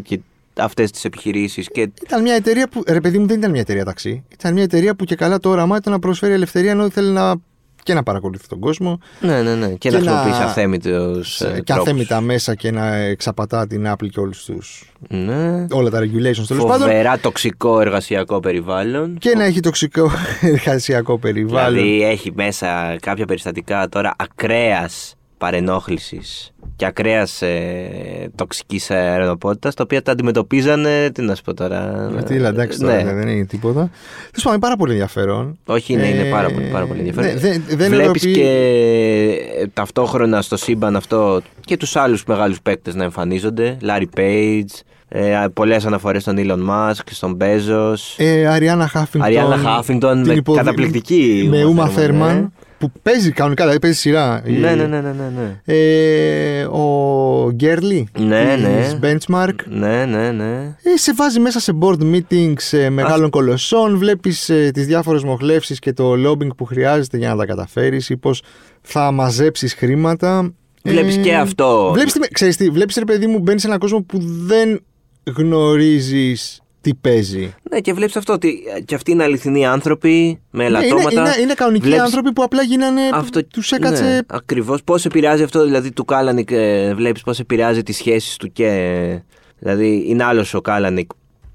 και 0.00 0.20
αυτές 0.56 0.90
τις 0.90 1.04
επιχειρήσεις. 1.04 1.68
Και... 1.70 1.90
Ήταν 2.02 2.22
μια 2.22 2.34
εταιρεία 2.34 2.68
που, 2.68 2.82
ρε 2.86 3.00
παιδί 3.00 3.18
μου, 3.18 3.26
δεν 3.26 3.38
ήταν 3.38 3.50
μια 3.50 3.60
εταιρεία 3.60 3.84
ταξί. 3.84 4.24
Ήταν 4.28 4.52
μια 4.52 4.62
εταιρεία 4.62 4.94
που 4.94 5.04
και 5.04 5.14
καλά 5.14 5.38
το 5.38 5.48
όραμά 5.48 5.76
ήταν 5.76 5.92
να 5.92 5.98
προσφέρει 5.98 6.32
ελευθερία 6.32 6.70
ενώ 6.70 6.84
ήθελε 6.84 7.10
να 7.12 7.34
και 7.82 7.94
να 7.94 8.02
παρακολουθεί 8.02 8.46
τον 8.48 8.58
κόσμο. 8.58 8.98
Ναι, 9.20 9.42
ναι, 9.42 9.54
ναι. 9.54 9.68
Και, 9.68 9.88
Και 9.88 9.90
να 9.90 10.02
να- 10.02 10.10
χρησιμοποιήσει 10.10 10.42
αθέμητου. 10.42 11.20
και 11.64 11.72
αθέμητα 11.72 12.20
μέσα 12.20 12.54
και 12.54 12.70
να 12.70 12.94
εξαπατά 12.94 13.66
την 13.66 13.86
Apple 13.92 14.08
και 14.10 14.20
όλους 14.20 14.44
τους, 14.44 14.92
Ναι. 15.08 15.66
όλα 15.70 15.90
τα 15.90 15.98
regulations 15.98 16.44
τέλος 16.48 16.64
πάντων. 16.64 16.78
Φοβερά 16.88 17.18
τοξικό 17.18 17.80
εργασιακό 17.80 18.40
περιβάλλον. 18.40 19.18
Και 19.18 19.34
να 19.36 19.44
έχει 19.44 19.60
τοξικό 19.60 20.10
εργασιακό 20.40 21.18
περιβάλλον. 21.18 21.74
Δηλαδή 21.74 22.02
έχει 22.04 22.32
μέσα 22.34 22.96
κάποια 23.00 23.26
περιστατικά 23.26 23.88
τώρα 23.88 24.14
ακραίας 24.18 25.14
παρενόχλησης 25.40 26.50
και 26.76 26.86
ακραίας 26.86 27.42
ε, 27.42 28.30
τοξικής 28.34 28.90
αερονοπότητα, 28.90 29.68
τα 29.72 29.82
οποία 29.82 30.02
τα 30.02 30.12
αντιμετωπίζανε. 30.12 31.10
Τι 31.14 31.22
να 31.22 31.34
σου 31.34 31.42
πω 31.42 31.54
τώρα. 31.54 32.08
Γιατί 32.12 32.34
έλα, 32.34 32.48
εντάξει, 32.48 32.84
ναι. 32.84 32.98
τώρα, 33.02 33.14
δεν 33.14 33.28
είναι 33.28 33.44
τίποτα. 33.44 33.80
Τέλος 33.80 33.90
πάντων, 34.34 34.52
είναι 34.52 34.60
πάρα 34.60 34.76
πολύ 34.76 34.92
ενδιαφέρον. 34.92 35.58
Όχι, 35.66 35.96
ναι, 35.96 36.06
είναι 36.06 36.26
Ε, 36.26 36.30
πάρα 36.30 36.50
πολύ, 36.50 36.66
πάρα 36.66 36.86
πολύ 36.86 36.98
ενδιαφέρον. 36.98 37.30
ναι, 37.34 37.38
δεν- 37.40 37.62
δεν 37.68 37.90
Βλέπεις 37.90 38.24
εννοεί- 38.24 38.42
και 38.42 38.50
ε, 39.60 39.66
ταυτόχρονα 39.74 40.42
στο 40.42 40.56
σύμπαν 40.56 40.96
αυτό 40.96 41.40
και 41.60 41.76
τους 41.76 41.96
άλλους 41.96 42.24
μεγάλους 42.24 42.60
παίκτες 42.62 42.94
να 42.94 43.04
εμφανίζονται. 43.04 43.76
Larry 43.82 44.18
Page, 44.20 44.80
ε, 45.08 45.44
πολλές 45.54 45.86
αναφορές 45.86 46.22
στον 46.22 46.36
Elon 46.38 46.68
Musk, 46.70 47.02
στον 47.10 47.36
Bezos. 47.40 47.94
Ε, 48.16 48.46
Αριάννα 48.46 48.86
Χάφινγκτον. 48.86 49.22
Αριάννα 49.22 49.56
Χάφινγκτον, 49.56 50.16
την 50.22 50.26
με 50.26 50.32
υποδη- 50.34 50.58
καταπληκτική 50.58 51.46
Με 51.50 51.62
Uma 51.64 51.68
Ούμα 51.68 51.88
Thurman, 51.88 51.92
Θέρμαν. 51.94 52.52
Ναι. 52.80 52.88
Που 52.88 52.92
παίζει 53.02 53.32
κανονικά, 53.32 53.62
δηλαδή 53.62 53.80
παίζει 53.80 53.98
σειρά. 53.98 54.42
Ναι, 54.46 54.74
ναι, 54.74 54.86
ναι, 54.86 55.00
ναι, 55.00 55.12
ναι, 55.12 55.32
ναι. 55.36 55.74
Ε, 55.74 56.64
ο 56.64 57.50
Γκέρλι. 57.52 58.08
Ναι, 58.18 58.54
της 58.54 58.62
ναι. 58.62 58.98
Benchmark. 59.02 59.54
Ναι, 59.68 60.04
ναι, 60.04 60.30
ναι. 60.30 60.76
Ε, 60.82 60.96
σε 60.96 61.14
βάζει 61.14 61.40
μέσα 61.40 61.60
σε 61.60 61.72
board 61.80 62.00
meetings 62.00 62.78
ε, 62.78 62.90
μεγάλων 62.90 63.30
κολοσσών, 63.30 63.98
βλέπεις 63.98 64.48
ε, 64.48 64.70
τις 64.74 64.86
διάφορες 64.86 65.22
μοχλεύσεις 65.22 65.78
και 65.78 65.92
το 65.92 66.12
lobbying 66.26 66.56
που 66.56 66.64
χρειάζεται 66.64 67.16
για 67.16 67.28
να 67.28 67.36
τα 67.36 67.46
καταφέρεις 67.46 68.08
ή 68.10 68.16
πώς 68.16 68.42
θα 68.82 69.10
μαζέψεις 69.10 69.74
χρήματα. 69.74 70.52
Βλέπεις 70.82 71.16
και 71.16 71.34
αυτό. 71.36 71.90
Βλέπεις, 71.92 72.12
τι, 72.12 72.28
ξέρεις 72.32 72.56
τι, 72.56 72.70
βλέπεις 72.70 72.96
ρε 72.96 73.04
παιδί 73.04 73.26
μου 73.26 73.38
μπαίνεις 73.38 73.60
σε 73.60 73.66
έναν 73.66 73.78
κόσμο 73.78 74.02
που 74.02 74.18
δεν 74.22 74.80
γνωρίζεις 75.36 76.60
τι 76.80 76.94
παίζει. 76.94 77.54
Ναι, 77.70 77.80
και 77.80 77.92
βλέπεις 77.92 78.16
αυτό 78.16 78.32
ότι 78.32 78.58
και 78.84 78.94
αυτοί 78.94 79.10
είναι 79.10 79.22
αληθινοί 79.22 79.66
άνθρωποι 79.66 80.40
με 80.50 80.62
Ναι, 80.62 80.68
είναι, 80.68 80.78
ελαττώματα. 80.78 81.20
είναι, 81.20 81.42
είναι 81.42 81.54
κανονικοί 81.54 81.84
Βλέπεις- 81.84 82.04
άνθρωποι 82.04 82.32
που 82.32 82.42
απλά 82.42 82.62
γίνανε, 82.62 83.00
Αυτό, 83.14 83.44
τους 83.44 83.72
έκατσε... 83.72 84.02
Ναι, 84.04 84.18
ακριβώς. 84.26 84.82
Πώς 84.82 85.04
επηρεάζει 85.04 85.42
αυτό, 85.42 85.64
δηλαδή, 85.64 85.92
του 85.92 86.04
Κάλανικ, 86.04 86.50
ε, 86.50 86.94
βλέπεις 86.94 87.22
πώς 87.22 87.38
επηρεάζει 87.38 87.82
τις 87.82 87.96
σχέσεις 87.96 88.36
του 88.36 88.52
και... 88.52 89.20
Δηλαδή, 89.58 90.04
είναι 90.06 90.24
άλλος 90.24 90.54
ο 90.54 90.60
Κάλανικ 90.60 91.10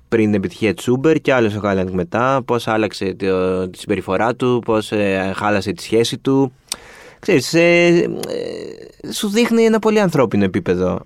πριν 0.08 0.26
την 0.26 0.34
επιτυχία 0.34 0.74
της 0.74 0.90
Uber 0.92 1.16
και 1.22 1.34
άλλος 1.34 1.56
ο 1.56 1.60
Κάλανικ 1.60 1.94
μετά, 1.94 2.42
πώς 2.46 2.68
άλλαξε 2.68 3.14
το- 3.14 3.70
τη 3.70 3.78
συμπεριφορά 3.78 4.36
του, 4.36 4.62
πώς 4.66 4.92
ε, 4.92 5.32
χάλασε 5.36 5.72
τη 5.72 5.82
σχέση 5.84 6.18
του. 6.18 6.54
Ξέρεις, 7.20 7.54
ε, 7.54 7.86
ε, 7.88 9.12
σου 9.12 9.30
δείχνει 9.30 9.64
ένα 9.64 9.80
πολύ 9.80 10.00
ανθρώπινο 10.00 10.44
επίπεδο 10.44 11.00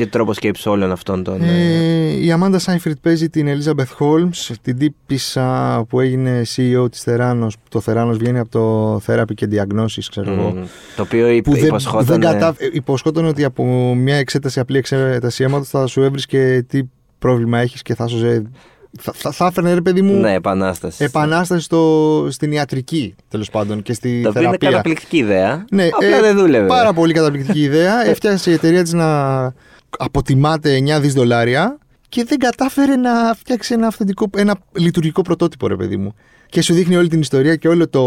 και 0.00 0.06
τρόπο 0.06 0.32
σκέψης 0.32 0.66
όλων 0.66 0.92
αυτών 0.92 1.22
των... 1.24 1.42
ε, 1.42 1.46
Ε, 1.48 2.24
η 2.24 2.32
Αμάντα 2.32 2.58
Σάιφριτ 2.58 2.96
παίζει 3.02 3.28
την 3.28 3.46
Elizabeth 3.48 3.96
Holmes, 3.98 4.54
την 4.62 4.78
τύπησα 4.78 5.84
που 5.88 6.00
έγινε 6.00 6.42
CEO 6.56 6.90
της 6.90 7.04
Theranos. 7.06 7.48
Το 7.68 7.82
Theranos 7.86 8.14
βγαίνει 8.18 8.38
από 8.38 8.50
το 8.50 8.96
Therapy 9.06 9.34
και 9.34 9.48
Diagnosis, 9.52 10.04
ξέρω 10.10 10.32
εγώ. 10.32 10.50
μ, 10.50 10.64
το 10.96 11.02
οποίο 11.02 11.28
υπ, 11.28 11.44
Που 11.44 11.52
δεν, 11.54 11.64
υποσχόταν... 11.64 12.04
δεν 12.06 12.22
ε, 12.22 12.24
κατα... 12.24 12.54
υποσχόταν 12.72 13.24
ότι 13.24 13.44
από 13.44 13.94
μια 13.94 14.16
εξέταση, 14.16 14.60
απλή 14.60 14.78
εξέταση 14.78 15.42
αίματος 15.44 15.68
θα 15.68 15.86
σου 15.86 16.02
έβρισκε 16.02 16.64
τι 16.68 16.80
πρόβλημα 17.18 17.58
έχεις 17.58 17.82
και 17.82 17.94
θα 17.94 18.06
σου 18.06 18.16
ζε... 18.16 18.42
θα, 19.00 19.12
θα, 19.14 19.30
θα 19.30 19.46
έφερνε 19.46 19.74
ρε 19.74 19.80
παιδί 19.80 20.02
μου 20.02 20.20
Ναι, 20.20 20.32
επανάσταση. 20.34 21.04
επανάσταση 21.04 21.62
στο, 21.64 22.26
στην 22.30 22.52
ιατρική 22.52 23.14
τέλος 23.28 23.50
πάντων 23.50 23.82
και 23.82 23.92
στη 23.92 24.20
Το 24.22 24.28
οποίο 24.28 24.40
είναι 24.40 24.48
θεραπεία. 24.50 24.70
καταπληκτική 24.70 25.16
ιδέα. 25.16 25.64
Ναι, 25.70 25.88
Απλά 25.92 26.16
ε, 26.16 26.20
δεν 26.20 26.36
δούλευε. 26.36 26.66
Πάρα 26.66 26.92
πολύ 26.92 27.12
καταπληκτική 27.12 27.60
ιδέα. 27.62 28.04
Έφτιασε 28.10 28.50
η 28.50 28.54
εταιρεία 28.54 28.82
της 28.82 28.92
να 28.92 29.52
αποτιμάται 29.98 30.78
9 30.96 31.00
δις 31.00 31.14
δολάρια 31.14 31.78
και 32.08 32.24
δεν 32.24 32.38
κατάφερε 32.38 32.96
να 32.96 33.34
φτιάξει 33.34 33.74
ένα, 33.74 33.86
αυθεντικό, 33.86 34.30
ένα 34.36 34.56
λειτουργικό 34.72 35.22
πρωτότυπο, 35.22 35.66
ρε 35.66 35.76
παιδί 35.76 35.96
μου. 35.96 36.14
Και 36.48 36.62
σου 36.62 36.74
δείχνει 36.74 36.96
όλη 36.96 37.08
την 37.08 37.20
ιστορία 37.20 37.56
και 37.56 37.68
όλο 37.68 37.88
το. 37.88 38.02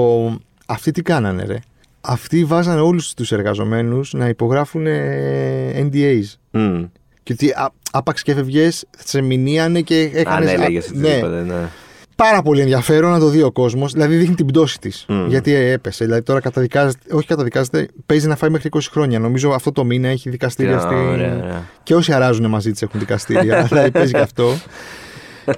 Αυτοί 0.66 0.92
τι 0.92 1.02
κάνανε, 1.02 1.44
ρε. 1.44 1.60
Αυτοί 2.02 2.46
βάζανε 2.46 2.82
όλους 2.82 3.14
τους 3.14 3.32
εργαζομένους 3.32 4.14
να 4.14 4.28
υπογράφουν 4.28 4.86
ε, 4.88 5.90
NDAs. 5.92 6.24
Μμ. 6.52 6.84
Και 7.24 7.34
ότι 7.34 7.50
α- 7.50 7.74
άπαξ 7.92 8.22
και 8.24 8.32
έφευγες, 8.32 8.86
σε 9.06 9.22
μηνύανε 9.22 9.82
και 9.82 10.12
έκανε. 10.14 10.36
Αν 10.36 10.48
έλεγε 10.48 10.78
οτιδήποτε, 10.78 11.42
ναι. 11.42 11.70
Πάρα 12.16 12.42
πολύ 12.42 12.62
ενδιαφέρον 12.62 13.12
να 13.12 13.20
το 13.20 13.28
δει 13.30 13.42
ο 13.42 13.52
κόσμος. 13.52 13.92
Δηλαδή 13.94 14.16
δείχνει 14.16 14.36
την 14.36 14.46
πτώση 14.46 14.80
της. 14.80 15.06
Μμ. 15.08 15.28
Γιατί 15.28 15.54
έπεσε. 15.54 16.04
Δηλαδή 16.06 16.24
τώρα 16.24 16.40
καταδικάζεται. 16.40 17.16
Όχι 17.16 17.28
καταδικάζεται, 17.28 17.88
παίζει 18.06 18.28
να 18.28 18.36
φάει 18.36 18.50
μέχρι 18.50 18.70
20 18.74 18.80
χρόνια. 18.92 19.20
Νομίζω 19.20 19.50
αυτό 19.50 19.72
το 19.72 19.84
μήνα 19.86 20.08
έχει 20.08 20.30
δικαστήρια 20.30 20.78
Α, 20.78 20.80
στη. 20.80 20.94
ωραία, 20.96 21.36
ωραία. 21.38 21.64
Και 21.84 21.96
όσοι 21.96 22.14
αράζουν 22.14 22.50
μαζί 22.50 22.72
της 22.72 22.82
έχουν 22.82 23.00
δικαστήρια. 23.00 23.64
δηλαδή 23.70 23.92
παίζει 23.92 24.12
και 24.12 24.20
αυτό. 24.20 24.54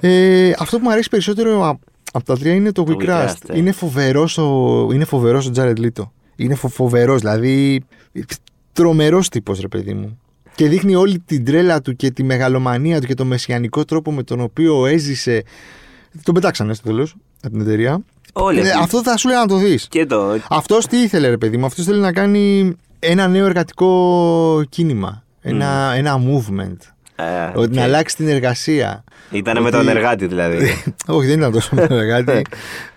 ε, 0.00 0.50
αυτό 0.58 0.76
που 0.78 0.82
μου 0.84 0.90
αρέσει 0.90 1.08
περισσότερο 1.08 1.62
α- 1.64 1.78
από 2.12 2.24
τα 2.24 2.38
τρία 2.38 2.54
είναι 2.54 2.72
το 2.72 2.82
Το 2.84 2.96
We 2.98 3.02
We 3.02 3.06
Crashed. 3.08 3.24
Crashed, 3.28 3.32
ε. 3.48 3.58
Είναι 3.58 3.72
φοβερός 3.72 4.38
ο, 4.38 4.88
είναι 4.92 5.04
φοβερός 5.04 5.46
ο 5.46 5.50
Jared 5.56 5.78
Leto. 5.78 6.08
Είναι 6.36 6.54
φο, 6.54 6.68
φοβερός. 6.68 7.20
Δηλαδή. 7.20 7.82
Τρομερός 8.72 9.28
τύπος, 9.28 9.60
ρε 9.60 9.68
παιδί 9.68 9.94
μου. 9.94 10.18
Και 10.54 10.68
δείχνει 10.68 10.94
όλη 10.94 11.18
την 11.26 11.44
τρέλα 11.44 11.80
του 11.80 11.96
και 11.96 12.10
τη 12.10 12.22
μεγαλομανία 12.22 13.00
του 13.00 13.06
και 13.06 13.14
το 13.14 13.24
μεσιανικό 13.24 13.84
τρόπο 13.84 14.12
με 14.12 14.22
τον 14.22 14.40
οποίο 14.40 14.86
έζησε. 14.86 15.42
Τον 16.22 16.34
πετάξανε 16.34 16.74
στο 16.74 16.86
τέλος 16.88 17.14
από 17.42 17.52
την 17.52 17.60
εταιρεία. 17.60 18.00
Όλοι 18.32 18.58
Ε, 18.58 18.62
αυτοί. 18.62 18.78
αυτό 18.82 19.02
θα 19.02 19.16
σου 19.16 19.28
λέει 19.28 19.36
να 19.36 19.46
το 19.46 19.56
δεις. 19.56 19.86
Και 19.88 20.06
το. 20.06 20.38
Αυτός 20.48 20.86
τι 20.86 20.96
ήθελε, 21.02 21.28
ρε 21.28 21.36
παιδί 21.38 21.56
μου. 21.56 21.66
Αυτός 21.66 21.84
θέλει 21.84 22.00
να 22.00 22.12
κάνει 22.12 22.76
ένα 22.98 23.28
νέο 23.28 23.46
εργατικό 23.46 24.62
κίνημα. 24.68 25.22
Ένα, 25.40 25.92
ένα 25.96 26.20
movement. 26.20 26.76
Ε, 27.16 27.24
Ότι 27.54 27.68
οκ. 27.68 27.74
να 27.74 27.82
αλλάξει 27.82 28.16
την 28.16 28.28
εργασία. 28.28 29.04
Ήταν 29.30 29.54
με 29.62 29.68
ότι- 29.68 29.76
τον 29.76 29.88
εργάτη 29.88 30.26
δηλαδή. 30.26 30.58
Όχι, 31.06 31.26
δεν 31.26 31.38
ήταν 31.38 31.52
τόσο 31.52 31.74
με 31.74 31.86
τον 31.86 31.98
εργάτη. 31.98 32.42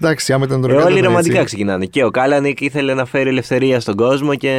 Εντάξει, 0.02 0.34
άμα 0.34 0.46
ήταν 0.46 0.62
τον 0.62 0.70
Ε, 0.70 0.74
εργάτη. 0.74 0.90
όλοι 0.92 1.00
ήταν 1.00 1.10
ρομαντικά 1.12 1.34
έτσι. 1.40 1.46
ξεκινάνε. 1.46 1.86
Και 1.86 2.04
ο 2.04 2.10
Κάλανικ 2.12 2.62
ήθελε 2.62 2.94
να 2.94 3.06
φέρει 3.06 3.30
ελευθερία 3.30 3.80
στον 3.80 3.96
κόσμο 3.96 4.36
και 4.36 4.52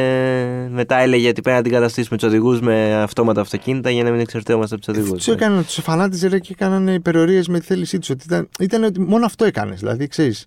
μετά 0.71 0.97
έλεγε 0.97 1.27
ότι 1.27 1.41
πρέπει 1.41 1.57
να 1.57 1.63
αντικαταστήσουμε 1.63 2.17
τους 2.17 2.27
οδηγούς 2.27 2.61
με 2.61 2.93
αυτόματα 3.01 3.41
αυτοκίνητα 3.41 3.89
για 3.89 4.03
να 4.03 4.11
μην 4.11 4.19
εξαρτώμαστε 4.19 4.75
από 4.75 4.85
τους 4.85 4.95
οδηγούς. 4.97 5.23
Τους 5.23 5.33
έκαναν, 5.33 5.65
τους 5.65 5.77
εφανάτιζε 5.77 6.27
ρε, 6.27 6.39
και 6.39 6.49
έκαναν 6.59 6.87
υπερορίες 6.87 7.47
με 7.47 7.59
τη 7.59 7.65
θέλησή 7.65 7.99
τους. 7.99 8.09
Ότι 8.09 8.23
ήταν, 8.25 8.49
ήταν 8.59 8.83
ότι 8.83 8.99
μόνο 8.99 9.25
αυτό 9.25 9.45
έκανες. 9.45 9.79
Δηλαδή, 9.79 10.07
ξέρεις. 10.07 10.45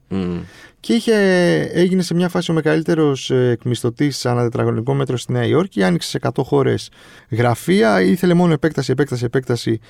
Και 0.85 0.93
είχε, 0.93 1.15
έγινε 1.73 2.03
σε 2.03 2.15
μια 2.15 2.29
φάση 2.29 2.51
ο 2.51 2.55
μεγαλύτερος 2.55 3.31
εκμισθωτής 3.31 4.27
ανά 4.27 4.43
τετραγωνικό 4.43 4.95
μέτρο 4.95 5.17
στη 5.17 5.33
Νέα 5.33 5.45
Υόρκη. 5.47 5.83
Άνοιξε 5.83 6.09
σε 6.09 6.19
100 6.23 6.31
χώρες 6.45 6.91
γραφεία. 7.31 8.01
Ήθελε 8.01 8.35
μόνο 8.35 8.53
επέκταση, 8.53 8.91
επέκταση, 8.93 9.25
επέκταση. 9.25 9.81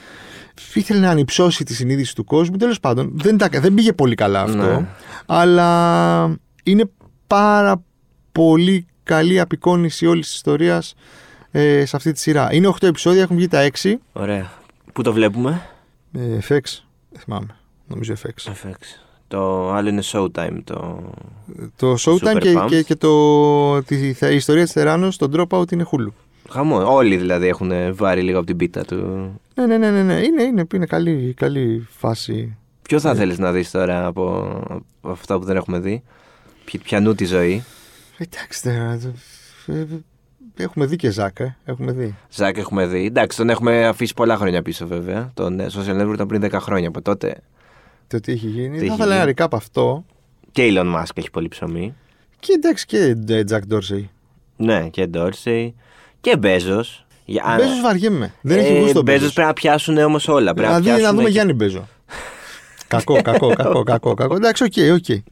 Ήθελε 0.74 1.00
να 1.00 1.10
ανυψώσει 1.10 1.64
τη 1.64 1.74
συνείδηση 1.74 2.14
του 2.14 2.24
κόσμου. 2.24 2.56
Τέλος 2.56 2.80
πάντων, 2.80 3.12
δεν, 3.14 3.38
τα, 3.38 3.48
δεν 3.48 3.74
πήγε 3.74 3.92
πολύ 3.92 4.14
καλά 4.14 4.40
αυτό. 4.40 4.56
Ναι. 4.56 4.86
Αλλά 5.26 6.38
είναι 6.62 6.90
πάρα 7.26 7.82
πολύ 8.32 8.86
καλή 9.02 9.40
απεικόνηση 9.40 10.06
όλης 10.06 10.26
της 10.26 10.34
ιστορίας 10.34 10.94
ε, 11.50 11.84
σε 11.84 11.96
αυτή 11.96 12.12
τη 12.12 12.18
σειρά. 12.20 12.48
Είναι 12.52 12.68
8 12.68 12.82
επεισόδια, 12.82 13.22
έχουν 13.22 13.36
βγει 13.36 13.48
τα 13.48 13.70
6. 13.82 13.94
Ωραία. 14.12 14.52
Πού 14.92 15.02
το 15.02 15.12
βλέπουμε, 15.12 15.66
Ε, 16.12 16.38
FX, 16.48 16.60
δεν 17.10 17.20
θυμάμαι. 17.20 17.56
Νομίζω 17.86 18.14
FX. 18.22 18.52
FX. 18.52 19.03
Το 19.34 19.72
άλλο 19.72 19.88
είναι 19.88 20.02
Showtime. 20.04 20.58
Το... 20.64 21.02
Το 21.76 21.94
Showtime 21.98 22.34
Super 22.34 22.38
και, 22.40 22.54
Pumped. 22.56 22.66
και, 22.68 22.82
και 22.82 22.94
το, 22.96 23.82
τη, 23.82 23.96
η 24.06 24.34
ιστορία 24.34 24.62
της 24.62 24.72
Θεράνος, 24.72 25.16
το 25.16 25.28
Dropout 25.32 25.72
είναι 25.72 25.86
Hulu. 25.90 26.08
Χαμό. 26.50 26.94
Όλοι 26.94 27.16
δηλαδή 27.16 27.46
έχουν 27.46 27.72
βάρει 27.94 28.22
λίγο 28.22 28.38
από 28.38 28.46
την 28.46 28.56
πίτα 28.56 28.84
του. 28.84 28.96
Ναι, 29.54 29.66
ναι, 29.66 29.76
ναι, 29.76 29.90
ναι, 29.90 30.02
ναι. 30.02 30.14
Είναι, 30.14 30.42
είναι, 30.42 30.66
είναι 30.74 30.86
καλή, 30.86 31.34
καλή 31.36 31.86
φάση. 31.90 32.56
Ποιο 32.82 33.00
θα 33.00 33.14
θέλεις 33.14 33.38
να 33.38 33.52
δεις 33.52 33.70
τώρα 33.70 34.06
από, 34.06 34.60
από 35.00 35.10
αυτά 35.12 35.38
που 35.38 35.44
δεν 35.44 35.56
έχουμε 35.56 35.78
δει; 35.78 36.02
Ποι- 36.64 36.82
Πιανού 36.82 37.14
τη 37.14 37.24
ζωή. 37.24 37.64
Εντάξει, 38.18 38.62
τώρα, 38.62 38.98
ε, 39.66 39.72
ε, 39.72 39.84
έχουμε 40.56 40.86
δει 40.86 40.96
και 40.96 41.10
Ζάκ, 41.10 41.38
ε, 41.40 41.56
έχουμε 41.64 41.92
δει. 41.92 42.14
Ζακ 42.30 42.58
έχουμε 42.58 42.86
δει. 42.86 43.04
Εντάξει, 43.04 43.36
τον 43.36 43.50
έχουμε 43.50 43.86
αφήσει 43.86 44.14
πολλά 44.14 44.36
χρόνια 44.36 44.62
πίσω 44.62 44.86
βέβαια. 44.86 45.30
Τον 45.34 45.60
ε, 45.60 45.66
Social 45.70 46.02
Network 46.02 46.12
ήταν 46.14 46.26
πριν 46.26 46.44
10 46.44 46.50
χρόνια 46.52 46.88
από 46.88 47.02
τότε. 47.02 47.36
Το 48.06 48.20
τι 48.20 48.32
έχει 48.32 48.46
γίνει. 48.46 48.68
Τι 48.78 48.78
θα 48.78 48.84
έχει 48.84 48.94
ήθελα 48.94 49.14
ένα 49.14 49.24
γίνει. 49.24 49.34
recap 49.38 49.46
αυτό. 49.52 50.04
Και 50.52 50.72
Elon 50.74 50.94
Musk 50.94 51.10
έχει 51.14 51.30
πολύ 51.30 51.48
ψωμί. 51.48 51.94
Και 52.40 52.52
εντάξει 52.52 52.86
και 52.86 52.98
ε, 53.28 53.42
Jack 53.50 53.74
Dorsey. 53.74 54.04
Ναι, 54.56 54.88
και 54.88 55.08
Dorsey. 55.14 55.72
Και 56.20 56.36
Bezos. 56.42 56.84
Για... 57.24 57.54
Μπέζος 57.58 57.80
βαριέμαι. 57.80 58.34
Δεν 58.40 58.58
Ε, 58.58 58.60
έχει 58.60 58.80
γούστο 58.80 59.00
Bezos 59.00 59.04
Μπέζος. 59.04 59.32
πρέπει 59.32 59.48
να 59.48 59.52
πιάσουν 59.54 59.96
όμως 59.98 60.28
όλα. 60.28 60.54
Πρέπει 60.54 60.68
να, 60.72 60.80
Δηλαδή 60.80 60.90
να 60.90 60.96
πιάσουν 60.96 61.16
δούμε 61.16 61.28
και- 61.28 61.34
Γιάννη 61.34 61.52
Μπέζο. 61.52 61.88
κακό, 62.88 63.22
κακό, 63.22 63.48
κακό, 63.54 63.82
κακό, 63.82 64.14
κακό. 64.14 64.34
Εντάξει, 64.34 64.64
οκ, 64.64 64.72
οκ. 64.94 65.22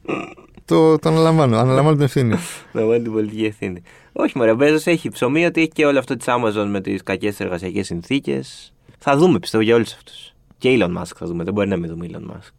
Το, 0.64 0.98
το 0.98 1.08
αναλαμβάνω, 1.08 1.56
αναλαμβάνω 1.58 1.96
την 1.96 2.04
ευθύνη. 2.04 2.34
Να 2.72 2.86
βάλει 2.86 3.02
την 3.02 3.12
πολιτική 3.12 3.44
ευθύνη. 3.44 3.82
Όχι, 4.12 4.38
μωρέ, 4.38 4.50
ο 4.50 4.56
Bezos 4.60 4.80
έχει 4.86 5.08
ψωμί 5.08 5.44
ότι 5.44 5.60
έχει 5.60 5.68
και 5.70 5.86
όλο 5.86 5.98
αυτό 5.98 6.16
της 6.16 6.26
Amazon 6.28 6.66
με 6.70 6.80
τις 6.80 7.02
κακές 7.02 7.40
εργασιακές 7.40 7.86
συνθήκες. 7.86 8.72
Θα 8.98 9.16
δούμε, 9.16 9.38
πιστεύω, 9.38 9.62
για 9.62 9.74
όλους 9.74 9.92
αυτούς. 9.92 10.32
Και 10.58 10.76
Elon 10.80 10.96
Musk 10.98 11.12
θα 11.16 11.26
δούμε. 11.26 11.44
Δεν 11.44 11.52
μπορεί 11.52 11.68
να 11.68 11.76
μην 11.76 11.90
δούμε 11.90 12.06
Elon 12.12 12.30
Musk. 12.32 12.50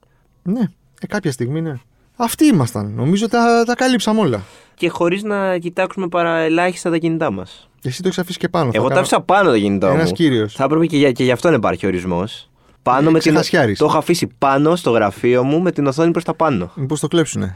Ναι, 0.43 0.61
ε, 1.01 1.07
κάποια 1.07 1.31
στιγμή 1.31 1.61
ναι. 1.61 1.73
Αυτοί 2.15 2.45
ήμασταν. 2.45 2.93
Νομίζω 2.95 3.27
τα, 3.29 3.63
τα 3.65 3.75
κάλυψαμε 3.75 4.19
όλα. 4.19 4.41
Και 4.75 4.89
χωρίς 4.89 5.23
να 5.23 5.57
κοιτάξουμε 5.57 6.07
παρά 6.07 6.37
ελάχιστα 6.37 6.89
τα 6.89 6.97
κινητά 6.97 7.31
μας. 7.31 7.69
Εσύ 7.83 8.01
το 8.01 8.07
έχεις 8.07 8.19
αφήσει 8.19 8.37
και 8.39 8.49
πάνω. 8.49 8.69
Εγώ 8.73 8.87
τα 8.87 8.99
άφησα 8.99 9.21
πάνω 9.21 9.49
τα 9.49 9.57
κινητά 9.57 9.87
μου. 9.87 9.93
Ένα 9.99 10.11
κύριος. 10.11 10.53
Θα 10.53 10.63
έπρεπε 10.63 10.85
και 10.85 10.97
για, 10.97 11.11
και 11.11 11.23
γι' 11.23 11.31
αυτό 11.31 11.49
να 11.49 11.55
υπάρχει 11.55 11.85
ορισμός. 11.85 12.49
Πάνω 12.83 13.09
Ε, 13.09 13.11
με 13.11 13.19
την... 13.19 13.31
ξεχασιάρης. 13.31 13.77
Το 13.77 13.85
έχω 13.85 13.97
αφήσει 13.97 14.27
πάνω 14.37 14.75
στο 14.75 14.91
γραφείο 14.91 15.43
μου 15.43 15.61
με 15.61 15.71
την 15.71 15.87
οθόνη 15.87 16.11
προς 16.11 16.23
τα 16.23 16.33
πάνω. 16.33 16.71
Μήπως 16.75 16.99
το 16.99 17.07
κλέψουνε. 17.07 17.55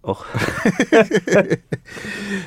Οχ. 0.00 0.18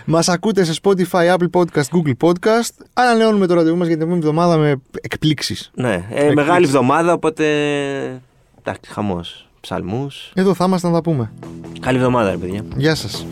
Μας 0.05 0.29
ακούτε 0.29 0.63
σε 0.63 0.79
Spotify, 0.83 1.35
Apple 1.35 1.49
Podcast, 1.51 1.83
Google 1.91 2.13
Podcast. 2.29 2.69
Ανανεώνουμε 2.93 3.47
το 3.47 3.53
ραντεβού 3.53 3.77
μας 3.77 3.87
για 3.87 3.95
την 3.97 4.05
επόμενη 4.05 4.25
εβδομάδα 4.27 4.57
με 4.57 4.81
εκπλήξεις. 5.01 5.71
ναι, 5.73 6.05
ε, 6.11 6.33
μεγάλη 6.33 6.65
εβδομάδα, 6.65 7.13
οπότε. 7.13 7.45
Εντάξει, 8.59 8.91
χαμός. 8.91 9.49
Ψαλμούς. 9.61 10.31
Εδώ 10.35 10.53
θα 10.53 10.65
είμαστε 10.65 10.87
να 10.87 10.93
τα 10.93 11.01
πούμε. 11.01 11.31
Καλή 11.79 11.97
εβδομάδα, 11.97 12.31
ρε 12.31 12.37
παιδιά. 12.37 12.63
Γεια 12.77 12.95
σας. 12.95 13.25